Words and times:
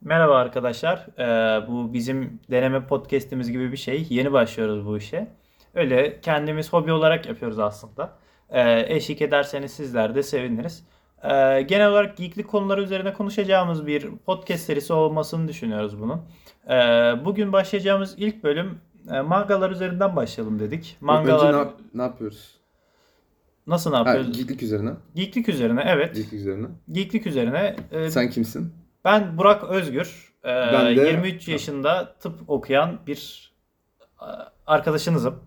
Merhaba 0.00 0.36
arkadaşlar. 0.36 1.06
Ee, 1.18 1.66
bu 1.68 1.92
bizim 1.92 2.40
deneme 2.50 2.86
podcast'imiz 2.86 3.52
gibi 3.52 3.72
bir 3.72 3.76
şey. 3.76 4.06
Yeni 4.10 4.32
başlıyoruz 4.32 4.86
bu 4.86 4.98
işe. 4.98 5.28
Öyle 5.74 6.20
kendimiz 6.20 6.72
hobi 6.72 6.92
olarak 6.92 7.26
yapıyoruz 7.26 7.58
aslında. 7.58 8.12
Ee, 8.50 8.94
eşlik 8.96 9.22
ederseniz 9.22 9.72
sizler 9.72 10.14
de 10.14 10.22
seviniriz. 10.22 10.84
Ee, 11.22 11.62
genel 11.62 11.88
olarak 11.90 12.16
geeklik 12.16 12.48
konuları 12.48 12.82
üzerine 12.82 13.12
konuşacağımız 13.12 13.86
bir 13.86 14.08
podcast 14.26 14.64
serisi 14.64 14.92
olmasını 14.92 15.48
düşünüyoruz 15.48 16.00
bunun. 16.00 16.20
Ee, 16.68 16.74
bugün 17.24 17.52
başlayacağımız 17.52 18.14
ilk 18.18 18.44
bölüm 18.44 18.78
e, 19.12 19.20
mangalar 19.20 19.70
üzerinden 19.70 20.16
başlayalım 20.16 20.58
dedik. 20.58 20.96
Mangalar 21.00 21.54
Önce 21.54 21.58
ne, 21.58 21.72
ne 21.94 22.02
yapıyoruz? 22.02 22.58
nasıl 23.66 23.90
ne 23.90 23.96
Ha, 23.96 24.02
yapıyoruz? 24.04 24.36
geeklik 24.36 24.62
üzerine. 24.62 24.90
Geeklik 25.14 25.48
üzerine 25.48 25.82
evet. 25.86 26.14
Geeklik 26.14 26.32
üzerine. 26.40 26.66
Geeklik 26.92 27.26
üzerine. 27.26 27.76
e, 27.92 28.10
Sen 28.10 28.30
kimsin? 28.30 28.72
Ben 29.04 29.38
Burak 29.38 29.64
Özgür. 29.64 30.32
Ee, 30.44 30.48
Ben 30.48 30.96
de- 30.96 31.00
23 31.00 31.48
yaşında 31.48 32.14
tıp 32.20 32.50
okuyan 32.50 32.98
bir 33.06 33.52
e, 34.20 34.26
arkadaşınızım. 34.66 35.40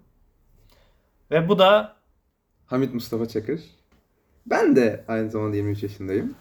Ve 1.32 1.50
bu 1.50 1.60
da 1.60 1.96
Hamit 2.66 2.94
Mustafa 2.94 3.26
Çakır. 3.28 3.62
Ben 4.46 4.76
de 4.76 5.06
aynı 5.08 5.30
zamanda 5.32 5.56
23 5.56 5.84
yaşındayım. 5.84 6.36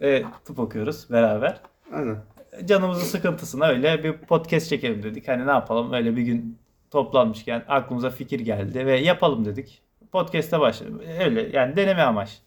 e, 0.00 0.24
tıp 0.44 0.58
okuyoruz 0.58 1.10
beraber. 1.10 1.60
Aynen. 1.92 2.16
Canımızın 2.64 3.04
sıkıntısına 3.04 3.66
öyle 3.66 4.04
bir 4.04 4.12
podcast 4.12 4.68
çekelim 4.68 5.02
dedik. 5.02 5.28
Hani 5.28 5.46
ne 5.46 5.50
yapalım 5.50 5.92
öyle 5.92 6.16
bir 6.16 6.22
gün 6.22 6.58
toplanmışken 6.90 7.64
aklımıza 7.68 8.10
fikir 8.10 8.40
geldi 8.40 8.86
ve 8.86 9.00
yapalım 9.00 9.44
dedik. 9.44 9.82
Podcast'e 10.12 10.60
başladık. 10.60 11.00
Öyle 11.24 11.48
yani 11.56 11.76
deneme 11.76 12.02
amaç. 12.02 12.38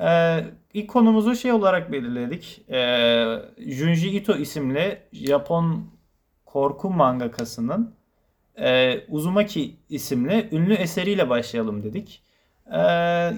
Ee, 0.00 0.44
ilk 0.74 0.90
konumuzu 0.90 1.36
şey 1.36 1.52
olarak 1.52 1.92
belirledik. 1.92 2.64
Ee, 2.70 3.38
Junji 3.58 4.08
Ito 4.08 4.36
isimli 4.36 4.98
Japon 5.12 5.84
korku 6.46 6.90
mangakasının 6.90 7.94
e, 8.60 9.00
Uzumaki 9.08 9.76
isimli 9.88 10.48
ünlü 10.52 10.74
eseriyle 10.74 11.28
başlayalım 11.28 11.82
dedik. 11.82 12.22
Ee, 12.72 12.78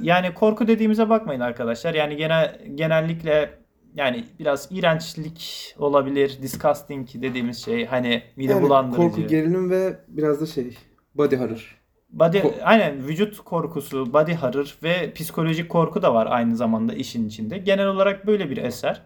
yani 0.03 0.35
korku 0.35 0.67
dediğimize 0.67 1.09
bakmayın 1.09 1.41
arkadaşlar. 1.41 1.95
Yani 1.95 2.17
genel 2.17 2.61
genellikle 2.75 3.51
yani 3.95 4.25
biraz 4.39 4.69
iğrençlik 4.71 5.75
olabilir, 5.79 6.39
disgusting 6.43 7.09
dediğimiz 7.15 7.65
şey 7.65 7.87
hani 7.87 8.23
mide 8.37 8.53
Yani 8.53 8.63
bulandırıcı. 8.63 9.17
korku, 9.17 9.27
gerilim 9.27 9.71
ve 9.71 9.97
biraz 10.09 10.41
da 10.41 10.47
şey 10.47 10.77
body 11.15 11.37
horror. 11.37 11.80
Body, 12.13 12.39
Ko- 12.39 12.63
aynen 12.63 13.09
vücut 13.09 13.39
korkusu, 13.45 14.13
body 14.13 14.35
horror 14.35 14.79
ve 14.83 15.13
psikolojik 15.13 15.69
korku 15.69 16.03
da 16.03 16.15
var 16.15 16.27
aynı 16.31 16.57
zamanda 16.57 16.95
işin 16.95 17.29
içinde. 17.29 17.59
Genel 17.59 17.87
olarak 17.87 18.27
böyle 18.27 18.51
bir 18.51 18.57
eser. 18.57 19.03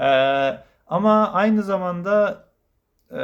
Ee, 0.00 0.58
ama 0.86 1.32
aynı 1.32 1.62
zamanda 1.62 2.44
e, 3.10 3.20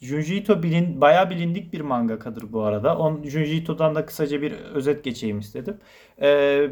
Junji 0.00 0.36
Ito 0.36 0.62
bilin, 0.62 1.00
bayağı 1.00 1.30
bilindik 1.30 1.72
bir 1.72 1.80
mangakadır 1.80 2.52
bu 2.52 2.62
arada. 2.62 2.98
On, 2.98 3.22
Junji 3.24 3.56
Ito'dan 3.56 3.94
da 3.94 4.06
kısaca 4.06 4.42
bir 4.42 4.52
özet 4.52 5.04
geçeyim 5.04 5.38
istedim. 5.38 5.80
Ee, 6.22 6.70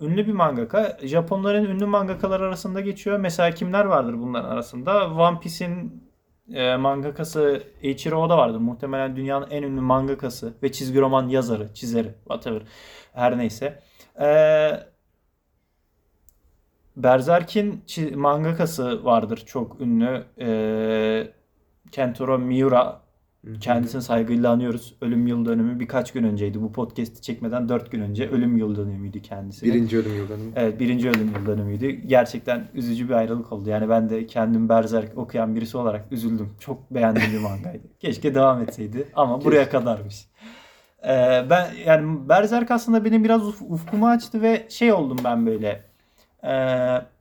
ünlü 0.00 0.26
bir 0.26 0.32
mangaka. 0.32 0.98
Japonların 1.02 1.64
ünlü 1.64 1.86
mangakalar 1.86 2.40
arasında 2.40 2.80
geçiyor. 2.80 3.18
Mesela 3.18 3.50
kimler 3.50 3.84
vardır 3.84 4.14
bunların 4.18 4.48
arasında? 4.50 5.14
One 5.14 5.40
Piece'in 5.40 6.03
e, 6.52 6.76
mangakası 6.76 7.62
Eiichiro 7.82 8.22
Oda 8.22 8.38
vardır. 8.38 8.58
Muhtemelen 8.58 9.16
dünyanın 9.16 9.50
en 9.50 9.62
ünlü 9.62 9.80
mangakası 9.80 10.54
ve 10.62 10.72
çizgi 10.72 11.00
roman 11.00 11.28
yazarı, 11.28 11.74
çizeri, 11.74 12.14
whatever. 12.24 12.62
Her 13.12 13.38
neyse. 13.38 13.82
Ee, 14.20 14.80
Berserk'in 16.96 17.84
mangakası 18.14 19.04
vardır 19.04 19.42
çok 19.46 19.80
ünlü. 19.80 20.24
Ee, 20.40 21.32
Kentaro 21.92 22.38
Miura. 22.38 23.03
Kendisini 23.60 24.02
saygıyla 24.02 24.50
anıyoruz. 24.50 24.94
Ölüm 25.00 25.26
yıl 25.26 25.44
dönümü 25.44 25.80
birkaç 25.80 26.12
gün 26.12 26.24
önceydi. 26.24 26.62
Bu 26.62 26.72
podcast'i 26.72 27.22
çekmeden 27.22 27.68
4 27.68 27.92
gün 27.92 28.00
önce 28.00 28.28
ölüm 28.28 28.56
yıl 28.56 28.76
dönümüydü 28.76 29.22
kendisi. 29.22 29.66
Birinci 29.66 29.98
ölüm 29.98 30.14
yıldönümü. 30.14 30.52
Evet 30.56 30.80
birinci 30.80 31.10
ölüm 31.10 31.32
yıl 31.38 31.46
dönümüydü. 31.46 31.90
Gerçekten 31.90 32.68
üzücü 32.74 33.08
bir 33.08 33.14
ayrılık 33.14 33.52
oldu. 33.52 33.70
Yani 33.70 33.88
ben 33.88 34.10
de 34.10 34.26
kendim 34.26 34.68
Berserk 34.68 35.18
okuyan 35.18 35.56
birisi 35.56 35.76
olarak 35.76 36.12
üzüldüm. 36.12 36.50
Çok 36.60 36.90
beğendiğim 36.90 37.32
bir 37.32 37.38
mangaydı. 37.38 37.82
Keşke 38.00 38.34
devam 38.34 38.62
etseydi 38.62 39.08
ama 39.14 39.44
buraya 39.44 39.70
kadarmış. 39.70 40.26
Ee, 41.04 41.44
ben 41.50 41.66
yani 41.86 42.28
Berserk 42.28 42.70
aslında 42.70 43.04
benim 43.04 43.24
biraz 43.24 43.42
uf- 43.42 43.66
ufkumu 43.68 44.08
açtı 44.08 44.42
ve 44.42 44.66
şey 44.68 44.92
oldum 44.92 45.18
ben 45.24 45.46
böyle. 45.46 45.82
Ee, 46.44 47.13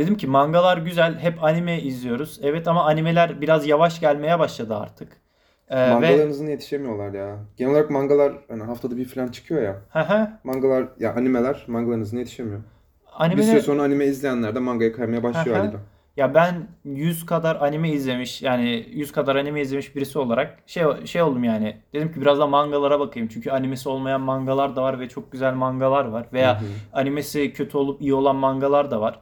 dedim 0.00 0.16
ki 0.16 0.26
mangalar 0.26 0.76
güzel. 0.78 1.18
Hep 1.18 1.44
anime 1.44 1.80
izliyoruz. 1.80 2.40
Evet 2.42 2.68
ama 2.68 2.84
animeler 2.84 3.40
biraz 3.40 3.66
yavaş 3.66 4.00
gelmeye 4.00 4.38
başladı 4.38 4.76
artık. 4.76 5.20
Ee, 5.68 5.76
ve 5.76 5.94
Mangalarınızın 5.94 6.46
yetişemiyorlar 6.46 7.12
ya. 7.14 7.36
Genel 7.56 7.72
olarak 7.72 7.90
mangalar 7.90 8.32
hani 8.48 8.62
haftada 8.62 8.96
bir 8.96 9.04
falan 9.04 9.28
çıkıyor 9.28 9.62
ya. 9.62 9.76
Mangalar 10.44 10.84
ya 10.98 11.14
animeler 11.14 11.64
mangalarınızın 11.66 12.18
yetişemiyor. 12.18 12.58
Bir 12.60 13.24
Animeler- 13.24 13.42
süre 13.50 13.60
sonra 13.60 13.82
anime 13.82 14.04
izleyenler 14.06 14.54
de 14.54 14.58
mangaya 14.58 14.92
kaymaya 14.92 15.22
başlıyor 15.22 15.56
haliyle. 15.56 15.76
Ya 16.16 16.34
ben 16.34 16.54
100 16.84 17.26
kadar 17.26 17.56
anime 17.56 17.90
izlemiş 17.90 18.42
yani 18.42 18.86
100 18.90 19.12
kadar 19.12 19.36
anime 19.36 19.60
izlemiş 19.60 19.96
birisi 19.96 20.18
olarak 20.18 20.58
şey 20.66 20.84
şey 21.04 21.22
oldum 21.22 21.44
yani. 21.44 21.76
Dedim 21.94 22.12
ki 22.12 22.20
biraz 22.20 22.38
da 22.38 22.46
mangalara 22.46 23.00
bakayım. 23.00 23.28
Çünkü 23.32 23.50
animesi 23.50 23.88
olmayan 23.88 24.20
mangalar 24.20 24.76
da 24.76 24.82
var 24.82 25.00
ve 25.00 25.08
çok 25.08 25.32
güzel 25.32 25.54
mangalar 25.54 26.04
var. 26.04 26.26
Veya 26.32 26.60
animesi 26.92 27.52
kötü 27.52 27.76
olup 27.76 28.02
iyi 28.02 28.14
olan 28.14 28.36
mangalar 28.36 28.90
da 28.90 29.00
var. 29.00 29.20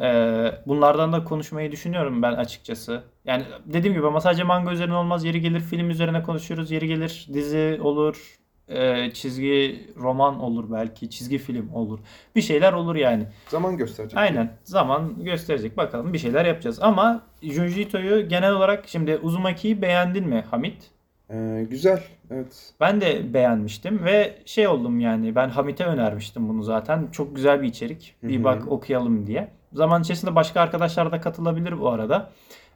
Ee, 0.00 0.52
bunlardan 0.66 1.12
da 1.12 1.24
konuşmayı 1.24 1.72
düşünüyorum 1.72 2.22
ben 2.22 2.32
açıkçası. 2.32 3.02
Yani 3.24 3.42
dediğim 3.66 3.96
gibi 3.96 4.06
ama 4.06 4.20
sadece 4.20 4.42
manga 4.44 4.72
üzerine 4.72 4.94
olmaz. 4.94 5.24
Yeri 5.24 5.40
gelir 5.40 5.60
film 5.60 5.90
üzerine 5.90 6.22
konuşuyoruz. 6.22 6.70
Yeri 6.70 6.86
gelir 6.86 7.26
dizi 7.32 7.78
olur. 7.82 8.36
e, 8.68 9.10
çizgi 9.12 9.86
roman 9.96 10.40
olur 10.40 10.72
belki. 10.72 11.10
Çizgi 11.10 11.38
film 11.38 11.70
olur. 11.74 11.98
Bir 12.36 12.42
şeyler 12.42 12.72
olur 12.72 12.96
yani. 12.96 13.26
Zaman 13.48 13.76
gösterecek. 13.76 14.18
Aynen. 14.18 14.52
Zaman 14.64 15.24
gösterecek. 15.24 15.76
Bakalım 15.76 16.12
bir 16.12 16.18
şeyler 16.18 16.44
yapacağız. 16.44 16.78
Ama 16.82 17.22
Junji 17.42 17.82
Ito'yu 17.82 18.28
genel 18.28 18.52
olarak 18.52 18.88
şimdi 18.88 19.16
Uzumaki'yi 19.22 19.82
beğendin 19.82 20.28
mi 20.28 20.44
Hamit? 20.50 20.90
Ee, 21.30 21.66
güzel. 21.70 22.02
Evet. 22.30 22.72
Ben 22.80 23.00
de 23.00 23.34
beğenmiştim 23.34 24.04
ve 24.04 24.38
şey 24.44 24.68
oldum 24.68 25.00
yani 25.00 25.34
ben 25.34 25.48
Hamit'e 25.48 25.84
önermiştim 25.84 26.48
bunu 26.48 26.62
zaten. 26.62 27.08
Çok 27.12 27.36
güzel 27.36 27.62
bir 27.62 27.68
içerik. 27.68 28.14
Bir 28.22 28.44
bak 28.44 28.72
okuyalım 28.72 29.26
diye. 29.26 29.48
Zaman 29.76 30.02
içerisinde 30.02 30.34
başka 30.34 30.60
arkadaşlar 30.60 31.12
da 31.12 31.20
katılabilir 31.20 31.80
bu 31.80 31.88
arada. 31.88 32.30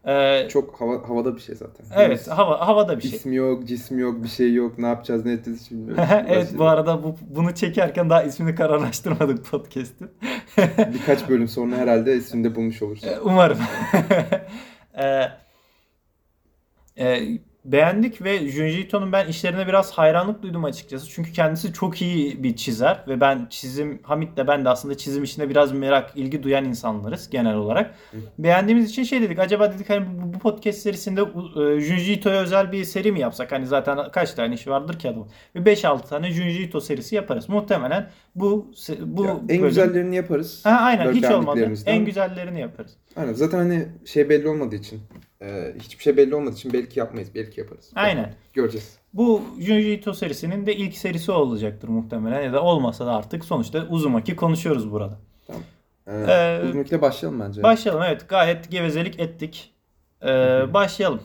Ee, 0.07 0.49
Çok 0.49 0.81
hava, 0.81 1.09
havada 1.09 1.37
bir 1.37 1.41
şey 1.41 1.55
zaten. 1.55 1.87
evet 1.97 2.29
hava 2.29 2.67
havada 2.67 2.97
bir 2.97 3.03
şey. 3.03 3.11
İsmi 3.11 3.37
yok, 3.37 3.67
cismi 3.67 4.01
yok, 4.01 4.23
bir 4.23 4.29
şey 4.29 4.55
yok. 4.55 4.79
Ne 4.79 4.87
yapacağız, 4.87 5.25
ne 5.25 5.33
edeceğiz 5.33 5.67
şimdi? 5.69 5.93
evet 6.29 6.59
bu 6.59 6.65
arada 6.65 7.03
bu, 7.03 7.17
bunu 7.29 7.55
çekerken 7.55 8.11
daha 8.11 8.23
ismini 8.23 8.55
kararlaştırmadık 8.55 9.45
podcast'in. 9.45 10.11
Birkaç 10.95 11.29
bölüm 11.29 11.49
sonra 11.49 11.77
herhalde 11.77 12.17
ismini 12.17 12.45
de 12.45 12.55
bulmuş 12.55 12.83
oluruz. 12.83 13.05
E, 13.11 13.21
Umarım. 13.21 13.59
e, 14.95 15.29
e, 16.99 17.21
beğendik 17.65 18.23
ve 18.23 18.39
Junji 18.49 18.81
Ito'nun 18.81 19.13
ben 19.13 19.27
işlerine 19.29 19.67
biraz 19.67 19.91
hayranlık 19.93 20.43
duydum 20.43 20.65
açıkçası. 20.65 21.11
Çünkü 21.11 21.33
kendisi 21.33 21.73
çok 21.73 22.03
iyi 22.03 22.43
bir 22.43 22.57
çizer 22.57 23.05
ve 23.09 23.21
ben 23.21 23.47
çizim, 23.51 23.99
Hamit 24.03 24.37
de 24.37 24.47
ben 24.47 24.65
de 24.65 24.69
aslında 24.69 24.97
çizim 24.97 25.25
işine 25.25 25.49
biraz 25.49 25.73
merak, 25.73 26.11
ilgi 26.17 26.43
duyan 26.43 26.65
insanlarız 26.65 27.31
genel 27.31 27.55
olarak. 27.55 27.95
Hı. 28.11 28.17
Beğendiğimiz 28.39 28.91
için 28.91 29.03
şey 29.03 29.23
dedik. 29.23 29.39
Acaba 29.39 29.73
dedik 29.73 29.91
hani 29.91 30.07
bu, 30.07 30.35
bu 30.35 30.39
podcast 30.39 30.79
serisinde 30.79 31.21
e, 31.21 31.81
Junji 31.81 32.13
Ito'ya 32.13 32.41
özel 32.41 32.73
bir 32.73 32.85
seri 32.85 33.13
mi 33.13 33.21
yapsak? 33.21 33.53
Hani 33.53 33.67
zaten 33.67 34.11
kaç 34.13 34.33
tane 34.35 34.55
iş 34.55 34.69
vardır 34.69 34.99
ki 34.99 35.09
adamın. 35.09 35.29
Bir 35.55 35.61
5-6 35.77 36.09
tane 36.09 36.31
Junji 36.31 36.63
Ito 36.63 36.81
serisi 36.81 37.15
yaparız. 37.15 37.49
Muhtemelen 37.49 38.11
bu 38.35 38.73
bu 39.01 39.25
Ya, 39.25 39.31
en 39.31 39.49
bölüm- 39.49 39.63
güzellerini 39.69 40.17
yaparız. 40.17 40.61
Ha, 40.65 40.79
aynen 40.83 41.13
hiç 41.13 41.25
olmadı. 41.25 41.73
En 41.87 42.05
güzellerini 42.05 42.61
yaparız. 42.61 42.97
Aynen. 43.17 43.33
Zaten 43.33 43.59
hani 43.59 43.89
şey 44.05 44.29
belli 44.29 44.49
olmadığı 44.49 44.77
için, 44.77 45.01
e, 45.43 45.75
hiçbir 45.81 46.03
şey 46.03 46.17
belli 46.17 46.35
olmadığı 46.35 46.55
için 46.55 46.73
belki 46.73 46.99
yapmayız, 46.99 47.29
belki 47.35 47.61
yaparız. 47.61 47.91
Aynen. 47.95 48.35
Göreceğiz. 48.53 48.99
Bu 49.15 49.43
Junji 49.59 49.93
Ito 49.93 50.13
serisinin 50.15 50.67
de 50.67 50.77
ilk 50.77 50.97
serisi 50.97 51.33
olacaktır 51.33 51.89
muhtemelen 51.89 52.43
ya 52.43 52.53
da 52.53 52.63
olmasa 52.63 53.07
da 53.07 53.13
artık 53.17 53.45
sonuçta 53.45 53.87
Uzumaki 53.89 54.37
konuşuyoruz 54.37 54.93
burada. 54.93 55.19
Ee, 56.07 56.13
Ee, 56.29 56.61
Uzunlukla 56.69 57.03
başlayalım 57.03 57.41
bence. 57.41 57.63
Başlayalım 57.63 58.03
evet 58.03 58.29
gayet 58.29 58.71
gevezelik 58.71 59.21
ettik. 59.21 59.75
Ee, 60.23 60.27
başlayalım. 60.75 61.21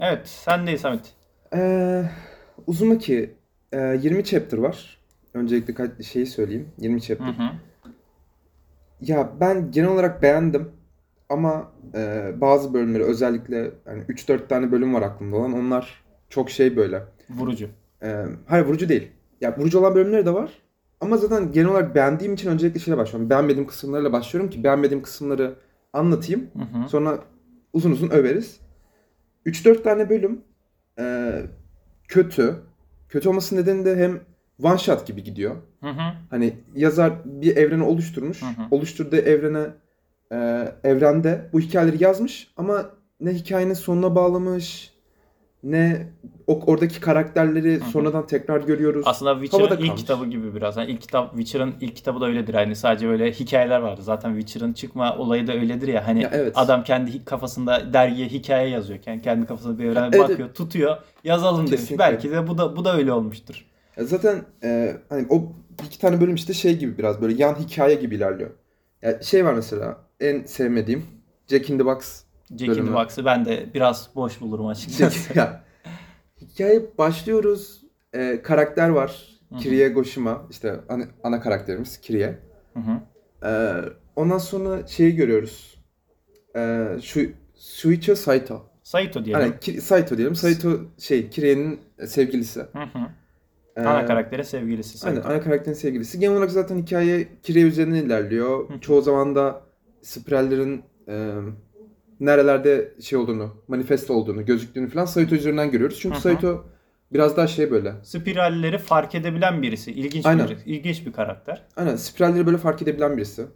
Evet 0.00 0.28
sendeyiz 0.28 0.84
Hamit. 0.84 1.12
Ee, 1.54 2.02
Uzumaki 2.66 3.34
e, 3.72 3.78
20 4.02 4.24
chapter 4.24 4.58
var. 4.58 4.98
Öncelikle 5.34 6.02
şeyi 6.04 6.26
söyleyeyim. 6.26 6.68
20 6.78 7.02
chapter. 7.02 7.26
Hı 7.26 7.30
hı. 7.30 7.50
Ya 9.00 9.32
ben 9.40 9.70
genel 9.70 9.88
olarak 9.88 10.22
beğendim. 10.22 10.70
Ama 11.34 11.72
e, 11.94 12.32
bazı 12.40 12.74
bölümleri 12.74 13.02
özellikle 13.02 13.70
hani 13.84 14.02
3-4 14.02 14.48
tane 14.48 14.72
bölüm 14.72 14.94
var 14.94 15.02
aklımda 15.02 15.36
olan. 15.36 15.52
Onlar 15.52 16.04
çok 16.28 16.50
şey 16.50 16.76
böyle. 16.76 17.02
Vurucu. 17.30 17.68
E, 18.02 18.24
hayır 18.46 18.64
vurucu 18.64 18.88
değil. 18.88 19.10
Ya 19.40 19.56
vurucu 19.58 19.78
olan 19.78 19.94
bölümleri 19.94 20.26
de 20.26 20.34
var. 20.34 20.50
Ama 21.00 21.16
zaten 21.16 21.52
genel 21.52 21.68
olarak 21.68 21.94
beğendiğim 21.94 22.34
için 22.34 22.50
öncelikle 22.50 22.80
şeyle 22.80 22.98
başlıyorum. 22.98 23.30
Beğenmediğim 23.30 23.66
kısımlarıyla 23.66 24.12
başlıyorum 24.12 24.50
ki 24.50 24.64
beğenmediğim 24.64 25.02
kısımları 25.02 25.54
anlatayım. 25.92 26.46
Hı 26.56 26.78
hı. 26.78 26.88
Sonra 26.88 27.18
uzun 27.72 27.90
uzun 27.90 28.10
överiz. 28.10 28.60
3-4 29.46 29.82
tane 29.82 30.10
bölüm 30.10 30.40
e, 30.98 31.32
kötü. 32.08 32.54
Kötü 33.08 33.28
olması 33.28 33.56
nedeni 33.56 33.84
de 33.84 33.96
hem 33.96 34.20
one 34.62 34.78
shot 34.78 35.06
gibi 35.06 35.22
gidiyor. 35.22 35.56
Hı 35.80 35.90
hı. 35.90 36.12
Hani 36.30 36.56
yazar 36.74 37.12
bir 37.24 37.56
evreni 37.56 37.82
oluşturmuş. 37.82 38.42
Hı 38.42 38.46
hı. 38.46 38.66
Oluşturduğu 38.70 39.16
evrene 39.16 39.66
e, 40.34 40.68
evrende 40.84 41.50
bu 41.52 41.60
hikayeleri 41.60 42.04
yazmış 42.04 42.52
ama 42.56 42.90
ne 43.20 43.30
hikayenin 43.34 43.74
sonuna 43.74 44.14
bağlamış 44.14 44.94
ne 45.64 46.06
o, 46.46 46.60
oradaki 46.66 47.00
karakterleri 47.00 47.80
hı. 47.80 47.90
sonradan 47.90 48.26
tekrar 48.26 48.60
görüyoruz. 48.60 49.02
Aslında 49.06 49.40
Witcher'ın 49.44 49.82
ilk 49.84 49.96
kitabı 49.96 50.26
gibi 50.26 50.54
biraz. 50.54 50.76
Yani 50.76 50.90
ilk 50.90 51.00
kitap 51.00 51.30
Witcher'ın 51.30 51.74
ilk 51.80 51.96
kitabı 51.96 52.20
da 52.20 52.26
öyledir. 52.26 52.54
Hani 52.54 52.76
sadece 52.76 53.08
böyle 53.08 53.32
hikayeler 53.32 53.80
vardı. 53.80 54.02
Zaten 54.02 54.40
Witcher'ın 54.40 54.72
çıkma 54.72 55.16
olayı 55.16 55.46
da 55.46 55.52
öyledir 55.52 55.88
ya. 55.88 56.06
Hani 56.06 56.22
Ya 56.22 56.30
evet. 56.32 56.52
adam 56.56 56.84
kendi 56.84 57.24
kafasında 57.24 57.92
dergiye 57.92 58.28
hikaye 58.28 58.68
yazıyor. 58.68 58.98
Yani 59.06 59.22
kendi 59.22 59.46
kafasında 59.46 59.78
bir 59.78 59.84
evrene 59.84 60.08
Evet, 60.12 60.18
bakıyor, 60.20 60.54
tutuyor. 60.54 60.96
Yazalım 61.24 61.58
demiş. 61.58 61.70
Kesinlikle. 61.70 61.98
Belki 61.98 62.30
de 62.30 62.46
bu 62.46 62.58
da 62.58 62.76
bu 62.76 62.84
da 62.84 62.96
öyle 62.96 63.12
olmuştur. 63.12 63.64
Ya 63.96 64.04
Zaten 64.04 64.42
e, 64.62 64.96
hani 65.08 65.26
o 65.30 65.52
iki 65.86 65.98
tane 65.98 66.20
bölüm 66.20 66.34
işte 66.34 66.52
şey 66.52 66.78
gibi 66.78 66.98
biraz 66.98 67.22
böyle 67.22 67.42
yan 67.42 67.54
hikaye 67.54 67.94
gibi 67.94 68.14
ilerliyor. 68.14 68.50
Ya 69.02 69.22
şey 69.22 69.44
var 69.44 69.54
mesela 69.54 70.03
en 70.20 70.44
sevmediğim 70.44 71.04
Jack 71.48 71.70
in 71.70 71.78
the 71.78 71.84
Box. 71.84 72.22
Jack 72.50 72.60
in 72.62 72.66
the 72.66 72.70
Bölümü. 72.70 72.94
Box'ı 72.94 73.24
ben 73.24 73.44
de 73.44 73.66
biraz 73.74 74.10
boş 74.14 74.40
bulurum 74.40 74.66
açıkçası. 74.66 75.38
Ya, 75.38 75.64
hikaye 76.40 76.82
başlıyoruz. 76.98 77.84
E, 78.12 78.42
karakter 78.42 78.88
var. 78.88 79.28
Hı 79.48 79.54
hı. 79.54 79.58
Kirie 79.60 79.88
Goshima 79.88 80.46
işte 80.50 80.80
ana, 80.88 81.04
ana 81.22 81.40
karakterimiz 81.40 82.00
Kirie. 82.00 82.38
Hı 82.74 82.80
hı. 82.80 83.00
E, 83.48 83.50
ondan 84.16 84.38
sonra 84.38 84.86
şeyi 84.86 85.16
görüyoruz. 85.16 85.78
E, 86.56 86.86
şu 87.02 87.20
Shuichi 87.58 88.16
Saito. 88.16 88.62
Saito 88.82 89.24
diyelim. 89.24 89.42
Hani 89.42 89.60
Ki- 89.60 89.80
Saito 89.80 90.16
diyelim. 90.16 90.34
Saito 90.34 90.80
şey 90.98 91.30
Kirie'nin 91.30 91.80
sevgilisi. 92.06 92.60
Hı 92.60 92.78
hı. 92.78 92.98
E, 93.76 93.80
Ana 93.80 94.06
karakterin 94.06 94.42
sevgilisi 94.42 95.08
Aynen 95.08 95.20
ana 95.20 95.40
karakterin 95.40 95.74
sevgilisi. 95.74 96.20
Genel 96.20 96.36
olarak 96.36 96.50
zaten 96.50 96.78
hikaye 96.78 97.28
Kirie 97.42 97.62
üzerinden 97.62 98.04
ilerliyor. 98.04 98.68
Hı. 98.68 98.80
Çoğu 98.80 99.02
zaman 99.02 99.34
da 99.34 99.62
spirallerin 100.04 100.82
e, 101.08 101.34
nerelerde 102.20 102.94
şey 103.00 103.18
olduğunu, 103.18 103.56
manifest 103.68 104.10
olduğunu, 104.10 104.44
gözüktüğünü 104.46 104.88
falan 104.90 105.04
Saito 105.04 105.34
üzerinden 105.34 105.70
görüyoruz. 105.70 105.98
Çünkü 106.00 106.14
Hı 106.14 106.18
hı. 106.18 106.22
Saito 106.22 106.64
biraz 107.12 107.36
daha 107.36 107.46
şey 107.46 107.70
böyle. 107.70 107.94
Spiralleri 108.02 108.78
fark 108.78 109.14
edebilen 109.14 109.62
birisi. 109.62 109.92
İlginç 109.92 110.26
Aynen. 110.26 110.48
bir 110.48 110.58
ilginç 110.66 111.06
bir 111.06 111.12
karakter. 111.12 111.62
Aynen 111.76 111.96
spiralleri 111.96 112.46
böyle 112.46 112.58
fark 112.58 112.82
edebilen 112.82 113.16
birisi. 113.16 113.46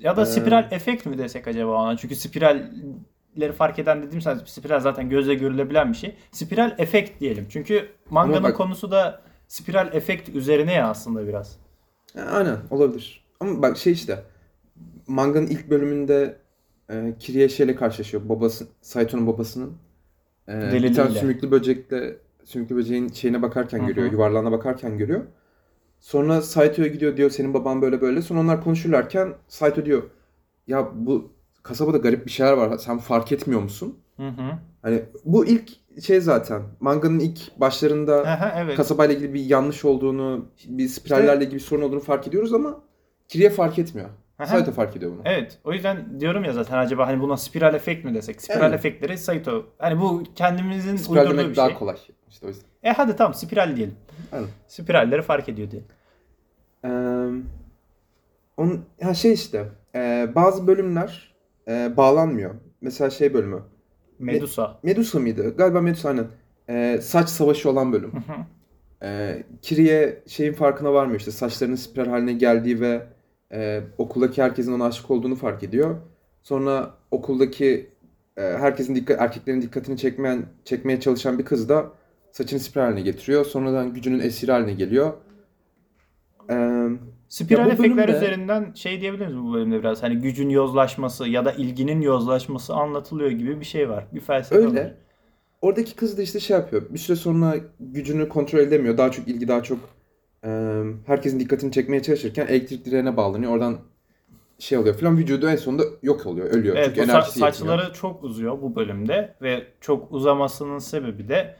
Ya 0.00 0.16
da 0.16 0.22
Ee, 0.22 0.26
spiral 0.26 0.68
efekt 0.70 1.06
mi 1.06 1.18
desek 1.18 1.48
acaba 1.48 1.72
ona? 1.82 1.96
Çünkü 1.96 2.14
spiralleri 2.16 3.52
fark 3.56 3.78
eden 3.78 4.02
dediğim 4.02 4.20
zaman 4.22 4.40
spiral 4.44 4.80
zaten 4.80 5.08
gözle 5.08 5.34
görülebilen 5.34 5.92
bir 5.92 5.96
şey. 5.96 6.14
Spiral 6.32 6.74
efekt 6.78 7.20
diyelim. 7.20 7.46
Çünkü 7.48 7.88
manganın 8.10 8.36
Ama 8.38 8.48
bak- 8.48 8.56
konusu 8.56 8.90
da 8.90 9.22
spiral 9.48 9.94
efekt 9.94 10.28
üzerine 10.28 10.72
ya 10.72 10.88
aslında 10.90 11.26
biraz. 11.26 11.56
Ya, 12.14 12.24
aynen 12.26 12.56
olabilir. 12.70 13.24
Ama 13.40 13.62
bak 13.62 13.76
şey 13.76 13.92
işte 13.92 14.22
manganın 15.06 15.46
ilk 15.46 15.70
bölümünde 15.70 16.36
e, 16.90 17.14
Kirie 17.18 17.48
şeyle 17.48 17.76
karşılaşıyor. 17.76 18.28
Babası, 18.28 18.66
Saito'nun 18.80 19.26
babasının 19.26 19.72
e, 20.48 20.72
bir 20.72 20.94
tane 20.94 21.10
sümüklü 21.10 21.50
böcekle 21.50 22.16
sümüklü 22.44 22.76
böceğin 22.76 23.08
şeyine 23.08 23.42
bakarken 23.42 23.78
Hı 23.78 23.82
hı. 23.82 23.86
görüyor. 23.86 24.12
Yuvarlağına 24.12 24.52
bakarken 24.52 24.98
görüyor. 24.98 25.24
Sonra 26.00 26.42
Saito'ya 26.42 26.88
gidiyor 26.88 27.16
diyor 27.16 27.30
senin 27.30 27.54
baban 27.54 27.82
böyle 27.82 28.00
böyle. 28.00 28.22
Sonra 28.22 28.40
onlar 28.40 28.64
konuşurlarken 28.64 29.34
Saito 29.48 29.84
diyor 29.84 30.02
ya 30.66 30.88
bu 30.94 31.32
kasabada 31.62 31.98
garip 31.98 32.26
bir 32.26 32.30
şeyler 32.30 32.52
var. 32.52 32.78
Sen 32.78 32.98
fark 32.98 33.32
etmiyor 33.32 33.62
musun? 33.62 33.98
Hı 34.16 34.28
hı. 34.28 34.58
Hani 34.82 35.02
bu 35.24 35.46
ilk 35.46 35.70
şey 36.02 36.20
zaten 36.20 36.62
manganın 36.80 37.18
ilk 37.18 37.60
başlarında 37.60 38.20
Aha, 38.20 38.54
evet. 38.56 38.76
kasabayla 38.76 39.14
ilgili 39.14 39.34
bir 39.34 39.44
yanlış 39.44 39.84
olduğunu, 39.84 40.46
bir 40.68 40.88
spirallerle 40.88 41.44
ilgili 41.44 41.54
bir 41.54 41.60
sorun 41.60 41.82
olduğunu 41.82 42.00
fark 42.00 42.28
ediyoruz 42.28 42.54
ama 42.54 42.80
Kirie 43.28 43.50
fark 43.50 43.78
etmiyor. 43.78 44.08
Saito 44.44 44.72
fark 44.72 44.96
ediyor 44.96 45.12
bunu. 45.12 45.20
Evet. 45.24 45.58
O 45.64 45.72
yüzden 45.72 46.20
diyorum 46.20 46.44
ya 46.44 46.52
zaten 46.52 46.78
acaba 46.78 47.06
hani 47.06 47.20
buna 47.20 47.36
spiral 47.36 47.74
efekt 47.74 48.04
mi 48.04 48.14
desek? 48.14 48.42
Spiral 48.42 48.60
Evet. 48.70 48.74
efektleri 48.74 49.18
Saito. 49.18 49.66
Hani 49.78 50.00
bu 50.00 50.22
kendimizin 50.34 50.96
Spiral 50.96 51.22
uydurduğu 51.22 51.38
demek 51.38 51.50
bir 51.52 51.56
daha 51.56 51.68
şey. 51.68 51.78
kolay. 51.78 51.96
İşte 52.28 52.46
o 52.46 52.48
yüzden. 52.48 52.64
E 52.82 52.92
hadi 52.92 53.16
tamam 53.16 53.34
spiral 53.34 53.76
diyelim. 53.76 53.94
Aynen. 54.32 54.48
Spiralleri 54.68 55.22
fark 55.22 55.48
ediyor 55.48 55.70
diye. 55.70 55.82
Ee, 56.84 56.88
onun, 58.56 58.84
ha 59.02 59.14
şey 59.14 59.32
işte 59.32 59.68
e, 59.94 60.28
bazı 60.34 60.66
bölümler 60.66 61.34
e, 61.68 61.96
bağlanmıyor. 61.96 62.54
Mesela 62.80 63.10
şey 63.10 63.34
bölümü. 63.34 63.62
Medusa. 64.18 64.78
Medusa 64.82 65.18
mıydı? 65.18 65.56
Galiba 65.56 65.80
Medusa 65.80 66.08
aynen. 66.08 66.26
Ee, 66.68 66.98
saç 67.02 67.28
savaşı 67.28 67.70
olan 67.70 67.92
bölüm. 67.92 68.12
Hı 68.12 68.16
hı. 68.32 68.36
Ee, 69.02 69.42
Kirie 69.62 70.22
şeyin 70.26 70.52
farkına 70.52 70.92
varmıyor 70.92 71.18
işte 71.20 71.30
saçlarının 71.30 71.76
spiral 71.76 72.10
haline 72.10 72.32
geldiği 72.32 72.80
ve 72.80 73.06
e, 73.52 73.80
okuldaki 73.98 74.42
herkesin 74.42 74.72
ona 74.72 74.84
aşık 74.86 75.10
olduğunu 75.10 75.34
fark 75.36 75.62
ediyor. 75.62 75.96
Sonra 76.42 76.94
okuldaki 77.10 77.90
e, 78.36 78.42
herkesin 78.42 78.94
dikkat 78.94 79.20
erkeklerin 79.20 79.62
dikkatini 79.62 79.96
çekmeyen 79.96 80.46
çekmeye 80.64 81.00
çalışan 81.00 81.38
bir 81.38 81.44
kız 81.44 81.68
da 81.68 81.86
saçını 82.32 82.60
spiral 82.60 82.84
haline 82.84 83.00
getiriyor. 83.00 83.44
Sonradan 83.44 83.94
gücünün 83.94 84.20
esiri 84.20 84.52
haline 84.52 84.72
geliyor. 84.72 85.12
Ee, 86.50 86.88
Spiral 87.28 87.66
Ya 87.66 87.72
efektler 87.72 87.96
bölümde- 88.08 88.16
üzerinden 88.16 88.72
şey 88.74 89.00
diyebilir 89.00 89.26
miyiz 89.26 89.38
bu 89.42 89.54
bölümde 89.54 89.78
biraz? 89.78 90.02
Hani 90.02 90.16
gücün 90.16 90.48
yozlaşması 90.48 91.28
ya 91.28 91.44
da 91.44 91.52
ilginin 91.52 92.00
yozlaşması 92.00 92.74
anlatılıyor 92.74 93.30
gibi 93.30 93.60
bir 93.60 93.64
şey 93.64 93.88
var. 93.88 94.06
Bir 94.12 94.20
felsefe 94.20 94.60
var. 94.62 94.68
öyle. 94.68 94.94
Oradaki 95.62 95.96
kız 95.96 96.18
da 96.18 96.22
işte 96.22 96.40
şey 96.40 96.56
yapıyor. 96.56 96.82
Bir 96.90 96.98
süre 96.98 97.16
sonra 97.16 97.54
gücünü 97.80 98.28
kontrol 98.28 98.58
edemiyor. 98.58 98.98
Daha 98.98 99.10
çok 99.10 99.28
ilgi, 99.28 99.48
daha 99.48 99.62
çok 99.62 99.78
e, 99.78 99.93
herkesin 101.06 101.40
dikkatini 101.40 101.72
çekmeye 101.72 102.02
çalışırken 102.02 102.46
elektrik 102.46 102.84
direğine 102.84 103.16
bağlanıyor. 103.16 103.52
Oradan 103.52 103.78
şey 104.58 104.78
oluyor 104.78 104.94
falan. 104.98 105.16
Vücudu 105.18 105.48
en 105.48 105.56
sonunda 105.56 105.82
yok 106.02 106.26
oluyor. 106.26 106.46
Ölüyor. 106.46 106.76
Evet, 106.76 106.86
Çünkü 106.86 107.00
bu 107.00 107.04
sa- 107.04 107.10
enerjisi 107.14 107.40
yetmiyor. 107.44 107.52
saçları 107.78 107.92
çok 107.92 108.24
uzuyor 108.24 108.62
bu 108.62 108.76
bölümde 108.76 109.34
ve 109.42 109.66
çok 109.80 110.12
uzamasının 110.12 110.78
sebebi 110.78 111.28
de 111.28 111.56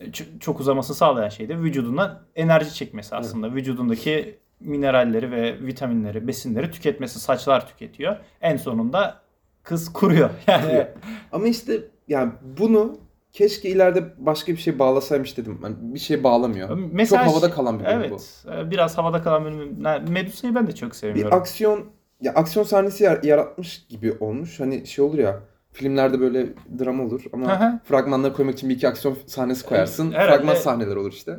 ç- 0.00 0.38
çok 0.40 0.60
uzaması 0.60 0.94
sağlayan 0.94 1.28
şey 1.28 1.48
de 1.48 1.58
vücudundan 1.58 2.22
enerji 2.36 2.74
çekmesi 2.74 3.16
aslında. 3.16 3.54
Vücudundaki 3.54 4.38
mineralleri 4.60 5.30
ve 5.30 5.60
vitaminleri, 5.66 6.26
besinleri 6.28 6.70
tüketmesi, 6.70 7.20
saçlar 7.20 7.68
tüketiyor. 7.68 8.16
En 8.40 8.56
sonunda 8.56 9.20
kız 9.62 9.92
kuruyor. 9.92 10.30
Yani. 10.46 10.86
Ama 11.32 11.46
işte 11.48 11.80
yani 12.08 12.32
bunu 12.58 12.96
keşke 13.32 13.68
ileride 13.68 14.04
başka 14.18 14.52
bir 14.52 14.56
şey 14.58 14.78
bağlasaymış 14.78 15.36
dedim. 15.36 15.58
Yani 15.62 15.74
bir 15.80 15.98
şey 15.98 16.24
bağlamıyor. 16.24 16.78
Mesela 16.92 17.24
çok 17.24 17.32
havada 17.32 17.46
şey- 17.46 17.54
kalan 17.56 17.80
bir 17.80 17.84
bölüm 17.84 18.10
bu. 18.10 18.16
evet, 18.52 18.70
biraz 18.70 18.98
havada 18.98 19.22
kalan 19.22 19.44
bölüm. 19.44 19.82
Yani 19.84 20.10
Medusa'yı 20.10 20.54
ben 20.54 20.66
de 20.66 20.74
çok 20.74 20.90
Bir 20.90 20.96
sevmiyorum. 20.96 21.38
aksiyon 21.38 21.84
ya 22.20 22.32
aksiyon 22.34 22.64
sahnesi 22.64 23.04
yar- 23.04 23.22
yaratmış 23.22 23.86
gibi 23.88 24.16
olmuş. 24.20 24.60
Hani 24.60 24.86
şey 24.86 25.04
olur 25.04 25.18
ya 25.18 25.40
filmlerde 25.72 26.20
böyle 26.20 26.46
drama 26.78 27.04
olur 27.04 27.22
ama 27.32 27.80
fragmanları 27.84 28.32
koymak 28.34 28.54
için 28.54 28.70
bir 28.70 28.74
iki 28.74 28.88
aksiyon 28.88 29.16
sahnesi 29.26 29.66
koyarsın. 29.66 30.12
Herhalde- 30.12 30.36
Fragman 30.36 30.54
sahneler 30.54 30.96
olur 30.96 31.12
işte. 31.12 31.38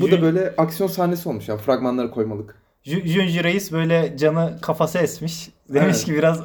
Bu 0.00 0.10
da 0.10 0.22
böyle 0.22 0.54
aksiyon 0.58 0.88
sahnesi 0.88 1.28
olmuş 1.28 1.48
yani 1.48 1.60
fragmanları 1.60 2.10
koymalık. 2.10 2.62
Ju- 2.84 3.06
Junji 3.06 3.44
Reis 3.44 3.72
böyle 3.72 4.16
canı 4.16 4.58
kafası 4.62 4.98
esmiş. 4.98 5.50
Demiş 5.68 5.86
Evet. 5.96 6.04
ki 6.04 6.14
biraz 6.14 6.40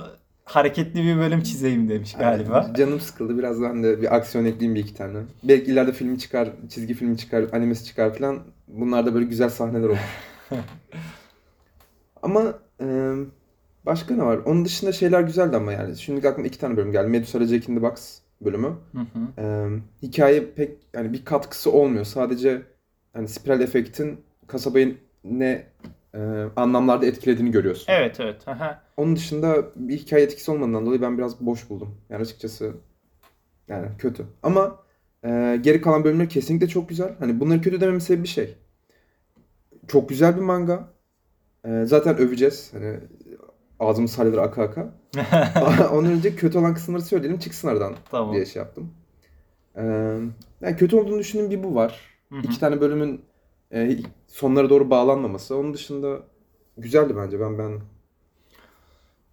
hareketli 0.50 1.04
bir 1.04 1.18
bölüm 1.18 1.44
çizeyim 1.44 1.90
demiş 1.90 2.14
galiba. 2.14 2.58
Yani 2.58 2.78
canım 2.78 3.00
sıkıldı 3.00 3.38
biraz 3.38 3.62
ben 3.62 3.84
de 3.84 4.02
bir 4.02 4.16
aksiyon 4.16 4.46
ekleyeyim 4.46 4.76
bir 4.76 4.80
iki 4.80 4.94
tane. 4.94 5.18
Belki 5.44 5.72
ileride 5.72 5.92
filmi 5.92 6.20
çıkar, 6.20 6.50
çizgi 6.70 6.94
filmi 6.94 7.18
çıkar, 7.18 7.46
animesi 7.52 7.86
çıkar 7.86 8.18
falan. 8.18 8.40
Bunlar 8.68 9.06
da 9.06 9.14
böyle 9.14 9.26
güzel 9.26 9.50
sahneler 9.50 9.88
olur. 9.88 9.98
ama 12.22 12.54
e, 12.82 13.14
başka 13.86 14.16
ne 14.16 14.24
var? 14.24 14.38
Onun 14.38 14.66
dışında 14.66 14.92
şeyler 14.92 15.22
güzeldi 15.22 15.56
ama 15.56 15.72
yani. 15.72 15.98
Şimdi 15.98 16.30
aklıma 16.30 16.48
iki 16.48 16.60
tane 16.60 16.78
bölüm 16.78 16.92
geldi. 16.92 17.08
Medusa 17.08 17.38
ile 17.38 17.48
Jack 17.48 17.70
in 17.70 17.76
the 17.76 17.82
Box 17.82 18.20
bölümü. 18.42 18.68
Hı 18.92 19.00
hı. 19.00 19.42
E, 19.42 19.68
hikaye 20.02 20.46
pek 20.46 20.78
yani 20.94 21.14
bir 21.14 21.26
katkısı 21.26 21.72
olmuyor. 21.72 22.06
Sadece 22.06 22.62
hani 23.14 23.28
spiral 23.28 23.62
efektin 23.62 24.22
kasabayı 24.48 24.98
ne 25.24 25.66
e, 26.16 26.20
anlamlarda 26.56 27.06
etkilediğini 27.06 27.52
görüyorsun. 27.52 27.86
Evet 27.88 28.20
evet. 28.20 28.48
Aha. 28.48 28.82
Onun 29.00 29.16
dışında 29.16 29.66
bir 29.76 29.98
hikaye 29.98 30.24
etkisi 30.24 30.52
olmadığından 30.52 30.86
dolayı 30.86 31.02
ben 31.02 31.18
biraz 31.18 31.42
boş 31.42 31.70
buldum. 31.70 31.96
Yani 32.10 32.22
açıkçası 32.22 32.74
yani 33.68 33.88
kötü. 33.98 34.26
Ama 34.44 34.80
e, 35.26 35.60
geri 35.62 35.82
kalan 35.82 36.04
bölümler 36.04 36.30
kesinlikle 36.30 36.68
çok 36.68 36.90
güzel. 36.90 37.16
Hani 37.20 37.40
bunları 37.40 37.62
kötü 37.62 37.82
dememin 37.82 38.00
sebebi 38.00 38.24
bir 38.24 38.28
şey. 38.28 38.58
Çok 39.88 40.10
güzel 40.10 40.36
bir 40.36 40.42
manga. 40.42 40.94
E, 41.66 41.86
zaten 41.86 42.18
öveceğiz. 42.18 42.74
Hani 42.74 43.00
ağzımız 43.80 44.12
salyalar 44.12 44.44
aka 44.44 44.64
aka. 44.64 44.94
Ondan 45.94 46.12
önce 46.12 46.36
kötü 46.36 46.58
olan 46.58 46.74
kısımları 46.74 47.02
söyleyelim 47.02 47.40
çıksın 47.40 47.68
aradan 47.68 47.96
tamam. 48.12 48.34
diye 48.34 48.46
şey 48.46 48.62
yaptım. 48.62 48.94
E, 49.76 49.84
yani 50.62 50.76
kötü 50.78 50.96
olduğunu 50.96 51.20
düşündüğüm 51.20 51.50
bir 51.50 51.64
bu 51.64 51.76
var. 51.76 52.00
Hı 52.30 52.36
hı. 52.36 52.42
İki 52.44 52.60
tane 52.60 52.82
bölümün 52.82 53.22
e, 53.74 53.98
sonlara 54.28 54.70
doğru 54.70 54.90
bağlanmaması. 54.90 55.56
Onun 55.56 55.74
dışında 55.74 56.20
güzeldi 56.78 57.14
bence 57.18 57.40
ben 57.40 57.58
ben. 57.58 57.80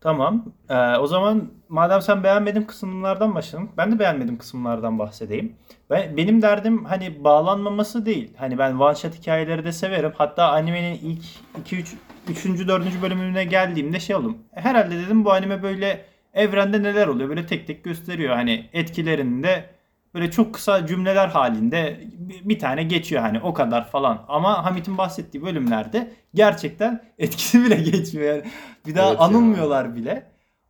Tamam. 0.00 0.44
Ee, 0.68 0.96
o 0.96 1.06
zaman 1.06 1.50
madem 1.68 2.02
sen 2.02 2.24
beğenmediğim 2.24 2.66
kısımlardan 2.66 3.34
başladın. 3.34 3.70
Ben 3.76 3.92
de 3.92 3.98
beğenmediğim 3.98 4.38
kısımlardan 4.38 4.98
bahsedeyim. 4.98 5.56
Ben, 5.90 6.16
benim 6.16 6.42
derdim 6.42 6.84
hani 6.84 7.24
bağlanmaması 7.24 8.06
değil. 8.06 8.32
Hani 8.36 8.58
ben 8.58 8.74
one 8.74 8.94
shot 8.94 9.14
hikayeleri 9.14 9.64
de 9.64 9.72
severim. 9.72 10.12
Hatta 10.16 10.48
animenin 10.52 10.94
ilk 10.94 11.24
2 11.60 11.76
3 11.76 11.94
3. 12.28 12.68
4. 12.68 13.02
bölümüne 13.02 13.44
geldiğimde 13.44 14.00
şey 14.00 14.16
oldum. 14.16 14.38
Herhalde 14.52 14.98
dedim 14.98 15.24
bu 15.24 15.32
anime 15.32 15.62
böyle 15.62 16.04
evrende 16.34 16.82
neler 16.82 17.06
oluyor 17.06 17.28
böyle 17.28 17.46
tek 17.46 17.66
tek 17.66 17.84
gösteriyor. 17.84 18.34
Hani 18.34 18.70
etkilerinde 18.72 19.75
böyle 20.16 20.30
çok 20.30 20.54
kısa 20.54 20.86
cümleler 20.86 21.28
halinde 21.28 22.00
bir, 22.44 22.58
tane 22.58 22.82
geçiyor 22.82 23.22
hani 23.22 23.40
o 23.40 23.54
kadar 23.54 23.90
falan. 23.90 24.24
Ama 24.28 24.64
Hamit'in 24.64 24.98
bahsettiği 24.98 25.44
bölümlerde 25.44 26.12
gerçekten 26.34 27.02
etkisi 27.18 27.64
bile 27.64 27.76
geçmiyor. 27.76 28.34
Yani 28.34 28.44
bir 28.86 28.94
daha 28.94 29.08
Evet 29.08 29.20
ya. 29.20 29.26
anılmıyorlar 29.26 29.96
bile. 29.96 30.26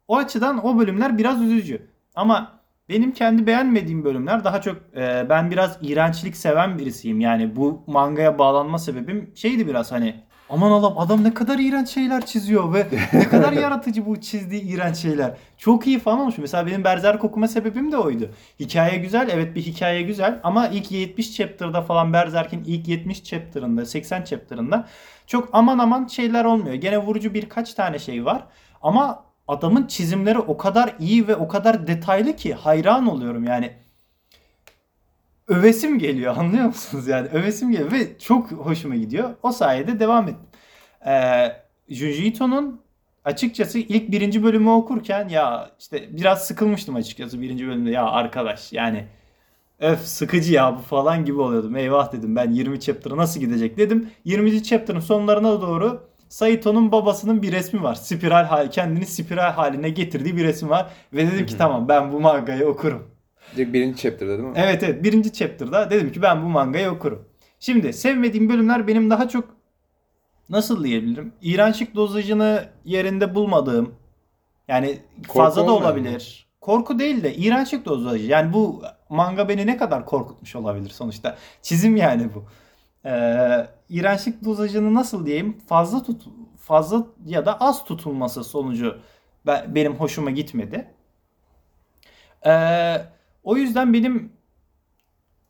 O 0.09 0.17
açıdan 0.17 0.67
o 0.67 0.79
bölümler 0.79 1.19
biraz 1.19 1.43
üzücü. 1.43 1.87
Ama 2.15 2.53
benim 2.89 3.13
kendi 3.13 3.47
beğenmediğim 3.47 4.05
bölümler 4.05 4.45
daha 4.45 4.61
çok 4.61 4.77
e, 4.97 5.27
ben 5.29 5.51
biraz 5.51 5.79
iğrençlik 5.83 6.37
seven 6.37 6.79
birisiyim. 6.79 7.21
Yani 7.21 7.57
bu 7.57 7.83
mangaya 7.87 8.39
bağlanma 8.39 8.79
sebebim 8.79 9.31
şeydi 9.35 9.69
biraz 9.69 9.93
hani 9.93 10.15
aman 10.51 10.71
Allah'ım 10.71 10.99
adam 10.99 11.25
ne 11.25 11.35
kadar 11.35 11.59
iğrenç 11.59 11.89
şeyler 11.89 12.27
çiziyor 12.27 12.75
ve 12.75 12.87
ne 13.13 13.29
kadar 13.29 13.53
yaratıcı 13.63 14.07
bu 14.07 14.21
çizdiği 14.21 14.63
iğrenç 14.63 14.97
şeyler. 14.97 15.37
Çok 15.59 15.87
iyi 15.87 15.99
falan 15.99 16.21
olmuş. 16.21 16.39
Mesela 16.39 16.67
benim 16.67 16.85
Berserk 16.85 17.25
okuma 17.25 17.49
sebebim 17.49 17.93
de 17.93 17.97
oydu. 17.97 18.31
Hikaye 18.61 18.99
güzel. 18.99 19.29
Evet 19.33 19.55
bir 19.55 19.63
hikaye 19.63 20.03
güzel 20.03 20.41
ama 20.43 20.69
ilk 20.69 20.91
70 20.91 21.37
chapter'da 21.37 21.83
falan 21.83 22.13
Berserk'in 22.13 22.65
ilk 22.65 22.89
70 22.89 23.25
chapter'ında 23.25 23.87
80 23.87 24.25
chapter'ında 24.25 24.89
çok 25.27 25.49
aman 25.53 25.79
aman 25.79 26.07
şeyler 26.07 26.45
olmuyor. 26.45 26.75
Gene 26.75 26.99
vurucu 26.99 27.35
birkaç 27.35 27.75
tane 27.75 27.99
şey 27.99 28.25
var. 28.25 28.45
Ama 28.83 29.25
adamın 29.49 29.87
çizimleri 29.87 30.39
o 30.39 30.57
kadar 30.57 30.95
iyi 30.99 31.29
ve 31.29 31.37
o 31.37 31.49
kadar 31.49 31.87
detaylı 31.87 32.37
ki 32.37 32.55
hayran 32.55 33.07
oluyorum 33.07 33.45
yani. 33.45 33.86
Övesim 35.49 35.99
geliyor 35.99 36.37
anlıyor 36.39 36.67
musunuz 36.67 37.09
yani 37.09 37.29
övesim 37.29 37.71
geliyor 37.71 37.93
ve 37.93 38.19
çok 38.19 38.53
hoşuma 38.53 38.97
gidiyor. 38.97 39.31
O 39.43 39.53
sayede 39.53 40.01
devam 40.01 40.29
ettim. 40.29 40.47
Ee, 41.07 41.53
Junji 41.89 42.25
Ito'nun 42.27 42.81
açıkçası 43.25 43.79
ilk 43.79 44.11
birinci 44.11 44.43
bölümü 44.43 44.71
okurken 44.71 45.29
ya 45.29 45.71
işte 45.79 46.17
biraz 46.17 46.47
sıkılmıştım 46.47 46.97
açıkçası 46.97 47.41
birinci 47.41 47.67
bölümde 47.67 47.91
ya 47.91 48.05
arkadaş 48.05 48.73
yani 48.73 49.07
öf 49.81 50.01
sıkıcı 50.01 50.53
ya 50.53 50.77
bu 50.77 50.83
falan 50.83 51.25
gibi 51.25 51.41
oluyordum. 51.41 51.77
Eyvah 51.77 52.13
dedim 52.13 52.37
ben 52.37 52.51
20 52.51 52.81
chapter'a 52.81 53.17
nasıl 53.17 53.41
gidecek 53.41 53.77
dedim. 53.77 54.11
20. 54.25 54.63
chapter'ın 54.63 55.01
sonlarına 55.01 55.61
doğru 55.63 56.09
Saito'nun 56.29 56.93
babasının 56.93 57.43
bir 57.43 57.53
resmi 57.53 57.83
var. 57.83 57.95
Spiral 57.95 58.45
hal 58.45 58.71
kendini 58.71 59.07
spiral 59.07 59.53
haline 59.53 59.91
getirdiği 59.91 60.37
bir 60.37 60.45
resim 60.45 60.69
var 60.71 60.91
ve 61.13 61.27
dedim 61.33 61.47
ki 61.47 61.57
tamam 61.57 61.89
ben 61.89 62.13
bu 62.13 62.21
mangayı 62.21 62.67
okurum. 62.67 63.16
Direkt 63.57 63.73
birinci 63.73 64.03
chapter'da 64.03 64.39
değil 64.39 64.49
mi? 64.49 64.55
Evet 64.57 64.83
evet 64.83 65.05
birinci 65.05 65.33
chapter'da 65.33 65.91
dedim 65.91 66.13
ki 66.13 66.23
ben 66.23 66.43
bu 66.43 66.49
mangayı 66.49 66.91
okurum. 66.91 67.29
Şimdi 67.61 67.93
sevmediğim 67.93 68.49
bölümler 68.49 68.87
benim 68.87 69.11
daha 69.11 69.29
çok 69.29 69.57
nasıl 70.49 70.85
diyebilirim? 70.85 71.33
İğrençlik 71.43 71.95
dozajını 71.95 72.69
yerinde 72.85 73.35
bulmadığım 73.35 73.95
yani 74.69 74.99
Korku 75.29 75.39
fazla 75.39 75.67
da 75.67 75.73
olabilir. 75.73 76.47
Korku 76.61 76.99
değil 76.99 77.23
de 77.23 77.35
iğrençlik 77.35 77.85
dozajı. 77.85 78.27
Yani 78.27 78.53
bu 78.53 78.83
manga 79.09 79.49
beni 79.49 79.67
ne 79.67 79.77
kadar 79.77 80.07
korkutmuş 80.07 80.57
olabilir 80.57 80.91
sonuçta. 80.91 81.37
Çizim 81.63 81.97
yani 81.97 82.29
bu. 82.35 82.45
Ee, 83.09 83.67
iğrençlik 83.89 84.45
dozajını 84.45 84.95
nasıl 84.95 85.27
diyeyim? 85.27 85.59
Fazla 85.67 86.03
tut 86.03 86.23
fazla 86.59 87.07
ya 87.27 87.47
da 87.47 87.61
az 87.61 87.85
tutulması 87.85 88.45
sonucu 88.45 88.99
ben, 89.47 89.75
benim 89.75 89.95
hoşuma 89.95 90.31
gitmedi. 90.31 90.95
Ee, 92.47 92.97
o 93.47 93.57
yüzden 93.57 93.93
benim 93.93 94.33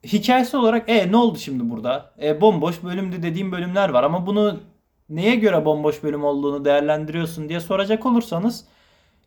hikayesi 0.04 0.56
olarak 0.56 0.88
e 0.88 1.12
ne 1.12 1.16
oldu 1.16 1.38
şimdi 1.38 1.70
burada? 1.70 2.14
E, 2.22 2.40
bomboş 2.40 2.82
bölümdü 2.84 3.22
dediğim 3.22 3.52
bölümler 3.52 3.88
var 3.88 4.04
ama 4.04 4.26
bunu 4.26 4.60
neye 5.08 5.34
göre 5.34 5.64
bomboş 5.64 6.02
bölüm 6.02 6.24
olduğunu 6.24 6.64
değerlendiriyorsun 6.64 7.48
diye 7.48 7.60
soracak 7.60 8.06
olursanız 8.06 8.64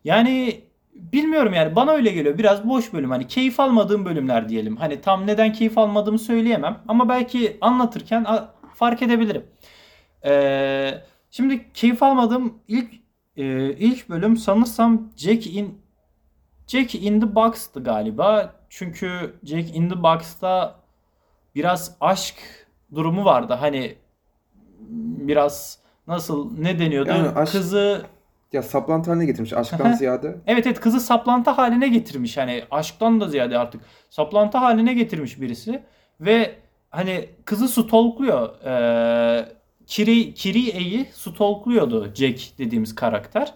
yani 0.04 0.62
bilmiyorum 0.94 1.54
yani 1.54 1.76
bana 1.76 1.92
öyle 1.92 2.12
geliyor. 2.12 2.38
Biraz 2.38 2.70
boş 2.70 2.94
bölüm 2.94 3.10
hani 3.10 3.28
keyif 3.28 3.60
almadığım 3.60 4.06
bölümler 4.06 4.50
diyelim. 4.50 4.78
Hani 4.78 5.02
tam 5.02 5.28
neden 5.28 5.54
keyif 5.54 5.78
almadığımı 5.78 6.20
söyleyemem 6.20 6.78
ama 6.88 7.10
belki 7.10 7.58
anlatırken 7.62 8.26
fark 8.76 9.02
edebilirim. 9.02 9.46
Ee, 10.26 11.04
şimdi 11.32 11.74
keyif 11.74 12.04
almadığım 12.04 12.54
ilk 12.68 12.94
e, 13.38 13.74
ilk 13.74 14.10
bölüm 14.10 14.38
sanırsam 14.38 15.12
Jack 15.18 15.48
in 15.48 15.82
Jack 16.68 16.96
in 16.96 17.20
the 17.20 17.36
Box'tı 17.36 17.84
galiba. 17.84 18.59
Çünkü 18.70 19.34
Jack 19.44 19.76
in 19.76 19.90
the 19.90 20.04
Box'ta 20.04 20.76
biraz 21.56 21.96
aşk 22.02 22.36
durumu 22.96 23.26
vardı. 23.26 23.54
Hani 23.54 23.96
biraz 25.20 25.80
nasıl 26.08 26.58
ne 26.60 26.80
deniyordu? 26.80 27.10
Yani 27.10 27.28
aşk- 27.28 27.52
Kızı 27.52 28.06
Ya 28.54 28.64
saplantı 28.64 29.10
haline 29.12 29.26
getirmiş 29.26 29.54
aşktan 29.54 29.92
ziyade. 29.94 30.36
evet 30.48 30.68
evet 30.68 30.80
kızı 30.80 31.00
saplantı 31.00 31.50
haline 31.50 31.88
getirmiş. 31.88 32.38
Hani 32.38 32.64
aşktan 32.72 33.22
da 33.22 33.28
ziyade 33.28 33.58
artık 33.58 33.82
saplantı 34.10 34.58
haline 34.58 34.94
getirmiş 34.94 35.42
birisi 35.42 35.84
ve 36.22 36.56
hani 36.90 37.30
kızı 37.46 37.68
stalkluyor. 37.68 38.62
Ee, 38.66 39.46
Kiri 39.88 40.34
Kirie'yi 40.34 41.06
stalkluyordu 41.14 42.14
Jack 42.16 42.58
dediğimiz 42.58 42.96
karakter. 42.96 43.54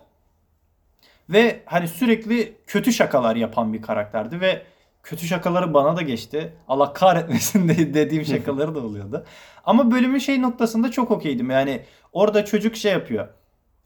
Ve 1.29 1.59
hani 1.65 1.87
sürekli 1.87 2.57
kötü 2.67 2.93
şakalar 2.93 3.35
yapan 3.35 3.73
bir 3.73 3.81
karakterdi 3.81 4.41
ve 4.41 4.61
kötü 5.03 5.27
şakaları 5.27 5.73
bana 5.73 5.97
da 5.97 6.01
geçti. 6.01 6.53
Allah 6.67 6.93
kahretmesin 6.93 7.69
de 7.69 7.93
dediğim 7.93 8.25
şakaları 8.25 8.75
da 8.75 8.79
oluyordu. 8.79 9.25
Ama 9.63 9.91
bölümün 9.91 10.19
şey 10.19 10.41
noktasında 10.41 10.91
çok 10.91 11.11
okeydim. 11.11 11.49
Yani 11.49 11.81
orada 12.11 12.45
çocuk 12.45 12.75
şey 12.75 12.91
yapıyor. 12.91 13.27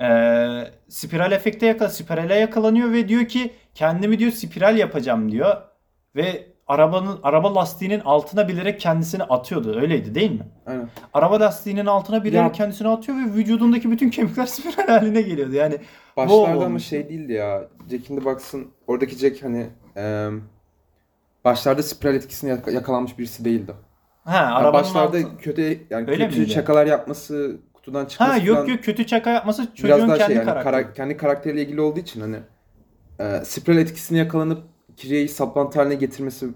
Ee, 0.01 0.63
spiral 0.89 1.31
efekte 1.31 1.65
yakala, 1.65 1.89
spirale 1.89 2.35
yakalanıyor 2.35 2.91
ve 2.93 3.07
diyor 3.07 3.25
ki 3.25 3.51
kendimi 3.75 4.19
diyor 4.19 4.31
spiral 4.31 4.77
yapacağım 4.77 5.31
diyor. 5.31 5.55
Ve 6.15 6.47
arabanın 6.67 7.19
araba 7.23 7.55
lastiğinin 7.55 7.99
altına 7.99 8.47
bilerek 8.47 8.79
kendisini 8.79 9.23
atıyordu. 9.23 9.79
Öyleydi 9.81 10.15
değil 10.15 10.31
mi? 10.31 10.47
Aynen. 10.65 10.89
Araba 11.13 11.39
lastiğinin 11.39 11.85
altına 11.85 12.23
bilerek 12.23 12.45
Ya- 12.45 12.51
kendisini 12.51 12.87
atıyor 12.87 13.17
ve 13.17 13.33
vücudundaki 13.33 13.91
bütün 13.91 14.09
kemikler 14.09 14.45
spiral 14.45 14.87
haline 14.87 15.21
geliyordu. 15.21 15.53
Yani 15.53 15.77
Başlarda 16.17 16.65
ama 16.65 16.79
şey 16.79 17.09
değildi 17.09 17.33
ya. 17.33 17.67
Jack 17.91 18.09
in 18.09 18.19
the 18.19 18.25
Box'ın 18.25 18.67
oradaki 18.87 19.15
Jack 19.15 19.43
hani 19.43 19.67
em, 19.95 20.43
başlarda 21.45 21.83
spiral 21.83 22.15
etkisine 22.15 22.49
yak- 22.49 22.67
yakalanmış 22.73 23.19
birisi 23.19 23.45
değildi. 23.45 23.73
ha 24.23 24.35
Yani 24.35 24.53
arabanın 24.53 24.73
başlarda 24.73 25.17
altı- 25.17 25.37
kötü 25.37 25.79
yani 25.89 26.09
Öyle 26.11 26.27
kötü 26.27 26.39
miydi? 26.39 26.51
şakalar 26.51 26.85
yapması, 26.85 27.57
kutudan 27.73 28.05
çıkması 28.05 28.31
Ha 28.31 28.37
yok 28.45 28.57
falan 28.57 28.67
yok 28.67 28.83
kötü 28.83 29.07
şaka 29.07 29.29
yapması 29.29 29.61
biraz 29.61 29.75
çocuğun 29.75 30.07
daha 30.09 30.17
kendi 30.17 30.27
şey 30.27 30.35
yani 30.35 30.45
karakteri. 30.45 30.63
kara- 30.73 30.93
kendi 30.93 31.17
karakteriyle 31.17 31.61
ilgili 31.61 31.81
olduğu 31.81 31.99
için 31.99 32.21
hani 32.21 32.37
e, 33.19 33.45
spiral 33.45 33.77
etkisine 33.77 34.17
yakalanıp 34.17 34.63
Kiriye'yi 34.97 35.29
saplantı 35.29 35.79
haline 35.79 35.95
getirmesi 35.95 36.47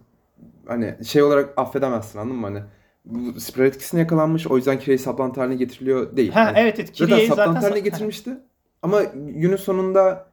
hani 0.67 0.95
şey 1.05 1.23
olarak 1.23 1.53
affedemezsin 1.57 2.19
anladın 2.19 2.37
mı 2.37 2.47
hani 2.47 2.61
bu 3.05 3.39
spiral 3.39 3.67
etkisine 3.67 3.99
yakalanmış 3.99 4.47
o 4.47 4.57
yüzden 4.57 4.79
Kiriye'yi 4.79 4.99
saplantı 4.99 5.39
haline 5.41 5.55
getiriliyor 5.55 6.17
değil. 6.17 6.31
Ha 6.31 6.45
Hani 6.45 6.57
evet 6.59 6.79
evet 6.79 6.97
zaten 6.97 7.27
saplantı 7.27 7.53
zaten 7.53 7.61
haline 7.61 7.79
getirmişti 7.79 8.31
ama 8.81 9.03
günün 9.15 9.55
sonunda 9.55 10.27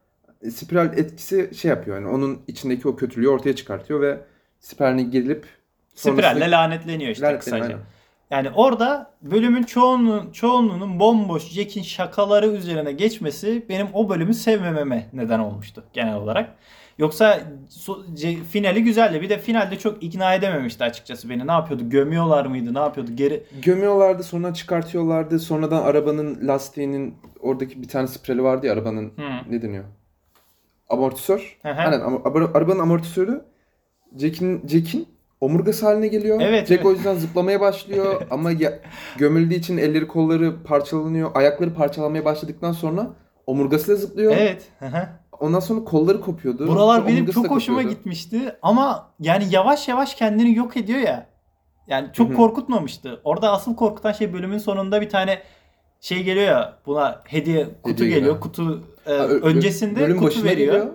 spiral 0.53 0.99
etkisi 0.99 1.51
şey 1.55 1.69
yapıyor 1.69 1.97
yani 1.97 2.09
onun 2.09 2.39
içindeki 2.47 2.89
o 2.89 2.97
kötülüğü 2.97 3.29
ortaya 3.29 3.57
çıkartıyor 3.57 4.01
ve 4.01 4.21
spiraline 4.61 5.03
girilip 5.03 5.47
spiralle 5.95 6.51
lanetleniyor 6.51 7.11
işte 7.11 7.27
lanetleniyor, 7.27 7.61
kısaca. 7.61 7.75
aynen. 7.75 7.87
Yani 8.31 8.51
orada 8.55 9.11
bölümün 9.23 9.63
çoğunluğun, 9.63 10.33
çoğunluğunun 10.33 11.01
bomboş 11.01 11.49
Jack'in 11.49 11.83
şakaları 11.83 12.47
üzerine 12.47 12.93
geçmesi 12.93 13.67
benim 13.69 13.87
o 13.93 14.09
bölümü 14.09 14.35
sevmememe 14.35 15.07
neden 15.13 15.39
olmuştu 15.39 15.85
genel 15.93 16.17
olarak. 16.17 16.55
Yoksa 16.99 17.41
finali 18.51 18.85
güzeldi. 18.85 19.23
Bir 19.23 19.29
de 19.29 19.39
finalde 19.39 19.79
çok 19.79 20.03
ikna 20.03 20.35
edememişti 20.35 20.85
açıkçası 20.85 21.31
beni. 21.31 21.47
Ne 21.47 21.53
yapıyordu? 21.53 21.91
Gömüyorlar 21.91 22.47
mıydı? 22.47 22.75
Ne 22.75 22.79
yapıyordu? 22.79 23.11
Geri 23.15 23.45
Gömüyorlardı 23.63 24.23
sonra 24.23 24.55
çıkartıyorlardı. 24.55 25.39
Sonradan 25.39 25.83
arabanın 25.83 26.49
lastiğinin 26.49 27.15
oradaki 27.41 27.83
bir 27.83 27.89
tane 27.89 28.07
spreli 28.07 28.43
vardı 28.43 28.67
ya 28.67 28.73
arabanın 28.73 29.13
Hı. 29.17 29.51
ne 29.51 29.63
deniyor? 29.63 29.85
Amortisör. 30.89 31.59
Hı 31.63 31.69
hı. 31.69 31.81
Aynen 31.81 32.01
arabanın 32.55 32.79
amortisörü 32.79 33.45
Jack'in 34.17 34.67
Jack'in 34.69 35.09
omurgası 35.41 35.87
haline 35.87 36.09
geliyor. 36.09 36.41
Evet, 36.41 36.61
Jack 36.69 36.73
evet. 36.73 36.87
o 36.87 36.91
yüzden 36.93 37.15
zıplamaya 37.15 37.61
başlıyor 37.61 38.23
ama 38.31 38.51
ya- 38.53 38.79
gömüldüğü 39.19 39.55
için 39.55 39.79
elleri 39.79 40.09
kolları 40.09 40.63
parçalanıyor. 40.63 41.31
Ayakları 41.35 41.75
parçalanmaya 41.75 42.25
başladıktan 42.25 42.73
sonra 42.73 43.11
omurgasıyla 43.47 43.97
zıplıyor. 43.97 44.33
Evet. 44.37 44.69
Ondan 45.41 45.61
sonra 45.61 45.85
kolları 45.85 46.21
kopuyordu. 46.21 46.69
Buralar 46.69 46.97
Sonra 46.97 47.09
benim 47.09 47.27
çok 47.27 47.51
hoşuma 47.51 47.79
kopuyordu. 47.79 47.97
gitmişti 47.99 48.41
ama 48.63 49.11
yani 49.21 49.45
yavaş 49.51 49.89
yavaş 49.89 50.15
kendini 50.15 50.55
yok 50.57 50.77
ediyor 50.77 50.99
ya. 50.99 51.27
Yani 51.89 52.09
çok 52.13 52.37
korkutmamıştı. 52.37 53.21
Orada 53.25 53.53
asıl 53.53 53.77
korkutan 53.77 54.13
şey 54.13 54.33
bölümün 54.33 54.59
sonunda 54.59 55.01
bir 55.01 55.09
tane 55.09 55.39
şey 56.01 56.23
geliyor 56.23 56.47
ya 56.47 56.79
buna 56.87 57.21
hediye 57.25 57.65
kutu 57.83 57.91
Hediye 57.95 58.11
geliyor. 58.11 58.33
gibi. 58.35 58.41
Kutu 58.41 58.85
e, 59.07 59.11
öncesinde 59.13 60.01
bölüm 60.01 60.19
kutu 60.19 60.45
veriyor. 60.45 60.75
geliyor. 60.75 60.87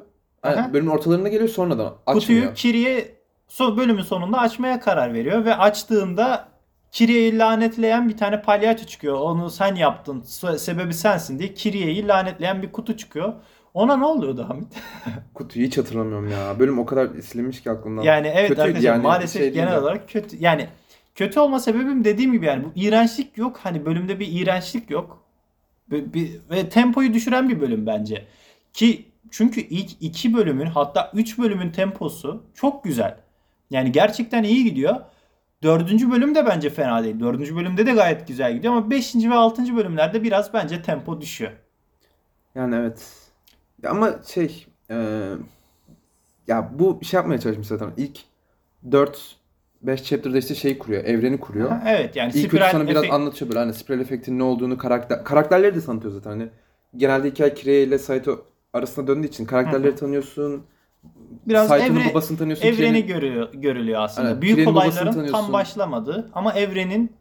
Aha. 0.43 0.73
bölümün 0.73 0.91
ortalarına 0.91 1.27
geliyor 1.29 1.49
sonradan 1.49 1.93
açmıyor. 2.05 2.19
Kutuyu 2.21 2.53
Kiri'ye 2.53 3.15
son 3.47 3.77
bölümün 3.77 4.01
sonunda 4.01 4.39
açmaya 4.39 4.79
karar 4.79 5.13
veriyor 5.13 5.45
ve 5.45 5.55
açtığında 5.55 6.47
Kiriye'yi 6.91 7.37
lanetleyen 7.37 8.09
bir 8.09 8.17
tane 8.17 8.41
palyaço 8.41 8.85
çıkıyor. 8.85 9.15
Onu 9.19 9.49
sen 9.49 9.75
yaptın, 9.75 10.21
se- 10.21 10.57
sebebi 10.57 10.93
sensin 10.93 11.39
diye 11.39 11.53
Kiriye'yi 11.53 12.07
lanetleyen 12.07 12.61
bir 12.61 12.71
kutu 12.71 12.97
çıkıyor. 12.97 13.33
Ona 13.73 13.97
ne 13.97 14.05
oluyordu 14.05 14.45
Hamit? 14.49 14.67
Kutuyu 15.33 15.65
hiç 15.65 15.77
hatırlamıyorum 15.77 16.29
ya. 16.29 16.59
Bölüm 16.59 16.79
o 16.79 16.85
kadar 16.85 17.07
silinmiş 17.21 17.63
ki 17.63 17.71
aklımdan. 17.71 18.03
Yani 18.03 18.27
evet 18.27 18.47
Kötüydü 18.49 18.61
arkadaşlar 18.61 18.89
yani, 18.89 19.03
maalesef 19.03 19.41
şey 19.41 19.51
genel 19.51 19.71
de. 19.71 19.79
olarak 19.79 20.09
kötü. 20.09 20.37
Yani 20.39 20.67
kötü 21.15 21.39
olma 21.39 21.59
sebebim 21.59 22.03
dediğim 22.03 22.31
gibi 22.31 22.45
yani 22.45 22.63
bu 22.63 22.71
iğrençlik 22.75 23.37
yok. 23.37 23.59
Hani 23.63 23.85
bölümde 23.85 24.19
bir 24.19 24.27
iğrençlik 24.31 24.89
yok. 24.89 25.23
Ve, 25.91 26.13
bir- 26.13 26.31
ve 26.51 26.69
tempoyu 26.69 27.13
düşüren 27.13 27.49
bir 27.49 27.61
bölüm 27.61 27.85
bence. 27.87 28.25
Ki 28.73 29.05
çünkü 29.33 29.61
ilk 29.61 29.91
iki 30.01 30.33
bölümün 30.33 30.65
hatta 30.65 31.11
üç 31.13 31.39
bölümün 31.39 31.71
temposu 31.71 32.43
çok 32.53 32.83
güzel. 32.83 33.17
Yani 33.69 33.91
gerçekten 33.91 34.43
iyi 34.43 34.63
gidiyor. 34.63 34.95
Dördüncü 35.63 36.11
bölüm 36.11 36.35
de 36.35 36.45
bence 36.45 36.69
fena 36.69 37.03
değil. 37.03 37.19
Dördüncü 37.19 37.55
bölümde 37.55 37.85
de 37.85 37.91
gayet 37.93 38.27
güzel 38.27 38.53
gidiyor 38.55 38.73
ama 38.73 38.89
beşinci 38.89 39.29
ve 39.29 39.35
altıncı 39.35 39.75
bölümlerde 39.75 40.23
biraz 40.23 40.53
bence 40.53 40.81
tempo 40.81 41.21
düşüyor. 41.21 41.51
Yani 42.55 42.75
evet. 42.75 43.09
Ya 43.83 43.89
ama 43.89 44.11
şey 44.27 44.65
e, 44.89 45.27
ya 46.47 46.71
bu 46.79 46.99
şey 47.03 47.17
yapmaya 47.17 47.39
çalışmış 47.39 47.67
zaten. 47.67 47.91
İlk 47.97 48.19
4 48.91 49.35
5 49.81 50.03
chapter'da 50.03 50.37
işte 50.37 50.55
şey 50.55 50.77
kuruyor. 50.77 51.03
Evreni 51.05 51.39
kuruyor. 51.39 51.69
Ha, 51.69 51.83
evet 51.87 52.15
yani 52.15 52.31
İlk 52.35 52.47
spiral 52.47 52.71
sana 52.71 52.87
biraz 52.87 53.03
efekt- 53.03 53.13
anlatıyor 53.13 53.49
böyle 53.49 53.59
hani 53.59 53.73
spiral 53.73 53.99
efektin 53.99 54.39
ne 54.39 54.43
olduğunu 54.43 54.77
karakter 54.77 55.23
karakterleri 55.23 55.75
de 55.75 55.81
tanıtıyor 55.81 56.13
zaten 56.13 56.29
hani 56.29 56.49
genelde 56.97 57.29
hikaye 57.29 57.53
Kirei 57.53 57.83
ile 57.83 57.97
Saito 57.97 58.52
arasında 58.73 59.07
döndüğü 59.07 59.27
için 59.27 59.45
karakterleri 59.45 59.95
tanıyorsun. 59.95 60.63
biraz 61.47 61.71
evre- 61.71 62.09
babasını 62.11 62.37
tanıyorsun. 62.37 62.65
evreni 62.67 62.77
Kire'nin- 62.77 63.07
görüyor, 63.07 63.53
görülüyor 63.53 64.01
aslında. 64.01 64.27
Aynen, 64.27 64.41
Büyük 64.41 64.55
Kire'nin 64.55 64.71
olayların 64.75 65.27
tam 65.27 65.53
başlamadığı 65.53 66.31
ama 66.33 66.53
evrenin 66.53 67.11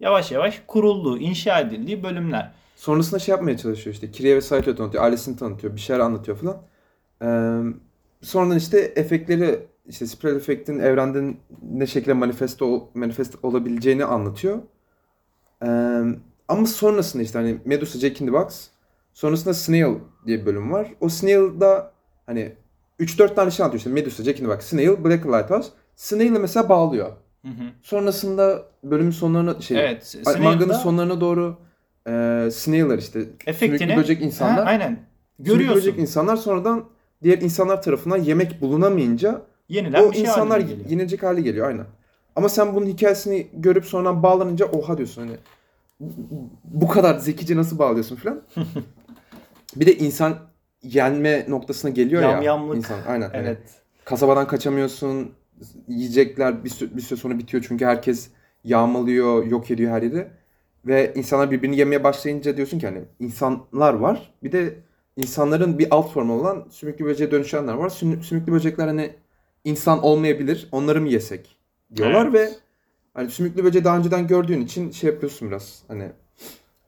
yavaş 0.00 0.32
yavaş 0.32 0.62
kurulduğu, 0.66 1.18
inşa 1.18 1.60
edildiği 1.60 2.02
bölümler. 2.02 2.52
Sonrasında 2.76 3.18
şey 3.20 3.32
yapmaya 3.32 3.56
çalışıyor 3.56 3.94
işte. 3.94 4.10
Kirei 4.10 4.36
ve 4.36 4.40
Saito'yu 4.40 4.76
tanıtıyor. 4.76 5.04
Ailesini 5.04 5.36
tanıtıyor. 5.36 5.74
Bir 5.76 5.80
şeyler 5.80 6.00
anlatıyor 6.00 6.36
falan. 6.38 6.56
Ee, 7.22 7.60
sonradan 8.22 8.56
işte 8.56 8.78
efektleri 8.96 9.58
işte 9.88 10.06
spiral 10.06 10.36
efektin 10.36 10.78
evrende 10.78 11.34
ne 11.72 11.86
şekilde 11.86 12.12
manifesto 12.12 12.88
manifest 12.94 13.44
olabileceğini 13.44 14.04
anlatıyor. 14.04 14.58
Ee, 15.62 15.66
ama 16.48 16.66
sonrasında 16.66 17.22
işte 17.22 17.38
hani 17.38 17.56
Medusa 17.64 17.98
Jack 17.98 18.20
in 18.20 18.26
the 18.26 18.32
Box 18.32 18.68
sonrasında 19.16 19.54
Snail 19.54 19.94
diye 20.26 20.40
bir 20.40 20.46
bölüm 20.46 20.72
var. 20.72 20.94
O 21.00 21.08
Snail'da 21.08 21.92
hani 22.26 22.52
3-4 23.00 23.34
tane 23.34 23.50
şey 23.50 23.64
anlatıyor 23.64 23.78
işte 23.78 23.90
Medusa, 23.90 24.22
Jack 24.22 24.40
in 24.40 24.44
the 24.44 24.50
Box, 24.50 24.64
Snail, 24.64 25.04
Black 25.04 25.26
Lighthouse. 25.26 25.68
Snail'ı 25.96 26.40
mesela 26.40 26.68
bağlıyor. 26.68 27.12
Hı 27.42 27.48
hı. 27.48 27.62
Sonrasında 27.82 28.62
bölümün 28.84 29.10
sonlarına 29.10 29.60
şey 29.60 29.80
Evet. 29.80 30.06
Snail'da 30.06 30.38
manganın 30.42 30.72
sonlarına 30.72 31.20
doğru 31.20 31.56
e, 32.08 32.10
Snail'lar 32.52 32.98
işte 32.98 33.20
efektini 33.46 33.78
sümüklü 33.78 33.96
böcek 34.02 34.22
insanlar. 34.22 34.64
Ha, 34.64 34.70
aynen. 34.70 34.88
Sümüklü 34.88 35.52
Görüyorsun. 35.52 35.76
böcek 35.76 35.98
insanlar 35.98 36.36
sonradan 36.36 36.84
diğer 37.22 37.38
insanlar 37.38 37.82
tarafından 37.82 38.16
yemek 38.16 38.60
bulunamayınca 38.60 39.42
Yenilen 39.68 40.02
o 40.02 40.12
şey 40.12 40.22
insanlar 40.22 40.62
haline 40.62 40.82
yenecek 40.88 41.22
hale 41.22 41.40
geliyor 41.40 41.68
aynen. 41.68 41.86
Ama 42.36 42.48
sen 42.48 42.74
bunun 42.74 42.86
hikayesini 42.86 43.46
görüp 43.54 43.84
sonradan 43.84 44.22
bağlanınca 44.22 44.66
oha 44.66 44.98
diyorsun 44.98 45.22
hani 45.22 45.36
bu- 46.00 46.50
bu 46.64 46.88
kadar 46.88 47.18
zekice 47.18 47.56
nasıl 47.56 47.78
bağlıyorsun 47.78 48.16
falan. 48.16 48.42
bir 49.76 49.86
de 49.86 49.96
insan 49.96 50.38
yenme 50.82 51.44
noktasına 51.48 51.90
geliyor 51.90 52.22
ya 52.22 52.30
Yamyamlık. 52.30 52.76
insan 52.76 52.98
aynen. 53.08 53.30
hani 53.30 53.46
Evet. 53.46 53.58
kasabadan 54.04 54.46
kaçamıyorsun. 54.46 55.32
Yiyecekler 55.88 56.64
bir 56.64 56.68
süre, 56.68 56.96
bir 56.96 57.02
süre 57.02 57.18
sonra 57.18 57.38
bitiyor 57.38 57.64
çünkü 57.68 57.84
herkes 57.84 58.28
yağmalıyor, 58.64 59.46
yok 59.46 59.70
ediyor 59.70 59.92
her 59.92 60.02
yeri. 60.02 60.26
Ve 60.86 61.12
insanlar 61.14 61.50
birbirini 61.50 61.76
yemeye 61.76 62.04
başlayınca 62.04 62.56
diyorsun 62.56 62.78
ki 62.78 62.86
hani 62.86 63.00
insanlar 63.20 63.94
var. 63.94 64.32
Bir 64.42 64.52
de 64.52 64.74
insanların 65.16 65.78
bir 65.78 65.86
alt 65.90 66.12
formu 66.12 66.40
olan 66.40 66.66
sümüklü 66.70 67.04
böceğe 67.04 67.30
dönüşenler 67.30 67.72
var. 67.74 67.88
Sümü- 67.88 68.22
Sümüklü 68.22 68.52
böcekler 68.52 68.86
hani 68.86 69.10
insan 69.64 70.02
olmayabilir. 70.02 70.68
Onları 70.72 71.00
mı 71.00 71.08
yesek 71.08 71.56
diyorlar 71.96 72.26
Evet. 72.26 72.34
ve 72.34 72.48
hani 73.14 73.30
sümüklü 73.30 73.64
böceği 73.64 73.84
daha 73.84 73.98
önceden 73.98 74.26
gördüğün 74.26 74.60
için 74.60 74.90
şey 74.90 75.10
yapıyorsun 75.10 75.48
biraz 75.48 75.82
hani 75.88 76.08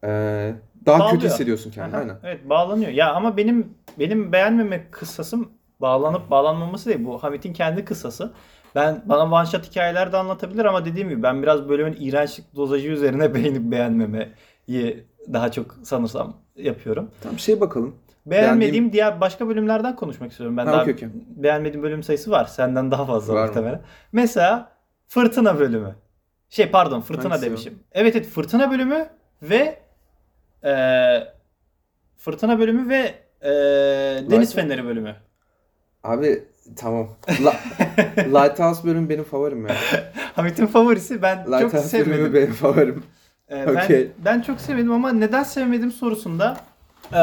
eee, 0.05 0.55
daha 0.88 0.98
Bağlıyor. 0.98 1.14
kötü 1.20 1.27
hissediyorsun 1.33 1.70
kendini 1.70 1.96
Aha, 1.96 2.01
aynen. 2.03 2.16
Evet 2.24 2.48
bağlanıyor. 2.51 2.90
Ya 2.90 3.12
ama 3.14 3.37
benim 3.37 3.74
benim 3.98 4.33
beğenmeme 4.33 4.90
kıssasım 4.90 5.53
bağlanıp 5.81 6.31
bağlanmaması 6.31 6.88
değil. 6.90 7.05
Bu 7.05 7.22
Hamit'in 7.22 7.53
kendi 7.53 7.85
kıssası. 7.85 8.33
Ben 8.74 9.03
bana 9.07 9.24
one 9.37 9.46
shot 9.46 9.70
hikayeler 9.70 10.12
de 10.12 10.16
anlatabilir 10.16 10.64
ama 10.64 10.85
dediğim 10.85 11.09
gibi 11.09 11.22
ben 11.22 11.42
biraz 11.42 11.68
bölümün 11.68 11.96
iğrençlik 12.01 12.57
dozajı 12.57 12.88
üzerine 12.88 13.35
beğenip 13.35 13.62
beğenmemeyi 13.62 15.05
daha 15.33 15.53
çok 15.53 15.74
sanırsam 15.83 16.37
yapıyorum. 16.57 17.11
Tamam 17.22 17.38
şey 17.38 17.61
bakalım. 17.61 17.94
Beğenmediğim 18.27 18.85
Beğendiğim- 18.88 18.92
diğer 18.92 19.20
başka 19.20 19.48
bölümlerden 19.48 19.96
konuşmak 19.96 20.31
istiyorum. 20.31 20.57
Ben 20.57 20.66
Ha, 20.66 20.72
daha 20.72 20.83
okey, 20.83 20.94
okey. 20.94 21.09
beğenmediğim 21.14 21.83
bölüm 21.83 22.03
sayısı 22.03 22.31
var. 22.31 22.44
Senden 22.44 22.90
daha 22.90 23.07
fazla 23.07 23.35
Var 23.35 23.40
mı? 23.40 23.46
muhtemelen. 23.46 23.81
Mesela 24.12 24.72
Fırtına 25.09 25.59
bölümü. 25.59 25.94
Şey 26.48 26.70
pardon 26.70 27.01
Fırtına 27.01 27.24
Hangisi 27.31 27.46
o? 27.46 27.48
demişim. 27.48 27.79
Evet 27.92 28.16
evet 28.16 28.27
Fırtına 28.29 28.70
bölümü 28.70 29.07
ve 29.42 29.79
eee 30.64 31.33
Fırtına 32.16 32.59
bölümü 32.59 32.88
ve 32.88 33.14
eee 33.44 33.51
Deniz 34.31 34.51
Light- 34.51 34.55
Feneri 34.55 34.85
bölümü. 34.85 35.16
Abi 36.05 36.44
tamam. 36.77 37.09
La- 37.44 37.57
Lighthouse 38.44 38.85
bölümü 38.88 39.09
benim 39.09 39.25
favorim 39.25 39.66
ya. 39.66 39.75
Hamit'in 40.35 40.66
favorisi 40.66 41.23
ben 41.23 41.37
çok 41.44 41.53
Lighthouse 41.53 41.99
bölümü 41.99 42.14
sevmedim. 42.14 42.35
benim 42.35 42.53
favorim. 42.53 43.03
Ee, 43.51 43.64
ben, 43.66 43.85
Okey. 43.85 44.11
ben 44.25 44.40
çok 44.40 44.61
sevmedim 44.61 44.92
ama 44.92 45.12
neden 45.12 45.42
sevmedim 45.42 45.92
sorusunda 45.92 46.57
e, 47.12 47.16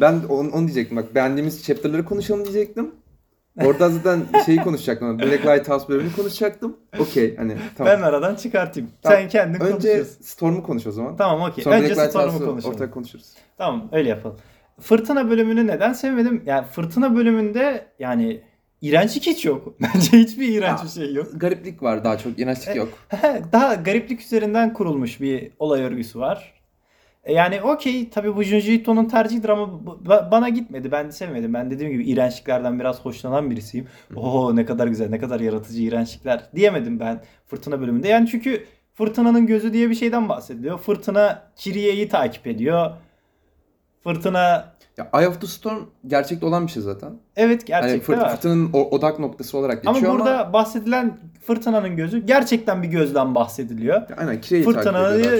Ben 0.00 0.20
onu, 0.28 0.50
onu 0.52 0.66
diyecektim 0.66 0.96
bak 0.96 1.14
beğendiğimiz 1.14 1.64
chapter'ları 1.64 2.04
konuşalım 2.04 2.44
diyecektim. 2.44 2.94
Orada 3.64 3.90
zaten 3.90 4.22
şeyi 4.46 4.58
konuşacaktım. 4.58 5.18
Black 5.18 5.46
Lighthouse 5.46 5.88
bölümünü 5.88 6.12
konuşacaktım. 6.12 6.76
Okey 6.98 7.36
hani 7.36 7.56
tamam. 7.76 7.92
ben 7.92 8.02
aradan 8.02 8.34
çıkartayım. 8.34 8.90
Tamam. 9.02 9.18
Sen 9.18 9.28
kendin 9.28 9.60
Önce 9.60 9.72
konuşuyorsun. 9.72 10.22
Storm'u 10.22 10.62
konuş 10.62 10.86
o 10.86 10.92
zaman. 10.92 11.16
Tamam 11.16 11.50
okey. 11.50 11.64
Sonra 11.64 11.76
Önce 11.76 11.96
Black 11.96 12.10
Storm'u 12.10 12.44
konuşalım. 12.44 12.74
ortak 12.74 12.94
konuşuruz. 12.94 13.26
Tamam 13.58 13.88
öyle 13.92 14.08
yapalım. 14.08 14.36
Fırtına 14.80 15.30
bölümünü 15.30 15.66
neden 15.66 15.92
sevmedim? 15.92 16.42
Yani 16.46 16.66
fırtına 16.66 17.16
bölümünde 17.16 17.86
yani 17.98 18.40
iğrençlik 18.80 19.26
hiç 19.26 19.44
yok. 19.44 19.74
Bence 19.80 20.18
hiçbir 20.18 20.48
iğrenç 20.48 20.78
bir 20.84 20.88
şey 20.88 21.14
yok. 21.14 21.26
Gariplik 21.34 21.82
var 21.82 22.04
daha 22.04 22.18
çok. 22.18 22.38
İğrençlik 22.38 22.76
yok. 22.76 22.88
Daha 23.52 23.74
gariplik 23.74 24.20
üzerinden 24.20 24.72
kurulmuş 24.72 25.20
bir 25.20 25.50
olay 25.58 25.82
örgüsü 25.82 26.18
var. 26.18 26.55
E 27.26 27.32
Yani 27.32 27.62
okey 27.62 28.10
tabii 28.10 28.36
bu 28.36 28.42
Junji 28.42 28.74
Ito'nun 28.74 29.04
tercihidir 29.04 29.48
ama 29.48 29.62
ba- 30.06 30.30
bana 30.30 30.48
gitmedi. 30.48 30.92
Ben 30.92 31.10
sevmedim. 31.10 31.54
Ben 31.54 31.70
dediğim 31.70 31.92
gibi 31.92 32.04
iğrençliklerden 32.04 32.80
biraz 32.80 33.04
hoşlanan 33.04 33.50
birisiyim. 33.50 33.86
Oo 34.16 34.56
ne 34.56 34.64
kadar 34.66 34.86
güzel, 34.86 35.10
ne 35.10 35.18
kadar 35.18 35.40
yaratıcı 35.40 35.82
iğrençlikler 35.82 36.40
diyemedim 36.54 37.00
ben 37.00 37.20
Fırtına 37.46 37.80
bölümünde. 37.80 38.08
Yani 38.08 38.28
çünkü 38.28 38.64
Fırtınanın 38.94 39.46
gözü 39.46 39.72
diye 39.72 39.90
bir 39.90 39.94
şeyden 39.94 40.28
bahsediliyor. 40.28 40.78
Fırtına 40.78 41.42
Kiriye'yi 41.56 42.08
takip 42.08 42.46
ediyor. 42.46 42.90
Fırtına 44.14 44.76
Ya 44.96 45.10
Eye 45.14 45.28
of 45.28 45.40
the 45.40 45.46
Storm 45.46 45.82
gerçekte 46.06 46.46
olan 46.46 46.66
bir 46.66 46.72
şey 46.72 46.82
zaten. 46.82 47.10
evet 47.36 47.60
Hani 47.60 47.66
gerçekten 47.66 48.14
fırt- 48.14 48.20
var. 48.22 48.30
fırtınanın 48.30 48.72
odak 48.72 49.18
noktası 49.18 49.58
olarak 49.58 49.82
geçiyor 49.82 50.10
ama, 50.10 50.18
burada 50.18 50.52
bahsedilen 50.52 51.18
fırtınanın 51.46 51.96
gözü 51.96 52.26
gerçekten 52.26 52.82
bir 52.82 52.88
gözden 52.88 53.34
bahsediliyor. 53.34 54.02
aynen 54.16 54.40
Kire'yi 54.40 54.64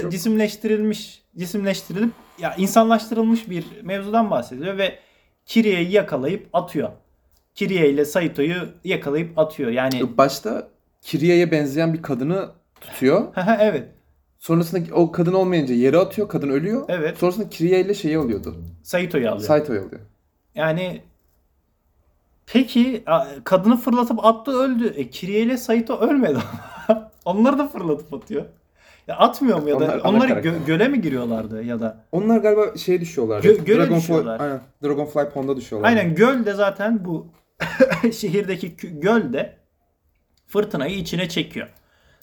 çok. 0.03 0.13
cisimleştirilmiş, 0.13 1.23
cisimleştirilip 1.39 2.11
ya 2.39 2.55
insanlaştırılmış 2.59 3.51
bir 3.51 3.65
mevzudan 3.83 4.31
bahsediyor 4.31 4.79
ve 4.79 4.99
Kiriye'yi 5.47 5.93
yakalayıp 5.93 6.49
atıyor. 6.53 6.89
Kirie 7.55 7.91
ile 7.91 8.05
Saito'yu 8.05 8.57
yakalayıp 8.85 9.39
atıyor. 9.39 9.71
Yani 9.71 10.19
Başta 10.19 10.69
Kirie'ye 11.03 11.51
benzeyen 11.51 11.95
bir 11.95 12.03
kadını 12.03 12.49
tutuyor. 12.81 13.27
evet. 13.61 13.89
Sonrasında 14.51 14.95
o 14.95 15.13
kadın 15.13 15.33
olmayınca 15.33 15.75
yere 15.75 15.99
atıyor. 15.99 16.29
Kadın 16.29 16.49
ölüyor. 16.49 16.85
Evet. 16.89 17.19
Sonrasında 17.19 17.49
Kirie 17.49 17.81
ile 17.81 17.95
şeyi 17.95 18.19
alıyordu. 18.19 18.57
Saito'yu 18.83 19.31
alıyor. 19.31 19.47
Saito'yu 19.49 19.81
alıyor. 19.81 20.01
Yani 20.55 21.01
peki 22.47 23.05
kadını 23.45 23.77
fırlatıp 23.77 24.25
attı 24.25 24.51
öldü. 24.51 24.93
E 24.97 25.11
Kirie 25.11 25.41
ile 25.41 25.57
Saito 25.57 25.99
ölmedi 25.99 26.39
ama. 26.89 27.11
Onları 27.25 27.59
da 27.59 27.69
fırlatıp 27.69 28.15
atıyor. 28.15 28.45
Ya 29.07 29.17
atmıyor 29.17 29.63
mu 29.63 29.69
ya 29.69 29.81
da 29.81 30.01
Onlar 30.05 30.29
karakter. 30.29 30.51
gö- 30.53 30.67
göle 30.67 30.89
mi 30.89 31.01
giriyorlardı 31.01 31.63
ya 31.63 31.81
da? 31.81 32.05
Onlar 32.13 32.39
galiba 32.39 32.77
şeye 32.77 33.01
düşüyorlar. 33.01 33.43
Gö- 33.43 33.65
göle 33.65 33.79
Dragonfly, 33.79 34.01
düşüyorlar. 34.01 34.41
Aynen. 34.41 34.61
Dragonfly 34.85 35.29
Pond'a 35.29 35.57
düşüyorlar. 35.57 35.89
Aynen 35.89 36.15
göl 36.15 36.45
de 36.47 36.53
zaten 36.55 37.05
bu 37.05 37.27
şehirdeki 38.13 38.69
kü- 38.75 39.01
göl 39.01 39.33
de 39.33 39.57
fırtınayı 40.47 40.97
içine 40.97 41.29
çekiyor. 41.29 41.69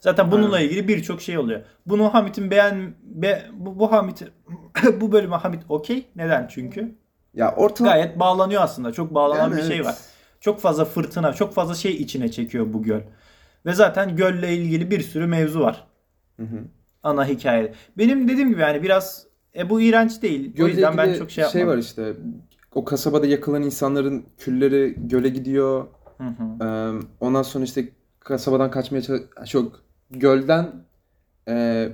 Zaten 0.04 0.32
bununla 0.32 0.60
ilgili 0.60 0.88
birçok 0.88 1.22
şey 1.22 1.38
oluyor. 1.38 1.62
Bunu 1.86 2.14
Hamit'in 2.14 2.52
beğen 2.52 2.94
be, 3.04 3.46
bu, 3.54 3.80
bu 3.80 3.92
Hamit 3.92 4.24
bu 5.02 5.12
bölüme 5.12 5.36
Hamit 5.36 5.64
okey. 5.70 6.06
Neden? 6.16 6.48
Çünkü 6.48 6.96
Ya 7.34 7.56
orta 7.56 7.84
gayet 7.84 8.20
bağlanıyor 8.20 8.62
aslında. 8.62 8.92
Çok 8.92 9.14
bağlanan 9.14 9.42
Yani 9.44 9.58
bir 9.58 9.62
şey 9.62 9.76
evet. 9.76 9.86
var. 9.86 9.96
Çok 10.40 10.60
fazla 10.60 10.86
fırtına, 10.86 11.34
çok 11.34 11.54
fazla 11.54 11.76
şey 11.76 11.92
içine 11.92 12.32
çekiyor 12.32 12.74
bu 12.74 12.84
göl. 12.84 13.02
Ve 13.66 13.74
zaten 13.74 14.16
gölle 14.16 14.54
ilgili 14.54 14.92
bir 14.92 15.02
sürü 15.02 15.28
mevzu 15.28 15.60
var. 15.60 15.88
Hı 16.38 16.44
hı. 16.44 16.60
Ana 17.04 17.26
hikaye. 17.26 17.74
Benim 17.98 18.28
dediğim 18.28 18.50
gibi 18.50 18.62
yani 18.62 18.84
biraz 18.84 19.28
e, 19.56 19.70
bu 19.70 19.82
iğrenç 19.82 20.22
değil. 20.22 20.52
o 20.54 20.56
Gölle 20.56 20.70
yüzden 20.72 20.98
ben 20.98 21.14
çok 21.14 21.32
şey 21.32 21.42
yapmadım. 21.42 21.60
şey 21.60 21.68
var 21.68 21.78
işte. 21.78 22.14
O 22.76 22.86
kasabada 22.86 23.26
yakılan 23.26 23.62
insanların 23.64 24.26
külleri 24.38 24.96
göle 24.98 25.30
gidiyor. 25.30 25.88
Hı 26.18 26.24
hı. 26.24 26.66
Ee, 26.66 27.00
ondan 27.20 27.44
sonra 27.44 27.64
işte 27.64 27.90
kasabadan 28.20 28.72
kaçmaya 28.72 29.02
çok 29.48 29.83
gölden 30.14 30.72
e, 31.48 31.90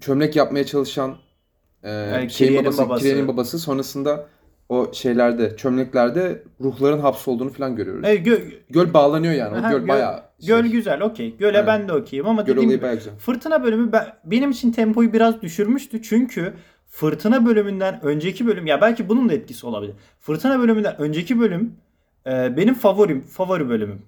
çömlek 0.00 0.36
yapmaya 0.36 0.66
çalışan 0.66 1.16
e, 1.84 2.12
şeyin 2.14 2.28
Kiriye'nin 2.28 2.64
babası, 2.64 2.82
babası. 2.82 3.02
Kiriye'nin 3.04 3.28
babası 3.28 3.58
sonrasında 3.58 4.26
o 4.68 4.92
şeylerde 4.92 5.56
çömleklerde 5.56 6.42
ruhların 6.60 6.98
hapsolduğunu 7.00 7.50
falan 7.50 7.76
görüyoruz. 7.76 8.04
E, 8.04 8.14
gö- 8.16 8.52
Göl 8.70 8.94
bağlanıyor 8.94 9.32
yani. 9.32 9.54
O 9.54 9.58
Aha, 9.58 9.70
göl, 9.72 9.80
göl- 9.80 9.88
bayağı 9.88 10.22
şey. 10.40 10.46
göl 10.48 10.66
güzel 10.66 11.00
okey. 11.00 11.36
Göle 11.36 11.56
Evet. 11.58 11.66
ben 11.66 11.88
de 11.88 11.92
okeyim 11.92 12.26
ama 12.26 12.42
Göl 12.42 12.52
dediğim 12.56 12.70
gibi. 12.70 12.86
Fırtına 13.18 13.64
bölümü 13.64 13.92
ben, 13.92 14.06
benim 14.24 14.50
için 14.50 14.72
tempoyu 14.72 15.12
biraz 15.12 15.42
düşürmüştü. 15.42 16.02
Çünkü 16.02 16.52
Fırtına 16.88 17.46
bölümünden 17.46 18.00
önceki 18.04 18.46
bölüm 18.46 18.66
ya 18.66 18.80
belki 18.80 19.08
bunun 19.08 19.28
da 19.28 19.32
etkisi 19.32 19.66
olabilir. 19.66 19.94
Fırtına 20.20 20.58
bölümünden 20.58 20.96
önceki 20.98 21.40
bölüm 21.40 21.76
e, 22.26 22.56
benim 22.56 22.74
favorim, 22.74 23.20
favori 23.24 23.68
bölümüm. 23.68 24.02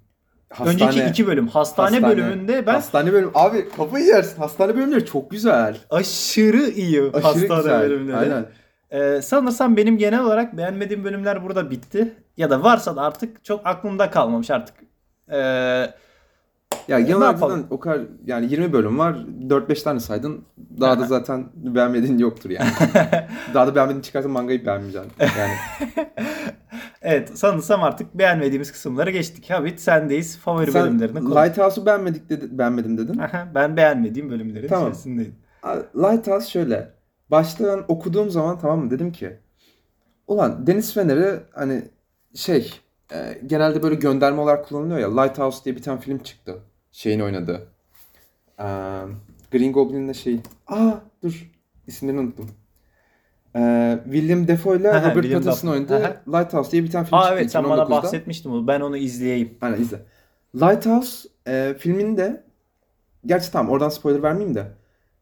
Önceki 0.65 1.03
iki 1.09 1.27
bölüm 1.27 1.47
hastane, 1.47 1.89
hastane. 1.95 2.11
bölümünde 2.17 2.67
ben 2.67 2.73
Hastane 2.73 3.13
bölüm. 3.13 3.31
Abi 3.35 3.69
kafayı 3.77 4.05
yersin. 4.05 4.37
Hastane 4.37 4.75
bölümleri 4.75 5.05
çok 5.05 5.31
güzel. 5.31 5.77
aşırı 5.89 6.69
iyi 6.69 7.01
Aşırı 7.01 7.21
hastane 7.21 7.57
güzel. 7.61 7.81
bölümleri. 7.81 8.17
Aynen. 8.17 8.45
E, 8.91 9.21
sanırsam 9.21 9.77
benim 9.77 9.97
genel 9.97 10.23
olarak 10.23 10.57
beğenmediğim 10.57 11.03
bölümler 11.03 11.43
burada 11.43 11.71
bitti. 11.71 12.13
Ya 12.37 12.49
da 12.49 12.63
varsa 12.63 12.95
da 12.95 13.01
artık 13.01 13.45
çok 13.45 13.61
aklımda 13.67 14.09
kalmamış 14.11 14.49
artık. 14.51 14.75
E, 15.31 15.37
Ya 16.87 16.99
genel 16.99 17.09
ne 17.09 17.15
olarak 17.15 17.39
o 17.69 17.79
kadar 17.79 18.01
yani 18.25 18.51
20 18.51 18.73
bölüm 18.73 18.99
var. 18.99 19.15
4-5 19.49 19.83
tane 19.83 19.99
saydın. 19.99 20.45
Daha 20.81 20.99
da 20.99 21.05
zaten 21.05 21.45
beğenmediğin 21.55 22.17
yoktur 22.17 22.49
yani. 22.49 22.69
Daha 23.53 23.67
da 23.67 23.75
beğenmediğin 23.75 24.01
çıkarsa 24.01 24.29
mangayı 24.29 24.65
beğenmeyeceksin. 24.65 25.11
Yani 25.19 25.53
evet 27.05 27.37
sanırsam 27.37 27.83
artık 27.83 28.13
beğenmediğimiz 28.13 28.71
kısımları 28.71 29.11
geçtik. 29.11 29.49
Habit 29.49 29.79
sendeyiz. 29.79 30.37
Favori 30.37 30.71
sen 30.71 30.83
bölümlerini 30.83 31.19
konuş. 31.19 31.35
Lighthouse'u 31.35 31.85
beğenmedik 31.85 32.29
dedi, 32.29 32.57
beğenmedim 32.57 32.97
dedin. 32.97 33.17
Aha, 33.17 33.47
ben 33.55 33.77
beğenmediğim 33.77 34.29
bölümlerin 34.29 34.67
Tamam. 34.67 34.87
içerisindeyim. 34.89 35.35
A- 35.63 35.75
Lighthouse 35.95 36.49
şöyle. 36.49 36.93
Başta 37.31 37.77
ben 37.77 37.83
okuduğum 37.87 38.29
zaman 38.29 38.59
tamam 38.59 38.79
mı 38.79 38.91
dedim 38.91 39.11
ki 39.11 39.37
ulan 40.27 40.67
Deniz 40.67 40.93
Feneri 40.93 41.39
hani 41.53 41.83
şey 42.35 42.73
e, 43.13 43.41
genelde 43.45 43.83
böyle 43.83 43.95
gönderme 43.95 44.41
olarak 44.41 44.65
kullanılıyor 44.67 44.99
ya. 44.99 45.21
Lighthouse 45.21 45.65
diye 45.65 45.75
bir 45.75 45.81
tane 45.81 45.99
film 46.01 46.17
çıktı. 46.19 46.55
Şeyin 46.91 47.19
oynadığı. 47.19 47.67
Ee, 48.59 48.63
Green 49.51 49.71
Goblin'le 49.73 50.13
şey. 50.13 50.39
Aa 50.67 50.91
dur. 51.23 51.51
İsimlerini 51.87 52.19
unuttum. 52.21 52.49
Ee, 53.55 53.99
William 54.03 54.47
Defoe 54.47 54.77
ile 54.77 54.89
Robert 54.89 55.13
William 55.13 55.43
Pattinson 55.43 55.67
Dafoe. 55.71 55.95
oynadığı 55.95 56.21
Lighthouse 56.27 56.71
diye 56.71 56.83
bir 56.83 56.91
tane 56.91 57.05
film 57.05 57.17
Aa 57.17 57.21
çıktı 57.23 57.35
evet 57.39 57.51
sen 57.51 57.63
bana 57.63 57.81
2019'da. 57.81 57.89
bahsetmiştin 57.89 58.51
bunu. 58.51 58.67
Ben 58.67 58.81
onu 58.81 58.97
izleyeyim. 58.97 59.57
Aynen 59.61 59.81
izle. 59.81 59.97
Lighthouse 60.55 61.29
e, 61.47 61.75
filminde 61.79 62.43
gerçi 63.25 63.51
tamam 63.51 63.71
oradan 63.71 63.89
spoiler 63.89 64.23
vermeyeyim 64.23 64.55
de 64.55 64.67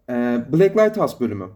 e, 0.09 0.13
Black 0.53 0.77
Lighthouse 0.77 1.19
bölümü. 1.19 1.49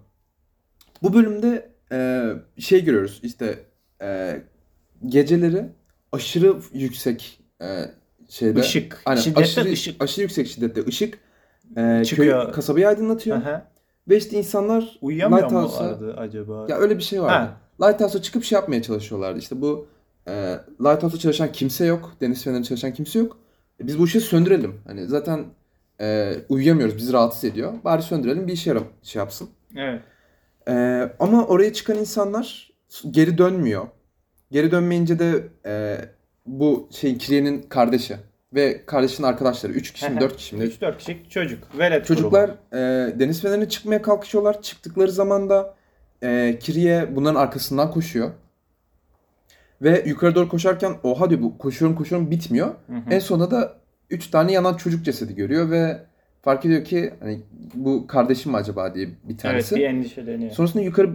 Bu 1.03 1.13
bölümde 1.13 1.69
e, 1.91 2.23
şey 2.61 2.83
görüyoruz 2.83 3.19
işte 3.23 3.59
e, 4.01 4.41
geceleri 5.05 5.65
aşırı 6.11 6.55
yüksek 6.73 7.39
e, 7.61 7.65
şeyde 8.29 8.59
Işık. 8.59 9.01
Aynen, 9.05 9.21
Şiddetli 9.21 9.41
aşırı, 9.41 9.69
ışık. 9.71 10.03
aşırı 10.03 10.21
yüksek 10.21 10.47
şiddette 10.47 10.85
ışık 10.85 11.19
e, 11.77 12.03
Çıkıyor. 12.05 12.43
köy, 12.45 12.51
kasabayı 12.53 12.87
aydınlatıyor. 12.87 13.37
Aha. 13.37 13.67
Ve 14.09 14.17
işte 14.17 14.37
insanlar 14.37 14.97
Uyuyamıyor 15.01 15.51
mu 15.51 15.71
vardı 15.79 16.15
acaba? 16.17 16.65
ya 16.69 16.77
öyle 16.77 16.97
bir 16.97 17.03
şey 17.03 17.21
vardı. 17.21 17.51
Ha. 17.79 17.87
Lighthouse'a 17.87 18.21
çıkıp 18.21 18.43
şey 18.43 18.55
yapmaya 18.55 18.81
çalışıyorlardı. 18.81 19.39
İşte 19.39 19.61
bu 19.61 19.87
e, 20.27 20.31
Lighthouse'da 20.81 21.19
çalışan 21.19 21.51
kimse 21.51 21.85
yok. 21.85 22.13
Deniz 22.21 22.43
fenerinde 22.43 22.63
çalışan 22.67 22.93
kimse 22.93 23.19
yok. 23.19 23.37
E, 23.81 23.87
biz 23.87 23.99
bu 23.99 24.03
ışığı 24.03 24.21
söndürelim. 24.21 24.81
Hani 24.87 25.05
zaten 25.05 25.45
e, 26.01 26.33
uyuyamıyoruz. 26.49 26.97
Bizi 26.97 27.13
rahatsız 27.13 27.43
ediyor. 27.43 27.73
Bari 27.83 28.01
söndürelim 28.01 28.47
bir 28.47 28.53
işe 28.53 28.69
yaram 28.69 28.83
şey 29.03 29.19
yapsın. 29.19 29.49
Evet. 29.75 30.01
E, 30.67 30.73
ama 31.19 31.45
oraya 31.45 31.73
çıkan 31.73 31.97
insanlar 31.97 32.71
geri 33.11 33.37
dönmüyor. 33.37 33.87
Geri 34.51 34.71
dönmeyince 34.71 35.19
de 35.19 35.47
e, 35.65 35.97
bu 36.45 36.89
şey 36.91 37.17
Kiriye'nin 37.17 37.61
kardeşi 37.61 38.17
ve 38.57 38.85
kardeşinin 38.85 39.27
arkadaşları 39.27 39.73
3 39.73 39.93
kişi 39.93 40.09
mi 40.09 40.11
Aha. 40.11 40.21
4 40.21 40.37
kişi 40.37 40.55
mi? 40.55 40.63
3-4 40.63 40.97
kişi 40.97 41.29
çocuk. 41.29 41.79
Velet 41.79 42.05
Çocuklar 42.05 42.49
e, 42.73 42.77
deniz 43.19 43.41
fenerine 43.41 43.69
çıkmaya 43.69 44.01
kalkışıyorlar. 44.01 44.61
Çıktıkları 44.61 45.11
zaman 45.11 45.49
da 45.49 45.75
e, 46.23 46.57
Kiriye 46.59 47.15
bunların 47.15 47.39
arkasından 47.39 47.91
koşuyor. 47.91 48.31
Ve 49.81 50.03
yukarı 50.05 50.35
doğru 50.35 50.49
koşarken 50.49 50.93
oha 51.03 51.29
diyor 51.29 51.41
bu 51.41 51.57
koşuyorum 51.57 51.97
koşuyorum 51.97 52.31
bitmiyor. 52.31 52.67
Hı 52.67 52.93
hı. 52.93 53.01
En 53.11 53.19
sonunda 53.19 53.51
da 53.51 53.73
3 54.09 54.27
tane 54.27 54.51
yanan 54.51 54.77
çocuk 54.77 55.05
cesedi 55.05 55.35
görüyor 55.35 55.71
ve 55.71 56.01
fark 56.41 56.65
ediyor 56.65 56.83
ki 56.83 57.13
hani 57.19 57.41
bu 57.73 58.07
kardeşim 58.07 58.51
mi 58.51 58.57
acaba 58.57 58.95
diye 58.95 59.07
bir 59.07 59.13
Evet 59.29 59.39
tanesi. 59.39 59.75
bir 59.75 59.83
endişeleniyor. 59.83 60.51
Sonrasında 60.51 60.83
yukarı 60.83 61.09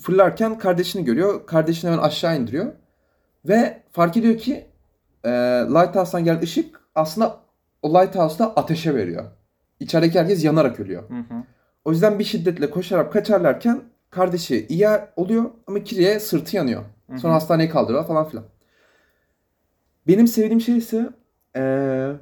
fırlarken 0.00 0.58
kardeşini 0.58 1.04
görüyor. 1.04 1.46
Kardeşini 1.46 1.90
hemen 1.90 2.02
aşağı 2.02 2.40
indiriyor. 2.40 2.72
Ve 3.48 3.82
fark 3.92 4.16
ediyor 4.16 4.38
ki 4.38 4.64
e, 5.24 5.28
Lighthouse'dan 5.68 6.24
gelen 6.24 6.42
ışık 6.42 6.80
aslında 6.94 7.36
o 7.82 7.94
Lighthouse'da 7.94 8.56
ateşe 8.56 8.94
veriyor. 8.94 9.24
İçerideki 9.80 10.20
herkes 10.20 10.44
yanarak 10.44 10.80
ölüyor. 10.80 11.10
Hı 11.10 11.14
hı. 11.14 11.34
O 11.84 11.90
yüzden 11.92 12.18
bir 12.18 12.24
şiddetle 12.24 12.70
koşarak 12.70 13.12
kaçarlarken 13.12 13.82
kardeşi 14.10 14.66
iyi 14.68 14.88
oluyor 15.16 15.50
ama 15.66 15.84
Kiriye 15.84 16.20
sırtı 16.20 16.56
yanıyor. 16.56 16.82
Hı 17.06 17.12
hı. 17.14 17.18
Sonra 17.18 17.34
hastaneye 17.34 17.68
kaldırıyorlar 17.68 18.08
falan 18.08 18.28
filan. 18.28 18.44
Benim 20.06 20.26
sevdiğim 20.26 20.60
şey 20.60 20.76
ise 20.76 21.10
eee, 21.56 22.12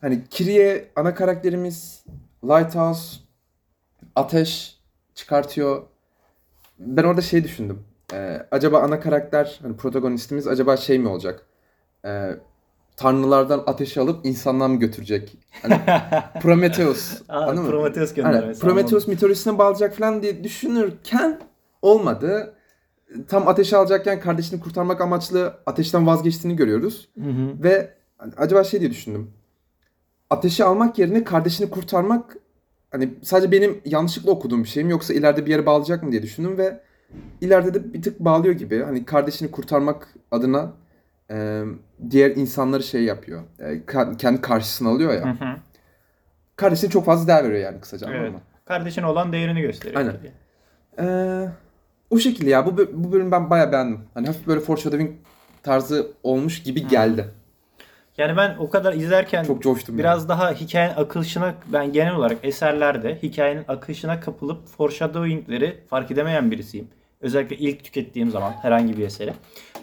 hani 0.00 0.24
Kiriye 0.30 0.88
ana 0.96 1.14
karakterimiz 1.14 2.04
Lighthouse 2.44 3.16
ateş 4.16 4.80
çıkartıyor. 5.14 5.82
Ben 6.78 7.04
orada 7.04 7.20
şey 7.20 7.44
düşündüm. 7.44 7.82
Eee, 8.12 8.46
acaba 8.50 8.80
ana 8.80 9.00
karakter 9.00 9.58
hani 9.62 9.76
protagonistimiz 9.76 10.46
acaba 10.46 10.76
şey 10.76 10.98
mi 10.98 11.08
olacak? 11.08 11.46
Eee, 12.06 12.36
tanrılardan 12.96 13.62
ateşi 13.66 14.00
alıp 14.00 14.26
insanlığa 14.26 14.68
mı 14.68 14.78
götürecek? 14.78 15.38
Hani 15.62 15.80
Prometheus. 16.42 17.22
Anladın 17.28 17.62
mı? 17.62 17.70
Prometheus 17.70 18.14
göndermesi. 18.14 18.60
Prometheus 18.60 19.08
mitolojisine 19.08 19.58
bağlayacak 19.58 19.94
falan 19.96 20.22
diye 20.22 20.44
düşünürken 20.44 21.40
olmadı. 21.82 22.54
Tam 23.28 23.48
ateşe 23.48 23.76
alacakken 23.76 24.20
kardeşini 24.20 24.60
kurtarmak 24.60 25.00
amaçlı 25.00 25.54
ateşten 25.66 26.06
vazgeçtiğini 26.06 26.56
görüyoruz. 26.56 27.08
Hı 27.18 27.30
hı. 27.30 27.62
Ve 27.62 27.94
hani 28.18 28.32
acaba 28.36 28.64
şey 28.64 28.80
diye 28.80 28.90
düşündüm. 28.90 29.30
Ateşi 30.30 30.64
almak 30.64 30.98
yerine 30.98 31.24
kardeşini 31.24 31.70
kurtarmak 31.70 32.36
hani 32.90 33.14
sadece 33.22 33.52
benim 33.52 33.80
yanlışlıkla 33.84 34.30
okuduğum 34.30 34.64
bir 34.64 34.68
şey 34.68 34.84
mi 34.84 34.90
yoksa 34.90 35.14
ileride 35.14 35.46
bir 35.46 35.50
yere 35.50 35.66
bağlayacak 35.66 36.02
mı 36.02 36.12
diye 36.12 36.22
düşündüm 36.22 36.58
ve 36.58 36.80
ileride 37.40 37.74
de 37.74 37.92
bir 37.92 38.02
tık 38.02 38.20
bağlıyor 38.20 38.54
gibi. 38.54 38.82
Hani 38.82 39.04
kardeşini 39.04 39.50
kurtarmak 39.50 40.14
adına 40.30 40.72
e, 41.30 41.62
diğer 42.10 42.30
insanları 42.30 42.82
şey 42.82 43.04
yapıyor. 43.04 43.42
E, 43.58 43.86
kendi 44.18 44.40
karşısına 44.40 44.88
alıyor 44.88 45.12
ya. 45.12 45.24
Hı 45.24 45.44
hı. 45.44 45.56
Kardeşine 46.56 46.90
çok 46.90 47.04
fazla 47.04 47.28
değer 47.28 47.44
veriyor 47.44 47.60
yani 47.60 47.80
kısaca 47.80 48.06
anladın 48.06 48.22
Evet. 48.22 48.32
mı? 48.32 48.40
Kardeşin 48.64 49.02
olan 49.02 49.32
değerini 49.32 49.60
gösteriyor. 49.60 50.00
Aynen. 50.00 50.16
Ee, 50.98 51.48
o 52.10 52.18
şekilde 52.18 52.50
ya 52.50 52.66
bu 52.66 52.78
bu 52.92 53.12
bölüm 53.12 53.32
ben 53.32 53.50
bayağı 53.50 53.72
beğendim. 53.72 54.00
Hani 54.14 54.26
hafif 54.26 54.46
böyle 54.46 54.60
foreshadowing 54.60 55.10
tarzı 55.62 56.12
olmuş 56.22 56.62
gibi 56.62 56.88
geldi. 56.88 57.24
Yani 58.18 58.36
ben 58.36 58.56
o 58.58 58.70
kadar 58.70 58.92
izlerken 58.92 59.44
Çok 59.44 59.62
coştum 59.62 59.98
biraz 59.98 60.28
daha 60.28 60.52
hikayenin 60.52 60.94
akışına 60.94 61.54
ben 61.66 61.92
genel 61.92 62.14
olarak 62.14 62.38
eserlerde 62.42 63.18
hikayenin 63.22 63.64
akışına 63.68 64.20
kapılıp 64.20 64.66
foreshadowing'leri 64.66 65.80
fark 65.90 66.10
edemeyen 66.10 66.50
birisiyim. 66.50 66.88
Özellikle 67.20 67.56
ilk 67.56 67.84
tükettiğim 67.84 68.30
zaman 68.30 68.52
herhangi 68.62 68.98
bir 68.98 69.04
eseri. 69.06 69.32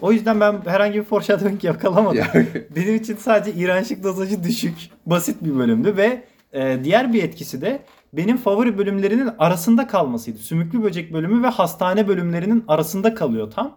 O 0.00 0.12
yüzden 0.12 0.40
ben 0.40 0.60
herhangi 0.64 0.98
bir 0.98 1.04
foreshadowing 1.04 1.64
yakalamadım. 1.64 2.18
Yani. 2.34 2.46
Benim 2.76 2.94
için 2.94 3.16
sadece 3.16 3.60
iğrençlik 3.60 4.04
dozajı 4.04 4.44
düşük, 4.44 4.74
basit 5.06 5.44
bir 5.44 5.56
bölümdü 5.56 5.96
ve 5.96 6.24
e, 6.52 6.84
diğer 6.84 7.12
bir 7.12 7.22
etkisi 7.22 7.60
de 7.60 7.82
benim 8.12 8.36
favori 8.36 8.78
bölümlerinin 8.78 9.30
arasında 9.38 9.86
kalmasıydı. 9.86 10.38
Sümüklü 10.38 10.82
böcek 10.82 11.12
bölümü 11.12 11.42
ve 11.42 11.46
hastane 11.46 12.08
bölümlerinin 12.08 12.64
arasında 12.68 13.14
kalıyor 13.14 13.50
tam. 13.50 13.76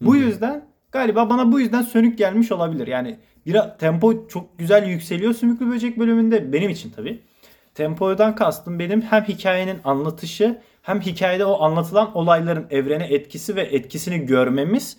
Bu 0.00 0.14
Hı 0.14 0.18
hı. 0.18 0.22
yüzden 0.22 0.64
galiba 0.92 1.30
bana 1.30 1.52
bu 1.52 1.60
yüzden 1.60 1.82
sönük 1.82 2.18
gelmiş 2.18 2.52
olabilir. 2.52 2.86
Yani 2.86 3.16
bir 3.46 3.56
tempo 3.78 4.28
çok 4.28 4.58
güzel 4.58 4.86
yükseliyor 4.88 5.34
sümüklü 5.34 5.70
böcek 5.70 5.98
bölümünde 5.98 6.52
benim 6.52 6.70
için 6.70 6.90
tabii. 6.96 7.22
tempodan 7.74 8.34
kastım 8.34 8.78
benim 8.78 9.00
hem 9.02 9.24
hikayenin 9.24 9.78
anlatışı 9.84 10.58
hem 10.82 11.00
hikayede 11.00 11.44
o 11.44 11.62
anlatılan 11.62 12.16
olayların 12.16 12.66
evrene 12.70 13.04
etkisi 13.04 13.56
ve 13.56 13.62
etkisini 13.62 14.26
görmemiz 14.26 14.96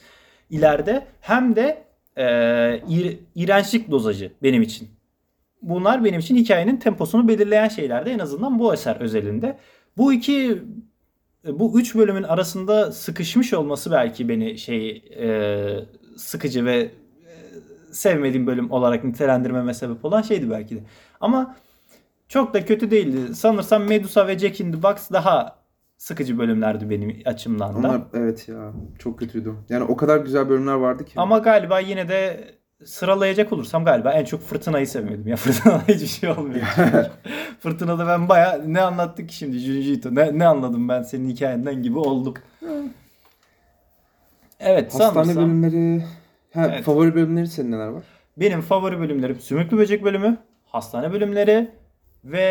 ileride 0.50 1.08
hem 1.22 1.56
de 1.56 1.84
e, 2.18 2.26
iğrençlik 3.36 3.92
dozajı 3.92 4.32
benim 4.44 4.62
için. 4.62 4.90
Bunlar 5.62 6.04
benim 6.04 6.20
için 6.20 6.36
hikayenin 6.36 6.78
temposunu 6.78 7.28
belirleyen 7.28 7.68
şeylerdi 7.68 8.10
en 8.10 8.20
azından 8.20 8.60
bu 8.60 8.74
eser 8.74 8.96
özelinde. 8.96 9.58
Bu 9.98 10.14
iki 10.14 10.64
bu 11.48 11.80
üç 11.80 11.96
bölümün 11.96 12.24
arasında 12.24 12.92
sıkışmış 12.92 13.54
olması 13.54 13.92
belki 13.92 14.30
beni 14.30 14.58
şey 14.58 14.90
e, 15.18 15.30
sıkıcı 16.18 16.66
ve 16.66 16.78
e, 16.78 16.92
sevmediğim 17.92 18.48
bölüm 18.48 18.72
olarak 18.72 19.04
nitelendirmeme 19.04 19.74
sebep 19.74 20.06
olan 20.06 20.22
şeydi 20.22 20.50
belki 20.50 20.76
de. 20.76 20.80
Ama 21.22 21.56
çok 22.28 22.54
da 22.54 22.66
kötü 22.66 22.92
değildi. 22.92 23.36
Sanırsam 23.36 23.84
Medusa 23.84 24.28
ve 24.28 24.40
Jack 24.40 24.60
in 24.60 24.72
the 24.72 24.84
Box 24.84 25.12
daha 25.12 25.61
sıkıcı 26.02 26.38
bölümlerdi 26.38 26.90
benim 26.90 27.22
açımdan 27.26 27.74
da. 27.74 27.78
Onlar 27.78 28.02
evet 28.14 28.48
ya 28.48 28.74
çok 29.00 29.20
kötüydü. 29.20 29.54
Yani 29.70 29.84
o 29.84 29.96
kadar 29.98 30.18
güzel 30.18 30.50
bölümler 30.50 30.74
vardı 30.74 31.06
ki. 31.06 31.14
Ama 31.16 31.38
galiba 31.38 31.80
yine 31.80 32.10
de 32.10 32.48
sıralayacak 32.86 33.54
olursam 33.54 33.86
galiba 33.86 34.12
en 34.12 34.26
çok 34.26 34.42
Fırtına'yı 34.42 34.88
sevmedim. 34.88 35.28
Ya 35.28 35.36
Fırtına'da 35.38 35.84
hiçbir 35.88 36.08
şey 36.08 36.30
olmuyor. 36.30 36.66
Fırtına'da 37.60 38.08
ben 38.08 38.30
baya 38.30 38.62
ne 38.66 38.82
anlattık 38.82 39.30
ki 39.30 39.36
şimdi 39.36 39.58
Junji 39.58 39.94
Ito? 39.94 40.16
Ne, 40.16 40.40
ne 40.40 40.48
anladım 40.48 40.90
ben 40.90 41.02
senin 41.02 41.30
hikayenden 41.30 41.84
gibi 41.84 42.00
oldum. 42.00 42.34
Evet 44.60 44.94
Hastane 44.94 45.14
sanırsam 45.14 45.44
bölümleri... 45.44 46.04
Ha, 46.54 46.68
Evet. 46.68 46.84
favori 46.84 47.16
bölümleri 47.16 47.48
senin 47.48 47.72
neler 47.72 47.88
var? 47.88 48.04
benim 48.38 48.62
favori 48.62 49.00
bölümlerim 49.00 49.40
Sümüklü 49.40 49.78
Böcek 49.78 50.04
bölümü, 50.04 50.38
Hastane 50.66 51.14
bölümleri 51.14 51.72
ve 52.24 52.42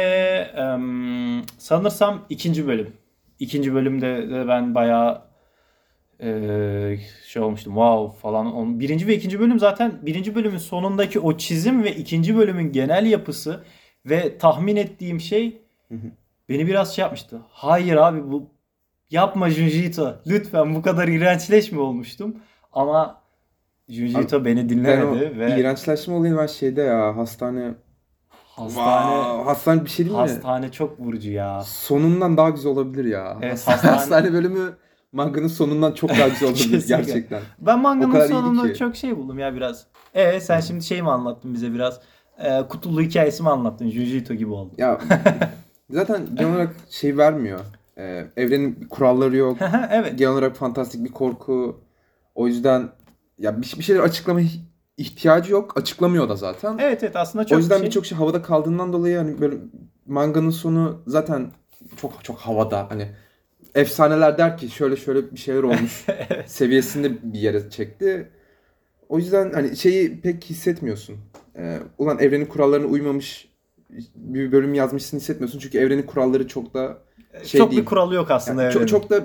em, 0.57 1.43
sanırsam 1.59 2.27
ikinci 2.29 2.67
bölüm. 2.67 3.00
İkinci 3.41 3.75
bölümde 3.75 4.31
de 4.31 4.49
ben 4.49 4.75
bayağı 4.75 5.23
e, 6.23 6.99
şey 7.27 7.43
olmuştum 7.43 7.75
wow 7.75 8.21
falan. 8.21 8.81
Birinci 8.81 9.07
ve 9.07 9.15
ikinci 9.15 9.41
bölüm 9.41 9.59
zaten 9.59 9.99
birinci 10.03 10.35
bölümün 10.35 10.59
sonundaki 10.59 11.21
o 11.21 11.37
çizim 11.37 11.85
ve 11.85 11.97
ikinci 11.97 12.37
bölümün 12.37 12.73
genel 12.73 13.07
yapısı 13.07 13.65
ve 14.07 14.39
tahmin 14.39 14.77
ettiğim 14.77 15.21
şey 15.21 15.63
Hı 15.89 15.95
hı. 15.95 16.11
beni 16.49 16.67
biraz 16.67 16.97
şey 16.97 17.03
yapmıştı. 17.03 17.41
Hayır 17.49 17.97
abi 17.97 18.31
bu 18.31 18.51
yapma 19.11 19.51
Junji 19.51 19.85
Ito. 19.85 20.15
Lütfen 20.27 20.75
bu 20.75 20.83
kadar 20.83 21.09
iğrençleşme 21.09 21.81
olmuştum. 21.81 22.37
Ama 22.73 23.23
Junji 23.89 24.19
Abi, 24.19 24.25
Ito 24.25 24.45
beni 24.45 24.61
Ben 24.61 24.69
dinlemedi 24.69 25.39
ve 25.39 25.61
iğrençleşme 25.61 26.15
olayını 26.15 26.39
ben 26.39 26.47
şeyde 26.47 26.83
ya 26.83 27.17
hastane... 27.17 27.75
hastane 28.61 29.23
Wow, 29.23 29.45
hastane 29.45 29.85
bir 29.85 29.91
şey 29.91 30.07
değil 30.07 30.17
mi? 30.17 30.21
hastane 30.21 30.73
çok 30.73 31.01
vurucu 31.01 31.31
ya. 31.31 31.61
Sonundan 31.61 32.37
daha 32.37 32.51
güzel 32.51 32.73
olabilir 32.73 33.05
ya. 33.05 33.39
Evet, 33.43 33.67
hastane... 33.67 33.97
hastane- 33.97 34.33
bölümü 34.33 34.73
manganın 35.13 35.49
sonundan 35.49 35.93
çok 35.93 36.11
daha 36.11 36.29
güzel 36.29 36.49
olabilir 36.49 36.85
gerçekten. 36.89 37.41
Ben 37.59 37.79
manganın 37.79 38.69
ki. 38.69 38.79
çok 38.79 38.97
şey 38.97 39.17
buldum 39.17 39.39
ya 39.39 39.55
biraz. 39.55 39.87
E 40.15 40.41
sen 40.41 40.61
şimdi 40.61 40.85
şey 40.85 41.03
mi 41.03 41.11
anlattın 41.11 41.55
bize 41.55 41.73
biraz? 41.73 42.01
E, 42.39 42.63
kutulu 42.69 43.01
hikayesi 43.01 43.43
mi 43.43 43.51
anlattın? 43.51 43.91
Junji 43.91 44.17
Ito 44.17 44.35
gibi 44.35 44.53
oldu. 44.53 44.75
Ya 44.79 45.01
zaten 45.91 46.27
genel 46.35 46.53
olarak 46.53 46.77
şey 46.91 47.17
vermiyor. 47.17 47.61
Ee, 47.99 48.27
evrenin 48.37 48.87
kuralları 48.91 49.37
yok. 49.37 49.59
evet. 49.91 50.19
Genel 50.19 50.33
olarak 50.33 50.57
fantastik 50.57 51.05
bir 51.05 51.13
korku. 51.13 51.81
O 52.35 52.47
yüzden 52.47 52.89
ya 53.39 53.63
bir, 53.63 53.75
bir 53.79 53.83
şeyler 53.83 54.01
açıklama 54.01 54.41
ihtiyacı 55.01 55.53
yok. 55.53 55.77
Açıklamıyor 55.77 56.29
da 56.29 56.37
zaten. 56.37 56.79
Evet 56.81 57.03
evet 57.03 57.17
aslında 57.17 57.47
çok 57.47 57.57
o 57.57 57.61
yüzden 57.61 57.77
şey. 57.77 57.87
birçok 57.87 58.07
şey 58.07 58.19
havada 58.19 58.43
kaldığından 58.43 58.93
dolayı 58.93 59.17
hani 59.17 59.41
böyle 59.41 59.57
manganın 60.07 60.51
sonu 60.51 61.03
zaten 61.07 61.53
çok 61.97 62.25
çok 62.25 62.39
havada. 62.39 62.91
Hani 62.91 63.09
efsaneler 63.75 64.39
der 64.39 64.57
ki 64.59 64.69
şöyle 64.69 64.97
şöyle 64.97 65.33
bir 65.33 65.39
şeyler 65.39 65.63
olmuş 65.63 66.07
seviyesinde 66.47 67.33
bir 67.33 67.39
yere 67.39 67.71
çekti. 67.71 68.29
O 69.09 69.19
yüzden 69.19 69.53
hani 69.53 69.77
şeyi 69.77 70.21
pek 70.21 70.45
hissetmiyorsun. 70.45 71.17
Ee, 71.57 71.79
ulan 71.99 72.19
evrenin 72.19 72.47
kurallarına 72.47 72.87
uymamış 72.87 73.51
bir 74.15 74.53
bölüm 74.53 74.75
yazmışsın 74.75 75.17
hissetmiyorsun. 75.17 75.59
Çünkü 75.59 75.79
evrenin 75.79 76.03
kuralları 76.03 76.49
çok 76.49 76.75
da 76.75 76.99
şey 77.45 77.59
çok 77.59 77.71
değil. 77.71 77.83
bir 77.83 77.87
kuralı 77.87 78.15
yok 78.15 78.31
aslında 78.31 78.63
Yani 78.63 78.73
çok, 78.73 78.83
evrenin. 78.83 78.91
çok 78.91 79.11
da 79.11 79.23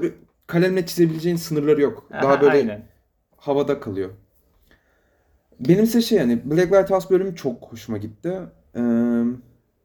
kalemle 0.47 0.85
çizebileceğin 0.85 1.35
sınırları 1.35 1.81
yok. 1.81 2.09
Daha 2.11 2.33
Aha, 2.33 2.41
böyle 2.41 2.51
aynen. 2.57 2.85
havada 3.37 3.79
kalıyor. 3.79 4.09
Benimse 5.59 6.01
şey 6.01 6.17
yani 6.17 6.41
Black 6.45 6.71
Lighthouse 6.73 7.09
bölümü 7.09 7.35
çok 7.35 7.63
hoşuma 7.63 7.97
gitti. 7.97 8.39
Ee, 8.75 8.79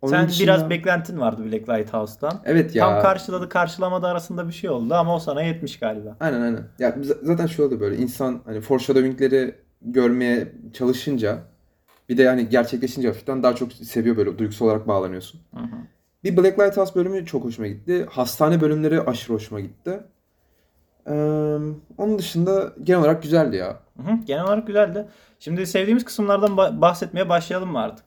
onun 0.03 0.11
Sen 0.11 0.29
dışında- 0.29 0.43
biraz 0.43 0.71
beklentin 0.71 1.21
vardı 1.21 1.45
Black 1.45 1.69
Lighthouse'dan. 1.69 2.43
Evet 2.45 2.75
ya. 2.77 2.85
Tam 2.91 3.03
karşıladı 3.03 3.49
karşılamadı 3.49 4.07
arasında 4.07 4.49
bir 4.49 4.53
şey 4.53 4.71
oldu 4.71 4.95
ama 4.95 5.15
o 5.17 5.19
sana 5.19 5.43
yetmiş 5.43 5.79
galiba. 5.79 6.17
Aynen 6.21 6.41
aynen. 6.41 6.63
Ya 6.79 6.97
zaten 7.23 7.47
şöyle 7.47 7.67
oluyor 7.67 7.81
böyle 7.81 7.97
insan 7.97 8.41
hani 8.45 8.61
foreshadowing'leri 8.61 9.55
görmeye 9.83 10.53
çalışınca 10.73 11.39
bir 12.09 12.17
de 12.19 12.23
yani 12.23 12.49
gerçekleşince 12.49 13.09
hafiften 13.09 13.43
daha 13.43 13.55
çok 13.55 13.73
seviyor 13.73 14.17
böyle 14.17 14.39
duygusal 14.39 14.67
olarak 14.67 14.89
bağlanıyorsun. 14.89 15.41
Hı 15.55 15.61
hı. 15.61 15.77
Bir 16.25 16.37
Black 16.37 16.59
Lighthouse 16.59 16.95
bölümü 16.95 17.27
çok 17.27 17.45
hoşuma 17.45 17.69
gitti. 17.69 18.07
Hastane 18.11 18.61
bölümleri 18.61 19.01
aşırı 19.01 19.35
hoşuma 19.35 19.61
gitti. 19.61 20.01
Ee, 21.07 21.13
onun 21.99 22.19
dışında 22.19 22.73
genel 22.83 23.01
olarak 23.01 23.23
güzeldi 23.23 23.57
ya. 23.57 23.81
Hı 23.97 24.03
hı, 24.13 24.17
Genel 24.25 24.45
olarak 24.45 24.67
güzeldi. 24.67 25.09
Şimdi 25.39 25.67
sevdiğimiz 25.67 26.05
kısımlardan 26.05 26.51
ba- 26.51 26.81
bahsetmeye 26.81 27.29
başlayalım 27.29 27.71
mı 27.73 27.79
artık? 27.81 28.05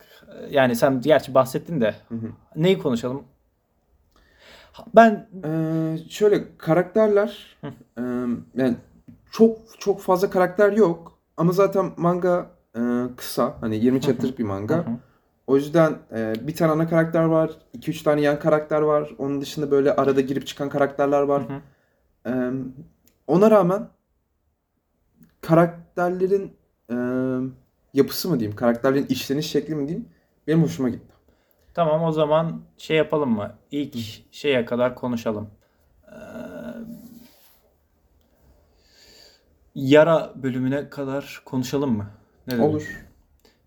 Yani 0.50 0.76
sen 0.76 1.02
gerçi 1.02 1.34
bahsettin 1.34 1.82
de 1.82 1.96
Hı 2.10 2.16
hı. 2.16 2.28
neyi 2.56 2.80
konuşalım? 2.80 3.24
Ben 4.96 5.28
Ee, 5.46 5.98
şöyle 6.10 6.58
karakterler 6.58 7.58
Hı. 7.62 7.68
e, 7.98 8.02
yani 8.56 8.76
çok 9.32 9.58
çok 9.80 10.02
fazla 10.02 10.30
karakter 10.30 10.72
yok 10.72 11.12
ama 11.38 11.52
zaten 11.52 11.92
manga 11.98 12.46
e, 12.78 12.82
kısa 13.18 13.54
hani 13.62 13.76
20 13.76 14.02
chapter'lık 14.02 14.40
bir 14.40 14.44
manga. 14.44 14.76
Hı 14.76 14.80
hı. 14.80 14.86
O 15.48 15.56
yüzden 15.56 15.96
e, 16.16 16.34
bir 16.42 16.56
tane 16.56 16.72
ana 16.72 16.90
karakter 16.90 17.24
var, 17.24 17.52
2-3 17.74 18.04
tane 18.04 18.22
yan 18.22 18.40
karakter 18.40 18.82
var. 18.82 19.10
Onun 19.18 19.42
dışında 19.42 19.72
böyle 19.72 19.96
arada 19.96 20.22
girip 20.22 20.48
çıkan 20.48 20.70
karakterler 20.70 21.22
var. 21.22 21.42
Hı 21.50 21.54
hı. 21.54 21.60
Ee, 22.28 22.52
ona 23.28 23.52
rağmen 23.52 23.90
karakterlerin 25.42 26.56
e, 26.90 26.96
yapısı 27.94 28.30
mı 28.30 28.40
diyeyim, 28.40 28.56
karakterlerin 28.56 29.06
işleniş 29.06 29.52
şekli 29.52 29.76
mi 29.76 29.88
diyeyim 29.88 30.10
benim 30.48 30.64
hoşuma 30.64 30.90
gitti. 30.90 31.14
Tamam 31.74 32.04
o 32.04 32.12
zaman 32.12 32.62
şey 32.78 32.98
yapalım 32.98 33.30
mı? 33.30 33.56
İlk 33.72 33.96
şeye 34.32 34.66
kadar 34.66 34.96
konuşalım. 34.96 35.50
Ee, 36.08 36.16
yara 39.76 40.34
bölümüne 40.36 40.90
kadar 40.90 41.42
konuşalım 41.46 41.98
mı? 41.98 42.08
Ne 42.48 42.54
dedin? 42.54 42.64
Olur. 42.64 43.06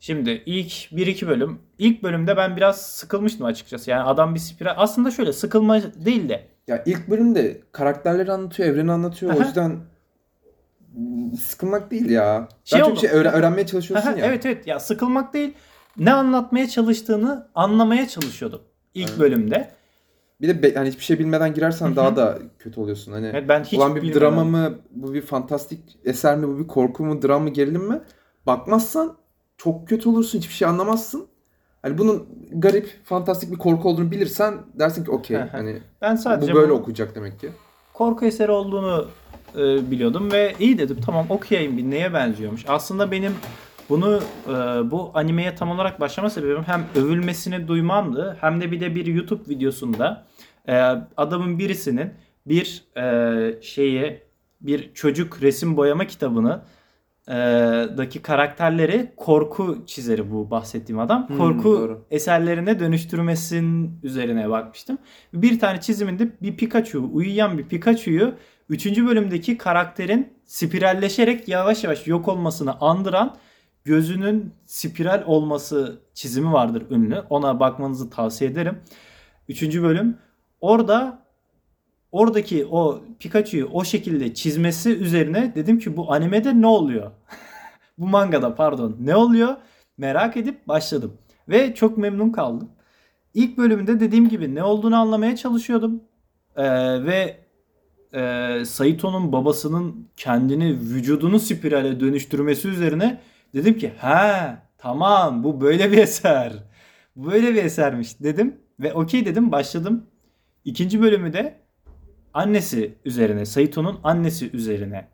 Şimdi 0.01 0.43
ilk 0.47 0.73
1-2 0.93 1.27
bölüm. 1.27 1.61
İlk 1.79 2.03
bölümde 2.03 2.37
ben 2.37 2.57
biraz 2.57 2.83
sıkılmıştım 2.83 3.47
açıkçası. 3.47 3.91
Yani 3.91 4.03
adam 4.03 4.35
bir 4.35 4.41
spiral. 4.41 4.75
Aslında 4.77 5.11
şöyle 5.11 5.33
sıkılma 5.33 5.83
değil 5.83 6.29
de. 6.29 6.49
Ya 6.67 6.83
ilk 6.87 7.11
bölümde 7.11 7.61
karakterleri 7.73 8.33
anlatıyor, 8.33 8.69
evreni 8.69 8.93
anlatıyor. 8.93 9.33
O 9.33 9.37
Aha. 9.37 9.45
yüzden 9.45 9.77
mm, 10.97 11.37
sıkılmak 11.37 11.91
değil 11.91 12.11
ya. 12.11 12.49
Şey 12.65 12.81
Daha 12.81 12.89
çok 12.89 12.99
şey 12.99 13.11
öğren- 13.11 13.33
öğrenmeye 13.33 13.67
çalışıyorsun 13.67 14.09
Aha, 14.09 14.19
ya. 14.19 14.27
evet 14.27 14.47
evet 14.47 14.67
ya 14.67 14.81
sıkılmak 14.81 15.35
değil. 15.35 15.55
Ne 15.97 16.13
anlatmaya 16.13 16.69
çalıştığını 16.69 17.49
anlamaya 17.55 18.09
çalışıyordum 18.09 18.61
ilk 18.95 19.09
Evet. 19.09 19.19
bölümde. 19.21 19.71
Bir 20.41 20.49
de 20.49 20.63
be- 20.63 20.75
hani 20.75 20.89
hiçbir 20.89 21.05
şey 21.05 21.19
bilmeden 21.19 21.55
girersen 21.55 21.87
Hı 21.87 21.91
hı. 21.91 21.97
daha 21.97 22.17
da 22.17 22.39
kötü 22.59 22.81
oluyorsun. 22.81 23.13
Hani 23.13 23.27
Evet, 23.27 23.49
ben 23.49 23.65
hiç 23.65 23.79
ulan 23.79 23.97
bir 23.97 24.03
bilmeden- 24.03 24.21
drama 24.21 24.45
mı, 24.45 24.75
bu 24.91 25.15
bir 25.15 25.23
fantastik 25.23 25.99
eser 26.05 26.37
mi, 26.37 26.49
bu 26.49 26.59
bir 26.59 26.67
korku 26.67 27.05
mu, 27.05 27.23
dram 27.23 27.43
mı, 27.43 27.51
gerilim 27.51 27.83
mi? 27.89 28.01
Bakmazsan 28.47 29.17
çok 29.57 29.89
kötü 29.89 30.09
olursun, 30.09 30.39
hiçbir 30.39 30.55
şey 30.55 30.69
anlamazsın. 30.69 31.27
Hani 31.87 31.99
bunun 31.99 32.27
garip, 32.53 32.89
fantastik 33.05 33.53
bir 33.53 33.59
korku 33.59 33.89
olduğunu 33.89 34.11
bilirsen 34.11 34.55
dersin 34.79 35.05
ki 35.05 35.11
okey. 35.11 35.37
Hani 35.37 35.79
Ben 36.03 36.17
bu 36.17 36.21
sadece 36.21 36.55
böyle 36.55 36.71
bu- 36.73 36.75
okuyacak 36.75 37.15
demek 37.15 37.41
ki. 37.41 37.51
korku 37.95 38.25
eseri 38.25 38.51
olduğunu 38.53 39.07
e, 39.57 39.91
biliyordum 39.91 40.33
ve 40.33 40.55
iyi 40.59 40.79
dedim 40.79 40.99
tamam 41.07 41.27
okuyayım 41.31 41.77
bir 41.77 41.91
neye 41.91 42.15
benziyormuş. 42.15 42.65
Aslında 42.69 43.11
benim 43.11 43.33
bunu 43.89 44.21
e, 44.49 44.51
bu 44.91 45.11
animeye 45.15 45.55
tam 45.55 45.71
olarak 45.71 46.01
başlama 46.01 46.31
sebebim 46.31 46.63
hem 46.63 46.85
övülmesini 46.97 47.69
duymamdı 47.69 48.37
hem 48.41 48.61
de 48.61 48.71
bir 48.71 48.81
de 48.81 48.95
bir 48.95 49.07
YouTube 49.07 49.49
videosunda 49.49 50.27
e, 50.69 50.75
adamın 51.17 51.59
birisinin 51.59 52.11
bir 52.47 52.85
e, 52.97 53.63
şeye 53.63 54.23
bir 54.61 54.95
çocuk 54.95 55.43
resim 55.43 55.77
boyama 55.77 56.07
kitabını 56.07 56.61
e, 57.29 57.35
daki 57.97 58.23
karakterleri 58.23 59.13
korku 59.17 59.85
çizeri 59.87 60.31
bu 60.31 60.51
bahsettiğim 60.51 60.99
adam. 60.99 61.29
Hmm, 61.29 61.39
korku 61.39 61.65
doğru. 61.65 62.05
eserlerine 62.11 62.81
dönüştürmesinin 62.81 64.01
üzerine 64.03 64.51
bakmıştım. 64.51 64.99
Bir 65.33 65.59
tane 65.59 65.81
çiziminde 65.81 66.29
bir 66.43 66.57
Pikachu, 66.57 67.11
uyuyan 67.13 67.59
bir 67.59 67.65
Pikachu'yu 67.65 68.35
3. 68.69 68.87
bölümdeki 68.87 69.59
karakterin 69.59 70.33
spiralleşerek 70.45 71.49
yavaş 71.49 71.85
yavaş 71.85 72.07
yok 72.07 72.29
olmasını 72.29 72.81
andıran 72.81 73.37
gözünün 73.85 74.55
spiral 74.67 75.23
olması 75.27 76.01
çizimi 76.15 76.53
vardır 76.53 76.83
ünlü. 76.91 77.23
Ona 77.31 77.61
bakmanızı 77.61 78.11
tavsiye 78.11 78.51
ederim. 78.51 78.79
Üçüncü 79.49 79.83
bölüm. 79.83 80.19
Orada 80.61 81.26
oradaki 82.17 82.67
o 82.67 83.01
Pikachu'yu 83.19 83.69
o 83.73 83.85
şekilde 83.85 84.35
çizmesi 84.35 84.97
üzerine 84.97 85.53
dedim 85.55 85.79
ki 85.79 85.97
bu 85.97 86.13
animede 86.13 86.61
ne 86.61 86.67
oluyor? 86.67 87.11
bu 87.99 88.07
mangada 88.07 88.55
pardon 88.55 88.97
ne 89.01 89.17
oluyor? 89.17 89.57
Merak 89.99 90.37
edip 90.37 90.69
başladım. 90.69 91.19
Ve 91.49 91.75
çok 91.75 91.99
memnun 91.99 92.31
kaldım. 92.31 92.71
İlk 93.35 93.59
bölümde 93.59 94.01
dediğim 94.01 94.29
gibi 94.29 94.55
ne 94.55 94.65
olduğunu 94.65 94.97
anlamaya 94.97 95.37
çalışıyordum. 95.37 96.01
Ee, 96.57 96.65
ve 97.05 97.37
e, 98.15 98.65
Saito'nun 98.65 99.33
babasının 99.33 100.09
kendini 100.17 100.81
vücudunu 100.81 101.41
spirale 101.41 102.01
dönüştürmesi 102.01 102.69
üzerine 102.69 103.21
dedim 103.55 103.79
ki 103.79 103.93
ha 103.99 104.59
tamam 104.79 105.45
bu 105.45 105.61
böyle 105.61 105.93
bir 105.93 105.99
eser. 105.99 106.53
Bu 107.17 107.31
böyle 107.31 107.55
bir 107.55 107.65
esermiş 107.65 108.21
dedim 108.21 108.57
ve 108.81 108.93
okey 108.93 109.27
dedim 109.27 109.53
başladım. 109.53 110.07
İkinci 110.65 111.03
bölümü 111.03 111.33
de 111.33 111.66
annesi 112.37 112.95
üzerine 113.05 113.47
Saito'nun 113.47 114.01
annesi 114.05 114.51
üzerine 114.53 115.09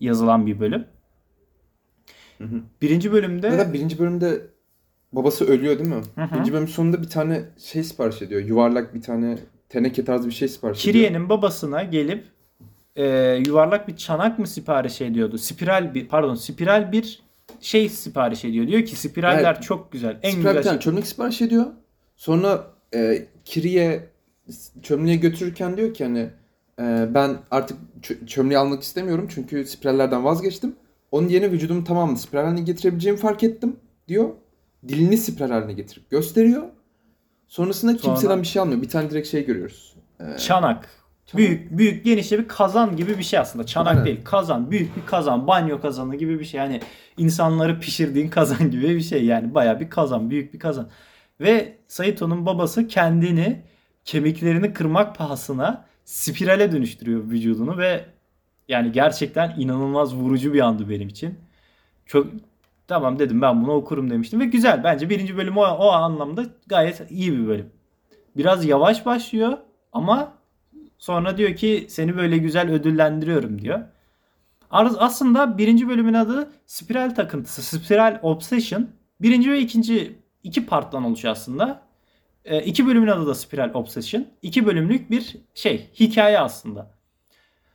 yazılan 0.00 0.46
bir 0.46 0.60
bölüm. 0.60 0.84
Hı 2.38 2.44
hı. 2.44 2.60
Birinci 2.82 3.12
bölümde 3.12 3.50
Zaten 3.50 3.72
birinci 3.72 3.98
bölümde 3.98 4.40
babası 5.12 5.44
ölüyor 5.44 5.78
değil 5.78 5.88
mi? 5.88 6.02
Hı 6.14 6.22
hı. 6.22 6.34
Birinci 6.34 6.52
bölüm 6.52 6.68
sonunda 6.68 7.02
bir 7.02 7.08
tane 7.08 7.42
şey 7.58 7.84
sipariş 7.84 8.22
ediyor. 8.22 8.40
Yuvarlak 8.40 8.94
bir 8.94 9.02
tane 9.02 9.38
teneke 9.68 10.04
tarzı 10.04 10.28
bir 10.28 10.32
şey 10.32 10.48
sipariş 10.48 10.80
ediyor. 10.80 10.92
Kiriye'nin 10.94 11.28
babasına 11.28 11.82
gelip 11.82 12.24
e, 12.96 13.06
yuvarlak 13.46 13.88
bir 13.88 13.96
çanak 13.96 14.38
mı 14.38 14.46
sipariş 14.46 15.00
ediyordu? 15.00 15.38
Spiral 15.38 15.94
bir 15.94 16.08
pardon 16.08 16.34
spiral 16.34 16.92
bir 16.92 17.22
şey 17.60 17.88
sipariş 17.88 18.44
ediyor. 18.44 18.66
Diyor 18.66 18.84
ki 18.84 18.96
spiraller 18.96 19.52
Evet. 19.54 19.62
çok 19.62 19.92
güzel. 19.92 20.18
En 20.22 20.30
Spiral 20.30 20.50
güzel 20.50 20.62
tane 20.62 20.74
şey. 20.74 20.80
çömlek 20.80 21.06
sipariş 21.06 21.42
ediyor. 21.42 21.66
Sonra 22.16 22.66
e, 22.94 23.26
Kiriye 23.44 24.08
çömleği 24.82 25.20
götürürken 25.20 25.76
diyor 25.76 25.94
ki 25.94 26.04
hani 26.04 26.30
e, 26.80 27.08
ben 27.14 27.36
artık 27.50 27.78
çö- 28.02 28.26
çömleği 28.26 28.58
almak 28.58 28.82
istemiyorum 28.82 29.28
çünkü 29.34 29.64
spirallerden 29.64 30.24
vazgeçtim. 30.24 30.76
Onun 31.10 31.28
yerine 31.28 31.50
vücudumun 31.52 31.84
tamamını 31.84 32.18
spiral 32.18 32.44
haline 32.44 32.60
getirebileceğimi 32.60 33.20
fark 33.20 33.42
ettim 33.44 33.76
diyor. 34.08 34.30
Dilini 34.88 35.16
spiral 35.16 35.50
haline 35.50 35.72
getirip 35.72 36.10
gösteriyor. 36.10 36.62
Sonrasında 37.48 37.92
Sonra- 37.98 38.02
kimseden 38.14 38.42
bir 38.42 38.46
şey 38.46 38.62
almıyor. 38.62 38.82
Bir 38.82 38.88
tane 38.88 39.10
direkt 39.10 39.28
şey 39.28 39.44
görüyoruz. 39.46 39.96
E, 40.20 40.24
Çanak. 40.24 40.38
Çanak. 40.38 40.88
Büyük 41.36 41.78
büyük 41.78 42.04
genişçe 42.04 42.38
bir 42.38 42.48
kazan 42.48 42.96
gibi 42.96 43.18
bir 43.18 43.22
şey 43.22 43.38
aslında. 43.38 43.66
Çanak 43.66 43.88
Aynen. 43.92 44.04
değil. 44.04 44.20
Kazan. 44.24 44.70
Büyük 44.70 44.96
bir 44.96 45.06
kazan. 45.06 45.46
Banyo 45.46 45.80
kazanı 45.80 46.16
gibi 46.16 46.40
bir 46.40 46.44
şey. 46.44 46.58
Yani 46.58 46.80
insanları 47.16 47.80
pişirdiğin 47.80 48.28
kazan 48.30 48.70
gibi 48.70 48.88
bir 48.88 49.00
şey. 49.00 49.24
Yani 49.24 49.54
baya 49.54 49.80
bir 49.80 49.90
kazan. 49.90 50.30
Büyük 50.30 50.54
bir 50.54 50.58
kazan. 50.58 50.88
Ve 51.40 51.76
Saito'nun 51.88 52.46
babası 52.46 52.86
kendini 52.88 53.62
kemiklerini 54.04 54.72
kırmak 54.72 55.16
pahasına 55.16 55.84
spirale 56.12 56.72
dönüştürüyor 56.72 57.30
vücudunu 57.30 57.78
ve 57.78 58.04
yani 58.68 58.92
gerçekten 58.92 59.54
inanılmaz 59.58 60.14
vurucu 60.14 60.54
bir 60.54 60.60
andı 60.60 60.90
benim 60.90 61.08
için. 61.08 61.38
Çok 62.06 62.26
tamam 62.88 63.18
dedim 63.18 63.42
ben 63.42 63.62
bunu 63.62 63.72
okurum 63.72 64.10
demiştim 64.10 64.40
ve 64.40 64.44
güzel. 64.44 64.84
Bence 64.84 65.10
birinci 65.10 65.36
bölüm 65.36 65.56
o, 65.56 65.60
o 65.60 65.90
anlamda 65.90 66.44
gayet 66.66 67.10
iyi 67.10 67.32
bir 67.32 67.46
bölüm. 67.46 67.70
Biraz 68.36 68.64
yavaş 68.64 69.06
başlıyor 69.06 69.58
ama 69.92 70.42
Sonra 71.02 71.36
diyor 71.36 71.56
ki 71.56 71.86
seni 71.88 72.16
böyle 72.16 72.38
güzel 72.38 72.70
ödüllendiriyorum 72.70 73.62
diyor. 73.62 73.80
Aslında 74.70 75.58
birinci 75.58 75.88
bölümün 75.88 76.14
adı 76.14 76.50
Spiral 76.66 77.10
takıntısı, 77.14 77.62
Spiral 77.62 78.18
Obsession. 78.22 78.88
Birinci 79.20 79.50
ve 79.50 79.60
ikinci 79.60 80.18
iki 80.42 80.66
parttan 80.66 81.04
oluşuyor 81.04 81.32
aslında. 81.32 81.82
E, 82.44 82.62
iki 82.62 82.86
bölümün 82.86 83.06
adı 83.06 83.26
da 83.26 83.34
Spiral 83.34 83.74
Obsession. 83.74 84.26
İki 84.42 84.66
bölümlük 84.66 85.10
bir 85.10 85.36
şey, 85.54 85.90
hikaye 86.00 86.38
aslında. 86.38 86.90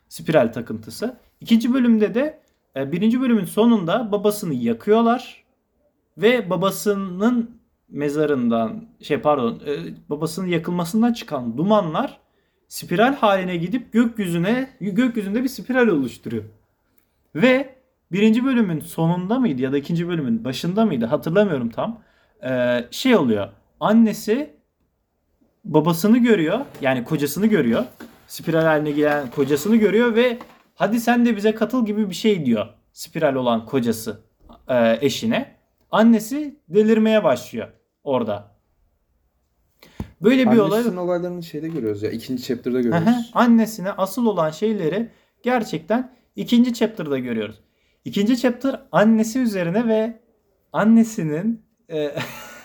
Spiral 0.10 0.54
takıntısı. 0.54 1.18
İkinci 1.42 1.74
bölümde 1.74 2.16
de 2.16 2.40
e, 2.76 2.92
birinci 2.92 3.22
bölümün 3.22 3.46
sonunda 3.46 4.12
babasını 4.12 4.54
yakıyorlar. 4.54 5.44
Ve 6.18 6.50
babasının 6.50 7.62
mezarından 7.90 8.86
şey 9.02 9.18
pardon 9.18 9.62
e, 9.68 9.76
babasının 10.10 10.48
yakılmasından 10.48 11.14
çıkan 11.14 11.58
dumanlar 11.58 12.20
spiral 12.68 13.16
haline 13.16 13.58
gidip 13.58 13.94
gökyüzüne 13.94 14.70
gökyüzünde 14.82 15.44
bir 15.44 15.48
spiral 15.48 15.88
oluşturuyor. 15.88 16.44
Ve 17.36 17.76
birinci 18.12 18.46
bölümün 18.46 18.80
sonunda 18.80 19.40
mıydı 19.40 19.62
ya 19.62 19.72
da 19.72 19.78
ikinci 19.78 20.08
bölümün 20.08 20.46
başında 20.46 20.86
mıydı 20.86 21.06
hatırlamıyorum 21.06 21.70
tam. 21.70 22.02
Ee, 22.44 22.86
şey 22.92 23.16
oluyor. 23.16 23.50
Annesi 23.80 24.57
babasını 25.68 26.18
görüyor. 26.18 26.60
Yani 26.82 27.04
kocasını 27.04 27.48
görüyor. 27.48 27.86
Spiral 28.28 28.64
haline 28.64 28.92
gelen 28.92 29.32
kocasını 29.32 29.76
görüyor 29.76 30.16
ve 30.16 30.38
hadi 30.76 31.00
sen 31.00 31.26
de 31.26 31.36
bize 31.36 31.56
katıl 31.56 31.86
gibi 31.86 32.10
bir 32.10 32.16
şey 32.16 32.46
diyor. 32.46 32.68
Spiral 32.94 33.36
olan 33.36 33.66
kocası 33.66 34.22
e, 34.68 34.98
eşine. 35.02 35.58
Annesi 35.92 36.60
delirmeye 36.70 37.24
başlıyor 37.24 37.68
orada. 38.04 38.58
Böyle 40.22 40.52
bir 40.52 40.58
olay 40.58 40.80
Annesinin 40.80 40.98
olaylarını 40.98 41.44
şeyde 41.44 41.68
görüyoruz 41.68 42.04
ya. 42.04 42.12
ikinci 42.12 42.44
chapter'da 42.44 42.82
görüyoruz. 42.82 43.32
Annesine 43.34 43.92
asıl 43.92 44.26
olan 44.26 44.50
şeyleri 44.50 45.10
gerçekten 45.44 46.16
ikinci 46.36 46.74
chapter'da 46.74 47.20
görüyoruz. 47.20 47.60
İkinci 48.06 48.38
chapter 48.38 48.82
annesi 48.92 49.40
üzerine 49.40 49.88
ve 49.88 50.20
annesinin 50.74 51.62
e, 51.90 52.12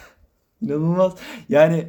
inanılmaz 0.60 1.14
yani 1.48 1.84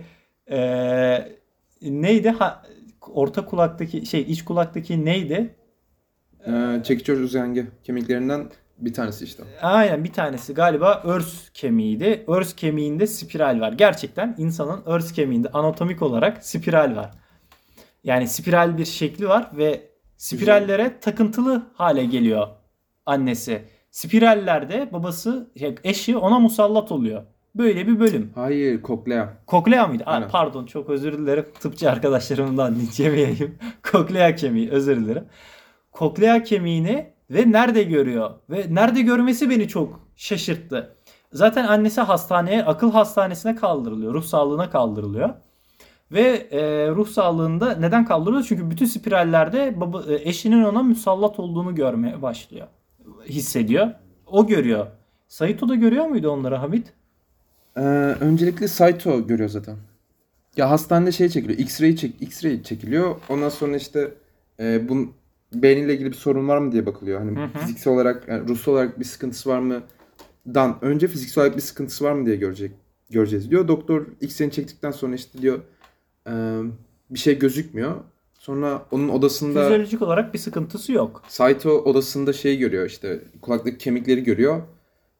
e, 0.51 1.37
neydi 1.81 2.29
ha, 2.29 2.63
orta 3.01 3.45
kulaktaki 3.45 4.05
şey 4.05 4.21
iç 4.21 4.45
kulaktaki 4.45 5.05
neydi? 5.05 5.55
Ee, 6.47 6.81
çekiç 6.83 7.09
uzenge 7.09 7.65
kemiklerinden 7.83 8.51
bir 8.77 8.93
tanesi 8.93 9.25
işte. 9.25 9.43
Aynen 9.61 10.03
bir 10.03 10.13
tanesi 10.13 10.53
galiba 10.53 11.01
örs 11.03 11.49
kemiğiydi. 11.49 12.23
Örs 12.27 12.55
kemiğinde 12.55 13.07
spiral 13.07 13.59
var. 13.59 13.73
Gerçekten 13.73 14.35
insanın 14.37 14.81
örs 14.85 15.13
kemiğinde 15.13 15.49
anatomik 15.49 16.01
olarak 16.01 16.45
spiral 16.45 16.95
var. 16.95 17.11
Yani 18.03 18.27
spiral 18.27 18.77
bir 18.77 18.85
şekli 18.85 19.27
var 19.27 19.51
ve 19.53 19.89
spirallere 20.17 20.99
takıntılı 20.99 21.63
hale 21.73 22.05
geliyor 22.05 22.47
annesi. 23.05 23.61
Spirallerde 23.91 24.89
babası, 24.93 25.51
eşi 25.83 26.17
ona 26.17 26.39
musallat 26.39 26.91
oluyor. 26.91 27.23
Böyle 27.55 27.87
bir 27.87 27.99
bölüm. 27.99 28.31
Hayır, 28.35 28.81
koklea. 28.81 29.33
Koklea 29.47 29.87
mıydı? 29.87 30.03
Aa, 30.05 30.11
Aynen. 30.11 30.29
pardon 30.29 30.65
çok 30.65 30.89
özür 30.89 31.17
dilerim. 31.17 31.45
Tıpçı 31.59 31.91
arkadaşlarımdan 31.91 32.75
linç 32.75 32.99
yemeyeyim. 32.99 33.57
Koklea 33.91 34.35
kemiği 34.35 34.69
özür 34.71 34.97
dilerim. 34.97 35.25
Koklea 35.91 36.43
kemiğini 36.43 37.13
ve 37.29 37.51
nerede 37.51 37.83
görüyor? 37.83 38.31
Ve 38.49 38.65
nerede 38.69 39.01
görmesi 39.01 39.49
beni 39.49 39.67
çok 39.67 39.99
şaşırttı. 40.15 40.95
Zaten 41.33 41.65
annesi 41.67 42.01
hastaneye, 42.01 42.63
akıl 42.65 42.91
hastanesine 42.91 43.55
kaldırılıyor. 43.55 44.13
Ruh 44.13 44.23
sağlığına 44.23 44.69
kaldırılıyor. 44.69 45.29
Ve 46.11 46.47
e, 46.51 46.89
ruh 46.89 47.07
sağlığında 47.07 47.75
neden 47.75 48.05
kaldırılıyor? 48.05 48.45
Çünkü 48.49 48.69
bütün 48.71 48.85
spirallerde 48.85 49.81
baba, 49.81 50.03
e, 50.03 50.29
eşinin 50.29 50.63
ona 50.63 50.83
musallat 50.83 51.39
olduğunu 51.39 51.75
görmeye 51.75 52.21
başlıyor. 52.21 52.67
Hissediyor. 53.25 53.87
O 54.25 54.47
görüyor. 54.47 54.87
Saito 55.27 55.69
da 55.69 55.75
görüyor 55.75 56.05
muydu 56.05 56.29
onları 56.29 56.55
Hamit? 56.55 56.93
Ee, 57.77 57.81
öncelikle 58.19 58.67
Saito 58.67 59.27
görüyor 59.27 59.49
zaten. 59.49 59.75
Ya 60.57 60.69
hastanede 60.69 61.11
şey 61.11 61.29
çekiliyor. 61.29 61.59
X-ray 61.59 61.95
çek 61.95 62.21
X-ray 62.21 62.63
çekiliyor. 62.63 63.15
Ondan 63.29 63.49
sonra 63.49 63.77
işte 63.77 64.11
e, 64.59 64.89
bunun 64.89 65.11
beyniyle 65.53 65.93
ilgili 65.93 66.11
bir 66.11 66.15
sorun 66.15 66.47
var 66.47 66.57
mı 66.57 66.71
diye 66.71 66.85
bakılıyor. 66.85 67.19
Hani 67.19 67.39
Hı 67.39 67.43
hı. 67.43 67.59
fiziksel 67.59 67.93
olarak, 67.93 68.27
yani 68.27 68.47
ruhsal 68.47 68.71
olarak 68.71 68.99
bir 68.99 69.05
sıkıntısı 69.05 69.49
var 69.49 69.59
mı? 69.59 69.83
Dan 70.47 70.77
önce 70.81 71.07
fiziksel 71.07 71.41
olarak 71.41 71.57
bir 71.57 71.61
sıkıntısı 71.61 72.03
var 72.03 72.13
mı 72.13 72.25
diye 72.25 72.35
görecek 72.35 72.71
göreceğiz 73.09 73.51
diyor. 73.51 73.67
Doktor 73.67 74.05
X-ray'ini 74.21 74.53
çektikten 74.53 74.91
sonra 74.91 75.15
işte 75.15 75.41
diyor 75.41 75.59
e, 76.27 76.31
bir 77.09 77.19
şey 77.19 77.39
gözükmüyor. 77.39 77.95
Sonra 78.33 78.85
onun 78.91 79.09
odasında 79.09 79.61
Fizyolojik 79.61 80.01
olarak 80.01 80.33
bir 80.33 80.39
sıkıntısı 80.39 80.91
yok. 80.91 81.23
Saito 81.27 81.69
odasında 81.69 82.33
şey 82.33 82.57
görüyor 82.57 82.85
işte 82.85 83.19
kulaktaki 83.41 83.77
kemikleri 83.77 84.23
görüyor 84.23 84.61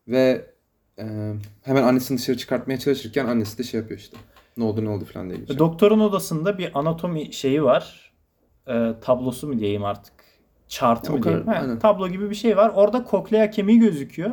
ve 0.08 0.53
e, 1.00 1.34
hemen 1.62 1.84
annesini 1.84 2.18
dışarı 2.18 2.38
çıkartmaya 2.38 2.80
çalışırken 2.80 3.26
annesi 3.26 3.58
de 3.58 3.64
şey 3.64 3.80
yapıyor 3.80 4.00
işte. 4.00 4.18
Ne 4.58 4.64
oldu 4.64 4.86
ne 4.86 4.89
oldu 4.89 5.06
falan 5.06 5.30
diye 5.30 5.39
geçiyor. 5.39 5.60
Doktorun 5.60 6.00
odasında 6.00 6.58
bir 6.58 6.80
anatomi 6.80 7.34
şeyi 7.34 7.64
var. 7.64 8.14
Ee, 8.68 8.94
tablosu 9.02 9.48
mu 9.48 9.60
diyeyim 9.60 9.84
artık? 9.86 10.14
Chartı 10.68 11.12
Ya 11.12 11.18
mı 11.18 11.24
kadar, 11.24 11.46
diyeyim? 11.46 11.62
Aynen. 11.64 11.80
tablo 11.80 12.08
gibi 12.08 12.30
bir 12.30 12.36
şey 12.36 12.58
var. 12.58 12.72
Orada 12.76 13.04
koklea 13.04 13.50
kemiği 13.50 13.80
gözüküyor. 13.80 14.32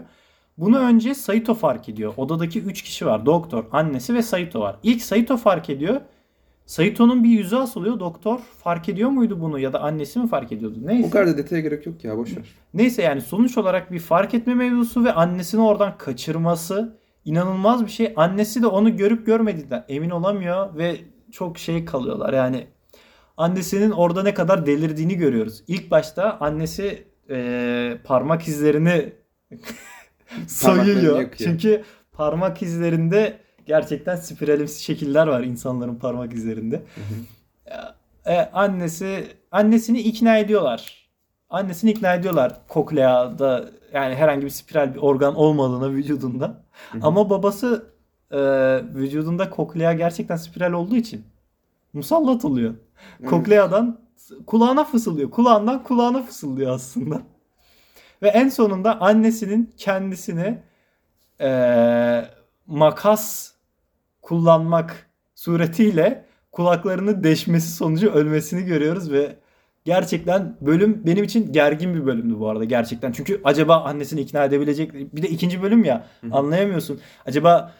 Bunu 0.58 0.78
önce 0.78 1.14
Saito 1.14 1.54
fark 1.54 1.88
ediyor. 1.88 2.14
Odadaki 2.16 2.60
3 2.60 2.82
kişi 2.82 3.06
var. 3.06 3.26
Doktor, 3.26 3.64
annesi 3.72 4.14
ve 4.14 4.22
Saito 4.22 4.60
var. 4.60 4.76
İlk 4.82 5.02
Saito 5.02 5.36
fark 5.36 5.70
ediyor. 5.70 6.00
Saito'nun 6.70 7.24
bir 7.24 7.28
yüzü 7.28 7.56
asılıyor. 7.56 8.00
Doktor 8.00 8.38
fark 8.38 8.88
ediyor 8.88 9.10
muydu 9.10 9.40
bunu 9.40 9.58
ya 9.58 9.72
da 9.72 9.80
annesi 9.80 10.18
mi 10.18 10.28
fark 10.28 10.52
ediyordu? 10.52 10.78
Neyse. 10.82 11.08
O 11.08 11.10
kadar 11.10 11.26
da 11.26 11.38
detaya 11.38 11.60
gerek 11.60 11.86
yok 11.86 12.04
ya 12.04 12.16
boş 12.16 12.36
ver. 12.36 12.44
Neyse 12.74 13.02
yani 13.02 13.20
sonuç 13.20 13.58
olarak 13.58 13.92
bir 13.92 13.98
fark 13.98 14.34
etme 14.34 14.54
mevzusu 14.54 15.04
ve 15.04 15.12
annesini 15.12 15.60
oradan 15.60 15.98
kaçırması 15.98 16.96
inanılmaz 17.24 17.84
bir 17.84 17.90
şey. 17.90 18.12
Annesi 18.16 18.62
de 18.62 18.66
onu 18.66 18.96
görüp 18.96 19.26
görmediğinden 19.26 19.84
emin 19.88 20.10
olamıyor 20.10 20.76
ve 20.76 20.96
çok 21.32 21.58
şey 21.58 21.84
kalıyorlar 21.84 22.32
yani. 22.32 22.66
Annesinin 23.36 23.90
orada 23.90 24.22
ne 24.22 24.34
kadar 24.34 24.66
delirdiğini 24.66 25.16
görüyoruz. 25.16 25.62
İlk 25.68 25.90
başta 25.90 26.38
annesi 26.40 27.04
e, 27.30 27.98
parmak 28.04 28.48
izlerini 28.48 29.12
soyuyor. 30.46 31.24
Çünkü 31.38 31.82
parmak 32.12 32.62
izlerinde 32.62 33.38
gerçekten 33.66 34.16
spiralimsi 34.16 34.82
şekiller 34.82 35.26
var 35.26 35.40
insanların 35.40 35.96
parmak 35.96 36.32
izlerinde. 36.32 36.82
E, 38.26 38.36
annesi 38.36 39.26
annesini 39.50 40.00
ikna 40.00 40.38
ediyorlar. 40.38 41.10
Annesini 41.50 41.90
ikna 41.90 42.14
ediyorlar 42.14 42.60
kokleada 42.68 43.70
yani 43.92 44.14
herhangi 44.14 44.44
bir 44.44 44.50
spiral 44.50 44.94
bir 44.94 44.98
organ 44.98 45.34
olmadığına 45.34 45.90
vücudunda. 45.90 46.64
Ama 47.02 47.30
babası 47.30 47.86
e, 48.30 48.38
vücudunda 48.94 49.50
koklea 49.50 49.92
gerçekten 49.92 50.36
spiral 50.36 50.72
olduğu 50.72 50.96
için 50.96 51.24
musallat 51.92 52.44
oluyor. 52.44 52.74
Kokleadan 53.26 54.00
kulağına 54.46 54.84
fısıldıyor. 54.84 55.30
Kulağından 55.30 55.82
kulağına 55.82 56.22
fısıldıyor 56.22 56.70
aslında. 56.70 57.22
Ve 58.22 58.28
en 58.28 58.48
sonunda 58.48 59.00
annesinin 59.00 59.74
kendisini 59.76 60.58
e, 61.40 61.50
makas 62.70 63.52
kullanmak 64.22 65.10
suretiyle 65.34 66.24
kulaklarını 66.52 67.24
deşmesi 67.24 67.70
sonucu 67.70 68.10
ölmesini 68.10 68.64
görüyoruz 68.64 69.12
ve 69.12 69.36
gerçekten 69.84 70.56
bölüm 70.60 71.06
benim 71.06 71.24
için 71.24 71.52
gergin 71.52 71.94
bir 71.94 72.06
bölümdü 72.06 72.38
bu 72.38 72.48
arada 72.48 72.64
gerçekten. 72.64 73.12
Çünkü 73.12 73.40
acaba 73.44 73.76
annesini 73.76 74.20
ikna 74.20 74.44
edebilecek 74.44 74.94
bir 74.94 75.22
de 75.22 75.28
ikinci 75.28 75.62
bölüm 75.62 75.84
ya 75.84 76.06
Hı 76.20 76.26
hı. 76.26 76.34
anlayamıyorsun. 76.34 77.00
Acaba 77.26 77.72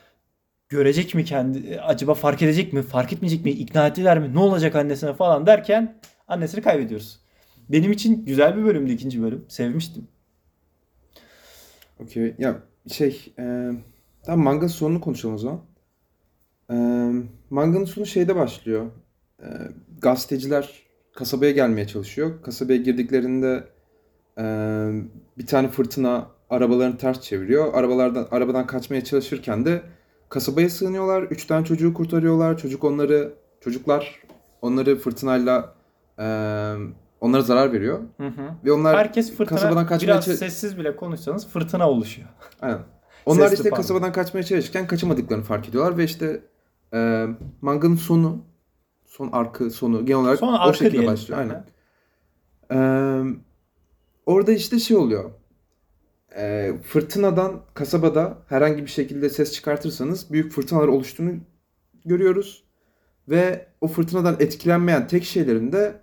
görecek 0.69 1.15
mi 1.15 1.25
kendi 1.25 1.81
acaba 1.81 2.15
fark 2.15 2.43
edecek 2.43 2.73
mi 2.73 2.83
fark 2.83 3.13
etmeyecek 3.13 3.45
mi 3.45 3.51
ikna 3.51 3.87
ettiler 3.87 4.19
mi 4.19 4.35
ne 4.35 4.39
olacak 4.39 4.77
annesine 4.77 5.13
falan 5.13 5.47
derken 5.47 5.99
annesini 6.29 6.63
kaybediyoruz. 6.63 7.21
Benim 7.69 7.93
için 7.93 8.25
güzel 8.25 8.57
bir 8.57 8.65
bölümdü 8.65 8.93
ikinci 8.93 9.23
bölüm. 9.23 9.45
Sevmiştim. 9.49 10.09
Okey. 11.99 12.35
Ya 12.39 12.57
şey, 12.93 13.33
e, 13.39 13.71
tamam 14.23 14.45
manga 14.45 14.69
sonunu 14.69 15.01
konuşalım 15.01 15.35
o 15.35 15.39
zaman. 15.39 15.61
E, 16.71 16.77
manganın 17.51 17.85
sonu 17.85 18.07
şeyde 18.07 18.37
başlıyor. 18.37 18.87
E, 19.43 19.47
gazeteciler 19.99 20.83
kasabaya 21.15 21.51
gelmeye 21.51 21.87
çalışıyor. 21.87 22.43
Kasabaya 22.43 22.79
girdiklerinde 22.79 23.65
e, 24.39 24.45
bir 25.39 25.47
tane 25.47 25.69
fırtına 25.69 26.27
arabalarını 26.51 26.99
ters 26.99 27.21
çeviriyor. 27.21 27.75
Arabalardan 27.75 28.29
arabadan 28.31 28.67
kaçmaya 28.67 29.05
çalışırken 29.05 29.65
de 29.65 29.83
kasabaya 30.29 30.71
sığınıyorlar. 30.71 31.23
Üç 31.23 31.45
tane 31.45 31.65
çocuğu 31.65 31.95
kurtarıyorlar. 31.95 32.59
Çocuk 32.59 32.85
onları 32.85 33.35
çocuklar 33.61 34.23
onları 34.63 34.97
fırtınayla 34.97 35.75
e, 36.19 36.27
onlara 37.21 37.43
zarar 37.43 37.73
veriyor. 37.73 38.01
Hı 38.17 38.27
hı. 38.27 38.43
Ve 38.65 38.73
onlar 38.73 38.97
Herkes 38.97 39.31
fırtına 39.31 39.59
kasabadan 39.59 39.87
kaçmaya 39.87 40.07
biraz 40.07 40.25
sessiz 40.25 40.79
bile 40.79 40.97
konuşsanız 40.97 41.49
fırtına 41.49 41.91
oluşuyor. 41.91 42.29
Aynen. 42.61 42.81
Onlar 43.27 43.43
Sesli 43.43 43.55
işte 43.55 43.71
pardon. 43.71 43.83
kasabadan 43.83 44.13
kaçmaya 44.13 44.43
çalışırken 44.43 44.87
kaçamadıklarını 44.87 45.45
fark 45.45 45.69
ediyorlar 45.69 45.99
ve 45.99 46.05
işte 46.05 46.41
e, 46.95 47.27
manganın 47.61 47.97
sonu, 47.97 48.45
son 49.07 49.29
arkı 49.33 49.71
sonu 49.71 50.07
genel 50.07 50.21
olarak 50.21 50.39
Son 50.39 50.69
o 50.69 50.73
şekilde 50.73 50.93
diyelim. 50.93 51.11
başlıyor. 51.13 51.41
Aynen. 51.41 51.65
E, 52.73 52.79
orada 54.27 54.53
işte 54.53 54.79
şey 54.79 54.97
oluyor. 54.97 55.31
E, 56.37 56.73
fırtınadan 56.85 57.61
kasabada 57.75 58.39
herhangi 58.49 58.83
bir 58.83 58.91
şekilde 58.91 59.31
ses 59.31 59.53
çıkartırsanız 59.53 60.33
büyük 60.33 60.53
fırtınalar 60.53 60.89
oluştuğunu 60.89 61.33
görüyoruz. 62.05 62.65
Ve 63.29 63.67
o 63.81 63.89
fırtınadan 63.89 64.37
etkilenmeyen 64.41 65.09
tek 65.09 65.25
şeylerin 65.25 65.73
de 65.73 66.01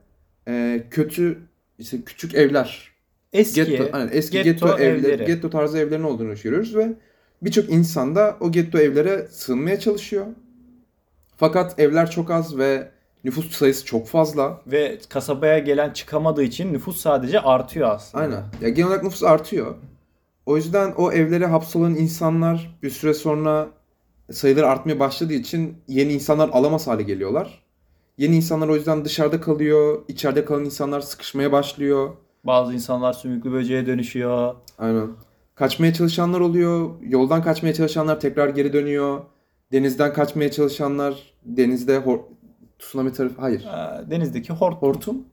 e, 0.47 0.84
kötü 0.91 1.39
işte 1.80 2.01
küçük 2.01 2.36
evler 2.36 2.97
Eski 3.34 3.65
Getto, 3.65 3.89
aynen, 3.93 4.09
eski 4.11 4.43
getto 4.43 4.65
getto, 4.68 4.80
evleri, 4.84 5.05
evleri. 5.07 5.26
getto 5.26 5.49
tarzı 5.49 5.78
evlerin 5.78 6.03
olduğunu 6.03 6.36
görüyoruz 6.43 6.76
ve 6.76 6.93
birçok 7.42 7.70
insan 7.70 8.16
da 8.16 8.38
o 8.40 8.52
getto 8.52 8.80
evlere 8.80 9.28
sığınmaya 9.32 9.80
çalışıyor. 9.80 10.26
Fakat 11.38 11.80
evler 11.80 12.12
çok 12.12 12.32
az 12.32 12.58
ve 12.58 12.92
nüfus 13.24 13.52
sayısı 13.52 13.86
çok 13.86 14.08
fazla. 14.08 14.62
ve 14.68 15.00
kasabaya 15.10 15.60
gelen 15.60 15.94
çıkamadığı 15.94 16.44
için 16.44 16.74
nüfus 16.74 17.02
sadece 17.02 17.40
artıyor 17.40 17.90
aslında. 17.90 18.24
Aynen. 18.24 18.44
Ya 18.62 18.70
genel 18.70 18.88
olarak 18.88 19.04
nüfus 19.04 19.24
artıyor. 19.24 19.76
O 20.46 20.58
yüzden 20.58 20.94
o 20.98 21.12
evlere 21.12 21.46
hapsolan 21.46 21.96
insanlar 21.96 22.78
bir 22.84 22.90
süre 22.90 23.14
sonra 23.14 23.68
sayıları 24.32 24.68
artmaya 24.68 25.00
başladığı 25.00 25.34
için 25.34 25.78
yeni 25.88 26.14
insanlar 26.14 26.50
alamaz 26.50 26.88
hale 26.88 27.04
geliyorlar. 27.04 27.64
Yeni 28.18 28.36
insanlar 28.36 28.68
o 28.68 28.76
yüzden 28.76 29.06
dışarıda 29.06 29.42
kalıyor. 29.42 30.02
İçeride 30.08 30.46
kalan 30.46 30.66
insanlar 30.66 31.02
sıkışmaya 31.02 31.52
başlıyor. 31.52 32.10
Bazı 32.44 32.74
insanlar 32.74 33.14
sümüklü 33.14 33.52
böceğe 33.52 33.86
dönüşüyor. 33.86 34.56
Aynen. 34.78 35.08
Kaçmaya 35.58 35.93
çalışanlar 35.93 36.39
oluyor. 36.39 36.89
Yoldan 37.01 37.43
kaçmaya 37.43 37.74
çalışanlar 37.74 38.20
tekrar 38.20 38.49
geri 38.49 38.74
dönüyor. 38.74 39.22
Denizden 39.72 40.14
kaçmaya 40.14 40.51
çalışanlar 40.51 41.34
denizde 41.45 41.97
hor 41.97 42.20
tsunami 42.80 43.14
tarafı 43.14 43.41
hayır. 43.41 43.66
Ee, 43.66 44.12
Denizdeki 44.12 44.53
hort, 44.53 44.82
Hortum? 44.82 45.26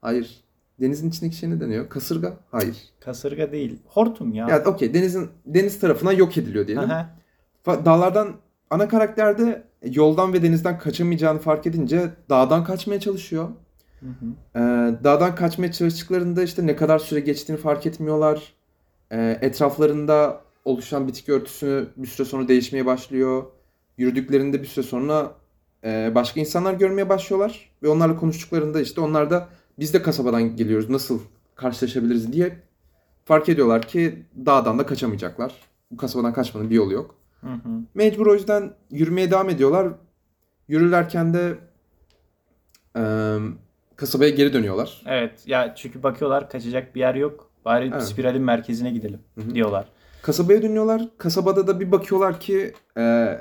Hayır. 0.00 0.40
Denizin 0.80 1.08
içindeki 1.08 1.36
şey 1.36 1.50
ne 1.50 1.60
deniyor? 1.60 1.88
Kasırga? 1.88 2.32
Hayır. 2.50 2.76
kasırga 3.00 3.52
değil. 3.52 3.78
Hortum 3.86 4.34
ya. 4.34 4.48
Ya 4.48 4.64
okey 4.64 4.94
denizin 4.94 5.28
deniz 5.46 5.80
tarafına 5.80 6.12
yok 6.12 6.38
ediliyor 6.38 6.66
diyelim. 6.66 6.90
Aha. 6.90 7.10
Dağlardan 7.66 8.32
ana 8.70 8.88
karakter 8.88 9.38
de 9.38 9.62
yoldan 9.84 10.32
ve 10.32 10.42
denizden 10.42 10.78
kaçamayacağını 10.78 11.38
fark 11.38 11.66
edince 11.66 12.10
dağdan 12.30 12.64
kaçmaya 12.64 13.00
çalışıyor. 13.00 13.48
Hı 14.00 14.06
hı. 14.06 14.58
Ee, 14.58 14.60
dağdan 15.04 15.34
kaçmaya 15.34 15.72
çalıştıklarında 15.72 16.42
işte 16.42 16.66
ne 16.66 16.76
kadar 16.76 16.98
süre 16.98 17.20
geçtiğini 17.20 17.58
fark 17.58 17.86
etmiyorlar. 17.86 18.59
Ee, 19.12 19.38
etraflarında 19.40 20.40
oluşan 20.64 21.08
bitki 21.08 21.32
örtüsü 21.32 21.88
bir 21.96 22.06
süre 22.06 22.26
sonra 22.26 22.48
değişmeye 22.48 22.86
başlıyor. 22.86 23.44
Yürüdüklerinde 23.98 24.62
bir 24.62 24.66
süre 24.66 24.84
sonra 24.84 25.34
e, 25.84 26.12
başka 26.14 26.40
insanlar 26.40 26.74
görmeye 26.74 27.08
başlıyorlar. 27.08 27.70
Ve 27.82 27.88
onlarla 27.88 28.16
konuştuklarında 28.16 28.80
işte 28.80 29.00
onlar 29.00 29.30
da 29.30 29.48
biz 29.78 29.94
de 29.94 30.02
kasabadan 30.02 30.56
geliyoruz 30.56 30.90
nasıl 30.90 31.20
karşılaşabiliriz 31.54 32.32
diye 32.32 32.58
fark 33.24 33.48
ediyorlar 33.48 33.82
ki 33.82 34.26
dağdan 34.46 34.78
da 34.78 34.86
kaçamayacaklar. 34.86 35.54
Bu 35.90 35.96
kasabadan 35.96 36.32
kaçmanın 36.32 36.70
bir 36.70 36.74
yolu 36.74 36.92
yok. 36.92 37.14
Hı 37.40 37.46
hı. 37.46 37.68
Mecbur 37.94 38.26
o 38.26 38.34
yüzden 38.34 38.74
yürümeye 38.90 39.30
devam 39.30 39.50
ediyorlar. 39.50 39.88
Yürürlerken 40.68 41.34
de 41.34 41.58
e, 42.96 43.02
kasabaya 43.96 44.30
geri 44.30 44.52
dönüyorlar. 44.52 45.02
Evet 45.06 45.42
ya 45.46 45.74
çünkü 45.74 46.02
bakıyorlar 46.02 46.50
kaçacak 46.50 46.94
bir 46.94 47.00
yer 47.00 47.14
yok. 47.14 47.49
Bari 47.64 47.90
Evet. 47.92 48.02
spiralin 48.02 48.42
merkezine 48.42 48.90
gidelim 48.90 49.20
Hı 49.34 49.40
hı. 49.40 49.54
diyorlar. 49.54 49.84
Kasabaya 50.22 50.62
dönüyorlar. 50.62 51.08
Kasabada 51.18 51.66
da 51.66 51.80
bir 51.80 51.92
bakıyorlar 51.92 52.40
ki 52.40 52.72
e, 52.98 53.36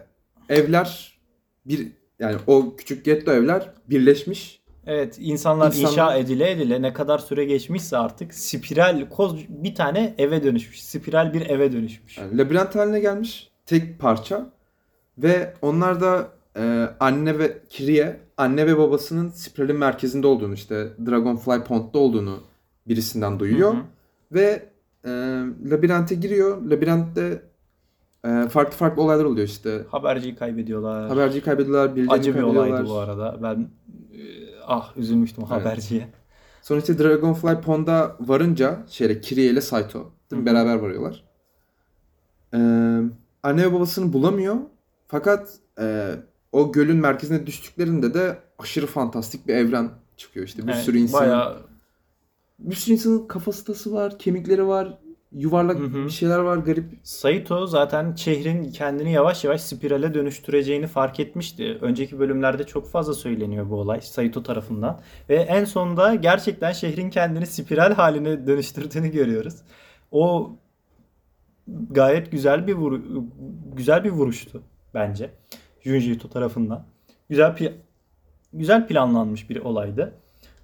evler 0.49 1.19
bir 1.65 1.87
yani 2.19 2.35
o 2.47 2.75
küçük 2.75 3.05
getto 3.05 3.31
evler 3.31 3.69
birleşmiş. 3.89 4.59
Evet 4.87 5.17
insanlar, 5.19 5.67
İnsanlar- 5.67 5.91
inşa 5.91 6.15
edile 6.15 6.51
edile 6.51 6.81
ne 6.81 6.93
kadar 6.93 7.19
süre 7.19 7.45
geçmişse 7.45 7.97
artık 7.97 8.33
spiral 8.33 9.09
koz 9.09 9.35
bir 9.49 9.75
tane 9.75 10.13
eve 10.17 10.43
dönüşmüş. 10.43 10.83
Spiral 10.83 11.33
bir 11.33 11.49
eve 11.49 11.71
dönüşmüş. 11.71 12.17
Yani 12.17 12.37
labirent 12.37 12.75
haline 12.75 12.99
gelmiş. 12.99 13.49
Tek 13.65 13.99
parça. 13.99 14.49
Ve 15.17 15.53
onlar 15.61 16.01
da 16.01 16.27
e, 16.57 16.89
anne 16.99 17.39
ve 17.39 17.57
Kirie 17.69 18.19
anne 18.37 18.67
ve 18.67 18.77
babasının 18.77 19.29
spiralin 19.29 19.75
merkezinde 19.75 20.27
olduğunu 20.27 20.53
işte 20.53 20.87
Dragonfly 21.05 21.63
Pond'da 21.63 21.99
olduğunu 21.99 22.39
birisinden 22.87 23.39
duyuyor. 23.39 23.73
Hı 23.73 23.77
hı. 23.77 23.81
Ve 24.31 24.69
e, 25.05 25.09
labirente 25.71 26.15
giriyor. 26.15 26.61
Labirentte 26.61 27.41
e, 28.25 28.47
farklı 28.49 28.77
farklı 28.77 29.01
olaylar 29.01 29.25
oluyor 29.25 29.47
işte. 29.47 29.85
Haberciyi 29.89 30.35
kaybediyorlar. 30.35 31.09
Haberciyi 31.09 31.43
kaybediyorlar, 31.43 31.95
birilerini 31.95 32.13
Acı 32.13 32.35
bir 32.35 32.41
olaydı 32.41 32.85
bu 32.85 32.97
arada. 32.97 33.39
Ben 33.43 33.55
e, 33.59 34.21
ah 34.67 34.97
üzülmüştüm 34.97 35.43
Evet. 35.51 35.61
haberciye. 35.61 36.07
Sonra 36.61 36.79
işte 36.79 36.99
Dragonfly 36.99 37.61
Pond'a 37.61 38.15
varınca 38.19 38.79
şeyle 38.89 39.21
Kirie 39.21 39.45
ile 39.45 39.61
Saito 39.61 40.11
değil 40.31 40.41
mi? 40.43 40.49
Hı 40.49 40.51
hı. 40.51 40.55
beraber 40.55 40.75
varıyorlar. 40.75 41.23
Ee, 42.53 42.57
anne 43.43 43.63
ve 43.65 43.73
babasını 43.73 44.13
bulamıyor. 44.13 44.55
Fakat 45.07 45.57
e, 45.79 46.15
o 46.51 46.71
gölün 46.71 46.97
merkezine 46.97 47.45
düştüklerinde 47.47 48.13
de 48.13 48.37
aşırı 48.59 48.85
fantastik 48.87 49.47
bir 49.47 49.55
evren 49.55 49.89
çıkıyor 50.17 50.45
işte. 50.45 50.67
Bir 50.67 50.73
Evet, 50.73 50.81
sürü 50.83 50.97
insanın 50.97 51.23
bayağı 51.29 51.57
bir 52.59 52.75
sürü 52.75 52.93
insanın 52.93 53.27
kafatası 53.27 53.93
var, 53.93 54.19
kemikleri 54.19 54.67
var, 54.67 54.97
yuvarlak 55.31 55.79
Hı 55.79 55.83
hı. 55.83 56.05
bir 56.05 56.09
şeyler 56.09 56.39
var 56.39 56.57
garip. 56.57 56.85
Saito 57.03 57.67
zaten 57.67 58.15
şehrin 58.15 58.71
kendini 58.71 59.11
yavaş 59.11 59.43
yavaş 59.43 59.61
spirale 59.61 60.13
dönüştüreceğini 60.13 60.87
fark 60.87 61.19
etmişti. 61.19 61.77
Önceki 61.81 62.19
bölümlerde 62.19 62.63
çok 62.63 62.89
fazla 62.89 63.13
söyleniyor 63.13 63.69
bu 63.69 63.75
olay 63.75 64.01
Saito 64.01 64.43
tarafından. 64.43 65.01
Ve 65.29 65.35
en 65.35 65.65
sonunda 65.65 66.15
gerçekten 66.15 66.71
şehrin 66.71 67.09
kendini 67.09 67.45
spiral 67.47 67.93
haline 67.93 68.47
dönüştürdüğünü 68.47 69.11
görüyoruz. 69.11 69.55
O 70.11 70.51
gayet 71.89 72.31
güzel 72.31 72.67
bir 72.67 72.73
vuru- 72.75 73.25
güzel 73.75 74.03
bir 74.03 74.09
vuruştu 74.09 74.61
bence. 74.93 75.29
Junji 75.81 76.11
Ito 76.11 76.29
tarafından. 76.29 76.85
Güzel 77.29 77.57
bir 77.57 77.71
güzel 78.53 78.87
planlanmış 78.87 79.49
bir 79.49 79.57
olaydı. 79.61 80.13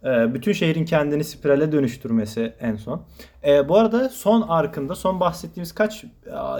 Ee, 0.06 0.34
bütün 0.34 0.54
şehrin 0.54 0.86
kendini 0.86 1.24
spirale 1.24 1.72
dönüştürmesi 1.72 2.54
en 2.60 2.76
son. 2.76 3.02
Ee, 3.48 3.70
bu 3.70 3.78
arada 3.78 4.10
son 4.10 4.42
arkında 4.42 4.96
son 4.96 5.20
bahsettiğimiz 5.20 5.72
kaç 5.76 6.06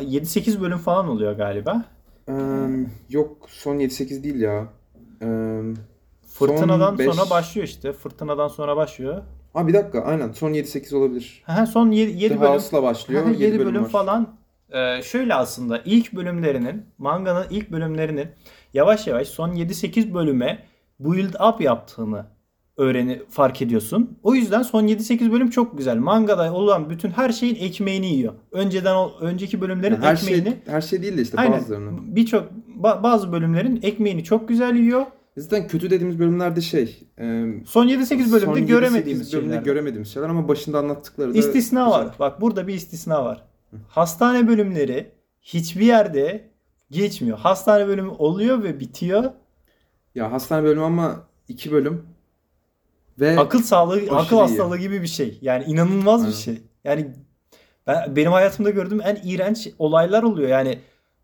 7-8 0.02 0.62
bölüm 0.62 0.78
falan 0.78 1.08
oluyor 1.08 1.34
galiba. 1.34 1.86
Eee, 2.28 2.36
yok 3.10 3.38
son 3.50 3.76
7-8 3.76 4.24
değil 4.24 4.40
ya. 4.40 4.68
Eee 5.22 5.62
Fırtınadan 6.28 6.98
beş- 6.98 7.16
sonra 7.16 7.30
başlıyor 7.30 7.68
işte. 7.68 7.94
Fırtınadan 7.94 8.48
sonra 8.48 8.78
başlıyor. 8.78 9.22
Aa 9.56 9.68
bir 9.68 9.74
dakika 9.74 10.02
aynen 10.02 10.32
son 10.32 10.54
7-8 10.54 10.96
olabilir. 10.96 11.44
Ha, 11.46 11.66
son 11.66 11.92
7, 11.92 12.20
The 12.20 12.40
bölüm 12.40 12.52
House'la 12.52 12.84
başlıyor. 12.84 13.28
7 13.30 13.44
7 13.44 13.60
bölüm, 13.60 13.68
bölüm 13.70 13.84
var. 13.84 13.90
falan. 13.90 14.36
Ee, 14.72 15.02
şöyle 15.04 15.34
aslında 15.34 15.82
ilk 15.86 16.14
bölümlerinin 16.14 16.86
manganın 16.98 17.46
ilk 17.50 17.72
bölümlerinin 17.72 18.28
yavaş 18.74 19.08
yavaş 19.08 19.28
son 19.28 19.50
7-8 19.56 20.14
bölüme 20.14 20.64
build 21.00 21.34
up 21.54 21.62
yaptığını 21.62 22.26
öğreni 22.78 23.22
fark 23.30 23.62
ediyorsun. 23.62 24.18
O 24.24 24.36
yüzden 24.36 24.62
son 24.64 24.88
7-8 24.88 25.32
bölüm 25.32 25.50
çok 25.50 25.78
güzel. 25.78 25.98
Mangada 25.98 26.54
olan 26.54 26.90
bütün 26.90 27.10
her 27.10 27.30
şeyin 27.30 27.56
ekmeğini 27.56 28.08
yiyor. 28.14 28.34
Önceden 28.52 29.10
önceki 29.22 29.62
bölümlerin 29.62 29.94
Yani 29.96 30.06
her 30.06 30.14
ekmeğini 30.16 30.44
şey 30.46 30.54
her 30.66 30.82
şey 30.82 31.02
değil 31.02 31.18
de 31.18 31.22
işte 31.22 31.38
Aynen. 31.38 31.54
bazılarının. 31.60 32.16
birçok 32.16 32.50
ba- 32.82 33.04
bazı 33.04 33.32
bölümlerin 33.32 33.80
ekmeğini 33.84 34.24
çok 34.24 34.48
güzel 34.48 34.76
yiyor. 34.76 35.06
Zaten 35.38 35.68
kötü 35.68 35.90
dediğimiz 35.90 36.20
bölümlerde 36.20 36.62
şey. 36.62 37.04
eee 37.20 37.64
Son 37.66 37.88
7-8 37.88 38.32
bölümde 38.32 38.40
son 38.46 38.56
7-8 38.56 38.66
göremediğimiz 38.68 39.34
bölümde 39.34 39.50
şeyler. 39.50 39.64
göremediğimiz 39.64 40.14
şeyler 40.14 40.30
ama 40.30 40.48
başında 40.48 40.80
anlattıkları 40.80 41.34
da 41.34 41.38
İstisna 41.38 41.86
güzel. 41.86 42.00
var. 42.00 42.16
Bak 42.20 42.42
burada 42.42 42.68
bir 42.68 42.74
istisna 42.74 43.26
var. 43.26 43.44
Hastane 43.88 44.48
bölümleri 44.48 45.12
hiçbir 45.42 45.86
yerde 45.86 46.50
geçmiyor. 46.92 47.38
Hastane 47.38 47.88
bölümü 47.88 48.10
oluyor 48.10 48.64
ve 48.64 48.80
bitiyor. 48.80 49.24
Ya 50.16 50.32
hastane 50.32 50.64
bölümü 50.64 50.84
ama 50.84 51.24
2 51.48 51.72
bölüm. 51.72 52.04
Ve 53.20 53.40
Akıl 53.40 53.64
sağlığı, 53.64 54.02
akıl 54.12 54.36
iyi. 54.36 54.40
hastalığı 54.40 54.78
gibi 54.78 55.02
bir 55.02 55.08
şey. 55.08 55.40
Yani 55.42 55.64
inanılmaz 55.64 56.22
bir 56.22 56.26
Aynen. 56.26 56.38
şey. 56.38 56.62
Yani 56.84 57.08
ben, 57.88 58.16
benim 58.16 58.32
hayatımda 58.32 58.70
gördüğüm 58.70 59.02
en 59.02 59.20
iğrenç 59.24 59.68
olaylar 59.80 60.24
oluyor. 60.24 60.50
Yani 60.50 60.80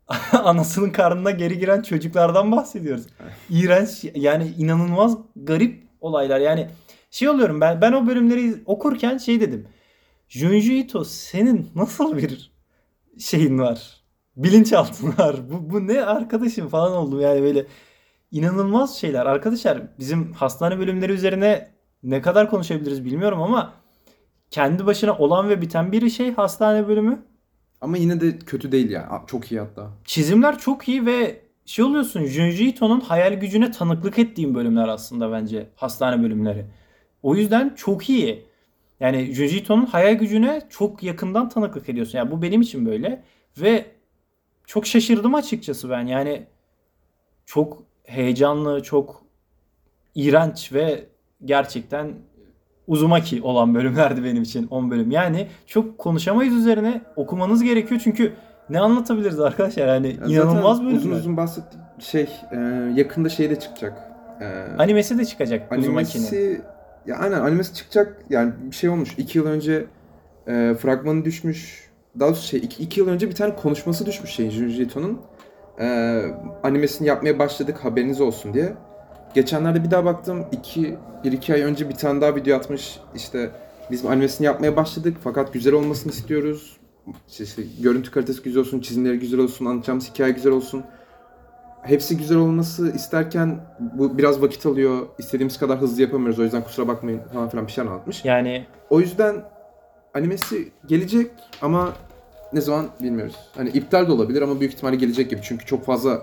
anasının 0.32 0.90
karnına 0.90 1.32
geri 1.32 1.60
giren 1.60 1.82
çocuklardan 1.82 2.52
bahsediyoruz. 2.52 3.08
İğrenç 3.50 4.06
yani 4.16 4.54
inanılmaz 4.58 5.18
garip 5.36 5.84
olaylar. 6.02 6.40
Yani 6.40 6.68
şey 7.12 7.30
oluyorum 7.30 7.62
ben 7.62 7.82
ben 7.82 7.92
o 7.94 8.08
bölümleri 8.08 8.56
okurken 8.66 9.18
şey 9.18 9.42
dedim. 9.42 9.68
Junji 10.30 10.80
Ito 10.80 11.04
senin 11.04 11.70
nasıl 11.76 12.18
bir 12.18 12.52
şeyin 13.20 13.60
var? 13.60 14.02
Bilinçaltın 14.36 15.08
var. 15.18 15.36
Bu, 15.50 15.70
bu 15.70 15.88
ne 15.88 16.02
arkadaşım 16.06 16.68
falan 16.68 16.92
oldum 16.92 17.22
yani 17.22 17.42
böyle 17.42 17.66
inanılmaz 18.32 18.98
şeyler. 18.98 19.26
Arkadaşlar 19.26 19.82
bizim 20.00 20.34
hastane 20.34 20.80
bölümleri 20.80 21.12
üzerine 21.12 21.72
ne 22.04 22.22
kadar 22.22 22.50
konuşabiliriz 22.50 23.06
bilmiyorum 23.06 23.42
ama 23.42 23.74
kendi 24.52 24.86
başına 24.86 25.18
olan 25.18 25.50
ve 25.50 25.62
biten 25.62 25.92
bir 25.92 26.10
şey 26.10 26.34
hastane 26.34 26.88
bölümü. 26.88 27.24
ama 27.82 27.98
yine 27.98 28.22
de 28.22 28.40
kötü 28.40 28.72
değil 28.72 28.90
ya. 28.90 29.24
Çok 29.28 29.52
iyi 29.52 29.60
hatta. 29.60 29.90
Çizimler 30.06 30.58
çok 30.58 30.88
iyi 30.88 31.06
ve 31.06 31.42
şey 31.66 31.86
oluyorsun 31.86 32.26
Junji 32.26 32.70
Ito'nun 32.70 33.00
hayal 33.00 33.34
gücüne 33.34 33.72
tanıklık 33.72 34.20
ettiğim 34.20 34.56
bölümler 34.56 34.88
aslında 34.88 35.32
bence 35.32 35.70
hastane 35.76 36.24
bölümleri. 36.24 36.66
O 37.24 37.36
yüzden 37.36 37.74
çok 37.76 38.10
iyi. 38.10 38.46
Yani 39.00 39.34
Junji 39.34 39.58
Ito'nun 39.58 39.86
hayal 39.86 40.14
gücüne 40.14 40.62
çok 40.70 41.04
yakından 41.04 41.50
tanıklık 41.50 41.90
ediyorsun. 41.90 42.18
Yani 42.18 42.32
bu 42.32 42.42
benim 42.42 42.62
için 42.62 42.86
böyle 42.86 43.24
ve 43.58 43.86
çok 44.66 44.88
şaşırdım 44.88 45.36
açıkçası 45.36 45.90
ben. 45.90 46.06
Yani 46.08 46.48
çok 47.46 47.84
heyecanlı, 48.04 48.84
çok 48.84 49.24
iğrenç 50.16 50.74
ve 50.74 51.06
gerçekten 51.46 52.12
uzumaki 52.88 53.42
olan 53.42 53.76
bölümlerdi 53.76 54.24
benim 54.24 54.44
için 54.44 54.68
10 54.68 54.92
bölüm. 54.92 55.12
Yani 55.12 55.48
çok 55.68 55.98
konuşamayız 55.98 56.54
üzerine 56.56 57.02
okumanız 57.16 57.64
gerekiyor 57.64 58.02
çünkü 58.04 58.34
ne 58.70 58.80
anlatabiliriz 58.80 59.40
arkadaşlar 59.40 59.88
yani 59.88 60.08
Ya 60.08 60.28
inanılmaz 60.28 60.82
bölümler. 60.82 60.98
Uzun 60.98 61.12
uzun 61.12 61.38
bahsettiğim 61.38 61.86
şey 62.00 62.28
e, 62.52 62.58
yakında 62.96 63.30
şey 63.30 63.50
de 63.50 63.60
çıkacak. 63.60 64.12
E, 64.42 64.46
Animesi 64.78 65.18
de 65.18 65.26
çıkacak 65.26 65.72
Uzumaki'nin. 65.78 66.24
animesi 66.26 66.62
ya 67.08 67.18
aynen 67.18 67.40
animesi 67.42 67.74
çıkacak. 67.74 68.18
Yani 68.30 68.54
bir 68.72 68.76
şey 68.76 68.90
olmuş. 68.90 69.10
2 69.18 69.38
yıl 69.38 69.46
önce 69.46 69.86
e, 70.48 70.74
fragmanı 70.80 71.26
düşmüş. 71.26 71.92
Daha 72.20 72.30
doğrusu 72.30 72.48
şey 72.48 72.60
2 72.80 73.00
yıl 73.00 73.08
önce 73.08 73.30
bir 73.30 73.36
tane 73.36 73.56
konuşması 73.56 74.06
düşmüş 74.06 74.32
şeyin 74.32 74.50
Junji 74.50 74.84
Ito'nun. 74.84 75.22
E, 75.80 75.86
animesini 76.64 77.08
yapmaya 77.08 77.40
başladık 77.40 77.78
haberiniz 77.82 78.22
olsun 78.22 78.54
diye. 78.54 78.74
Geçenlerde 79.34 79.84
bir 79.84 79.92
daha 79.92 80.06
baktım. 80.06 80.46
2 80.52 80.98
1-2 81.24 81.54
ay 81.54 81.62
önce 81.62 81.90
bir 81.90 81.96
tane 81.96 82.22
daha 82.22 82.36
video 82.36 82.58
atmış. 82.58 83.00
İşte 83.16 83.52
biz 83.92 84.06
animesini 84.06 84.46
yapmaya 84.46 84.76
başladık 84.76 85.18
fakat 85.24 85.54
güzel 85.54 85.74
olmasını 85.74 86.12
istiyoruz. 86.12 86.78
İşte, 87.30 87.44
işte 87.44 87.64
görüntü 87.82 88.12
kalitesi 88.12 88.44
güzel 88.44 88.60
olsun, 88.62 88.80
çizimleri 88.80 89.20
güzel 89.20 89.40
olsun, 89.40 89.66
anlatacağımız 89.66 90.10
hikaye 90.10 90.32
güzel 90.32 90.52
olsun. 90.52 90.84
Hepsi 91.82 92.18
güzel 92.18 92.38
olması 92.38 92.92
isterken 92.96 93.60
bu 93.80 94.18
biraz 94.18 94.42
vakit 94.42 94.66
alıyor. 94.66 95.08
İstediğimiz 95.20 95.58
kadar 95.58 95.82
hızlı 95.82 96.02
yapamıyoruz. 96.02 96.40
O 96.40 96.44
yüzden 96.44 96.64
kusura 96.64 96.88
bakmayın 96.88 97.22
falan 97.34 97.50
filan 97.50 97.68
bir 97.68 97.72
şey 97.72 97.82
anlatmış. 97.82 98.26
Yani 98.26 98.66
O 98.90 99.00
yüzden 99.00 99.36
animesi 100.14 100.72
gelecek 100.88 101.32
ama 101.62 101.94
ne 102.54 102.62
zaman 102.62 102.88
bilmiyoruz. 103.02 103.36
Hani 103.56 103.70
iptal 103.70 104.08
de 104.08 104.12
olabilir 104.12 104.42
ama 104.42 104.60
büyük 104.60 104.74
ihtimalle 104.74 104.96
gelecek 104.96 105.30
gibi. 105.30 105.42
Çünkü 105.44 105.66
çok 105.66 105.86
fazla 105.86 106.22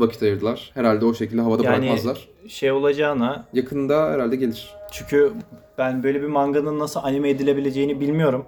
vakit 0.00 0.22
ayırdılar. 0.22 0.70
Herhalde 0.74 1.04
o 1.04 1.14
şekilde 1.14 1.40
havada 1.40 1.62
Yani- 1.64 1.78
bırakmazlar. 1.78 2.28
şey 2.48 2.72
olacağına 2.72 3.46
Yakında 3.52 4.10
herhalde 4.10 4.36
gelir. 4.36 4.70
Çünkü 4.92 5.32
ben 5.78 6.02
böyle 6.02 6.22
bir 6.22 6.26
manganın 6.26 6.78
nasıl 6.78 7.00
anime 7.02 7.30
edilebileceğini 7.30 8.00
bilmiyorum. 8.00 8.44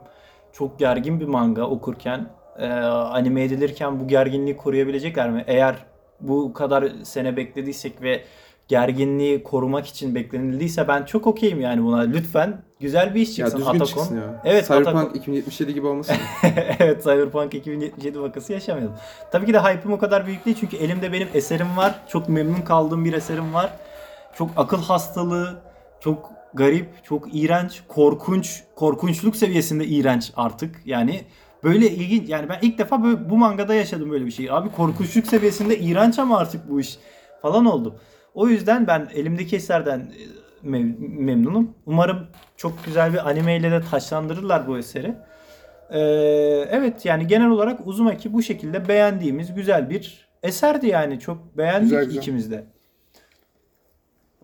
Çok 0.53 0.79
gergin 0.79 1.21
bir 1.21 1.27
manga 1.27 1.63
okurken. 1.63 2.27
Ee, 2.59 2.67
anime 2.67 3.45
edilirken 3.45 4.01
bu 4.01 4.09
gerginliği 4.09 4.57
koruyabilecekler 4.57 5.31
mi? 5.31 5.45
Eğer 5.47 5.75
bu 6.21 6.53
kadar 6.53 6.89
sene 7.03 7.37
beklediysek 7.37 8.03
ve 8.03 8.25
gerginliği 8.69 9.43
korumak 9.43 9.87
için 9.87 10.15
beklenildiyse 10.15 10.89
ben 10.89 11.05
çok 11.05 11.27
okeyim 11.27 11.61
yani 11.61 11.83
buna. 11.85 12.01
Lütfen 12.01 12.63
güzel 12.81 13.15
bir 13.15 13.21
iş 13.21 13.39
Ya 13.39 13.47
çıksın 13.47 13.59
düzgün 13.59 13.71
Atakon. 13.71 13.87
çıksın 13.87 14.17
ya. 14.17 14.43
Evet, 14.45 14.67
Cyberpunk 14.67 14.97
Atakon. 14.97 15.15
2077 15.15 15.75
gibi 15.75 15.87
olmasın. 15.87 16.17
evet 16.79 17.03
Cyberpunk 17.03 17.55
2077 17.55 18.21
vakası 18.21 18.53
yaşamayalım. 18.53 18.95
Tabii 19.33 19.47
ki 19.47 19.55
de 19.55 19.59
hype'ım 19.59 19.93
o 19.93 19.99
kadar 19.99 20.27
büyük 20.27 20.45
değil 20.45 20.57
çünkü 20.61 20.77
elimde 20.77 21.13
benim 21.13 21.29
eserim 21.35 21.77
var. 21.77 21.95
Çok 22.09 22.29
memnun 22.29 22.61
kaldığım 22.61 23.05
bir 23.05 23.13
eserim 23.13 23.55
var. 23.55 23.73
Çok 24.35 24.51
akıl 24.57 24.83
hastalığı, 24.83 25.63
çok 26.01 26.33
garip, 26.55 27.05
çok 27.05 27.29
iğrenç, 27.35 27.83
korkunç, 27.89 28.63
korkunçluk 28.77 29.37
seviyesinde 29.37 29.87
iğrenç 29.87 30.33
artık. 30.37 30.77
Yani 30.85 31.25
böyle 31.65 31.91
ilginç 31.91 32.29
yani 32.29 32.49
ben 32.49 32.59
ilk 32.63 32.79
defa 32.79 33.05
böyle 33.05 33.31
bu 33.31 33.37
mangada 33.37 33.75
yaşadım 33.75 34.11
böyle 34.11 34.27
bir 34.27 34.31
şey. 34.31 34.51
Abi 34.51 34.73
korkunçluk 34.73 35.27
seviyesinde 35.27 35.79
iğrenç 35.79 36.19
ama 36.19 36.39
artık 36.39 36.71
bu 36.71 36.81
iş 36.81 36.99
falan 37.43 37.67
oldum. 37.67 37.95
O 38.35 38.49
yüzden 38.49 38.87
ben 38.87 39.09
elimdeki 39.15 39.57
eserden 39.57 40.13
memnunum. 40.63 41.75
Umarım 41.87 42.27
çok 42.57 42.85
güzel 42.85 43.13
bir 43.13 43.29
anime 43.29 43.57
ile 43.57 43.71
de 43.71 43.81
taşlandırırlar 43.91 44.67
bu 44.67 44.79
eseri. 44.79 45.15
Ee, 45.91 45.99
evet 46.71 47.05
yani 47.05 47.27
genel 47.27 47.49
olarak 47.51 47.87
Uzumaki 47.87 48.33
bu 48.33 48.43
şekilde 48.43 48.89
beğendiğimiz 48.89 49.55
güzel 49.55 49.91
bir 49.91 50.29
eserdi 50.43 50.87
yani. 50.87 51.21
Çok 51.21 51.59
beğendik 51.59 51.91
Güzel, 51.91 52.05
güzel. 52.05 52.21
ikimiz 52.21 52.51
de. 52.51 52.65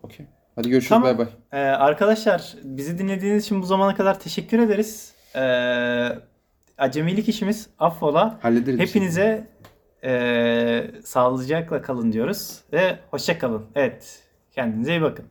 Okey. 0.03 0.27
Hadi 0.55 0.71
görüşürüz. 0.71 0.89
Tamam. 0.89 1.19
Bay 1.19 1.19
bay. 1.19 1.27
Ee, 1.53 1.67
arkadaşlar 1.67 2.55
bizi 2.62 2.99
dinlediğiniz 2.99 3.45
için 3.45 3.62
bu 3.62 3.67
zamana 3.67 3.95
kadar 3.95 4.21
teşekkür 4.21 4.59
ederiz. 4.59 5.14
Ee, 5.37 6.09
acemilik 6.79 7.29
işimiz 7.29 7.69
affola. 7.79 8.39
Hallederiz. 8.43 8.81
Hepinize 8.81 9.49
ee, 10.05 10.91
sağlıcakla 11.05 11.83
kalın 11.83 12.12
diyoruz 12.12 12.61
ve 12.73 12.99
hoşça 13.11 13.39
kalın. 13.39 13.67
Evet 13.75 14.23
kendinize 14.53 14.91
iyi 14.93 15.03
bakın. 15.03 15.25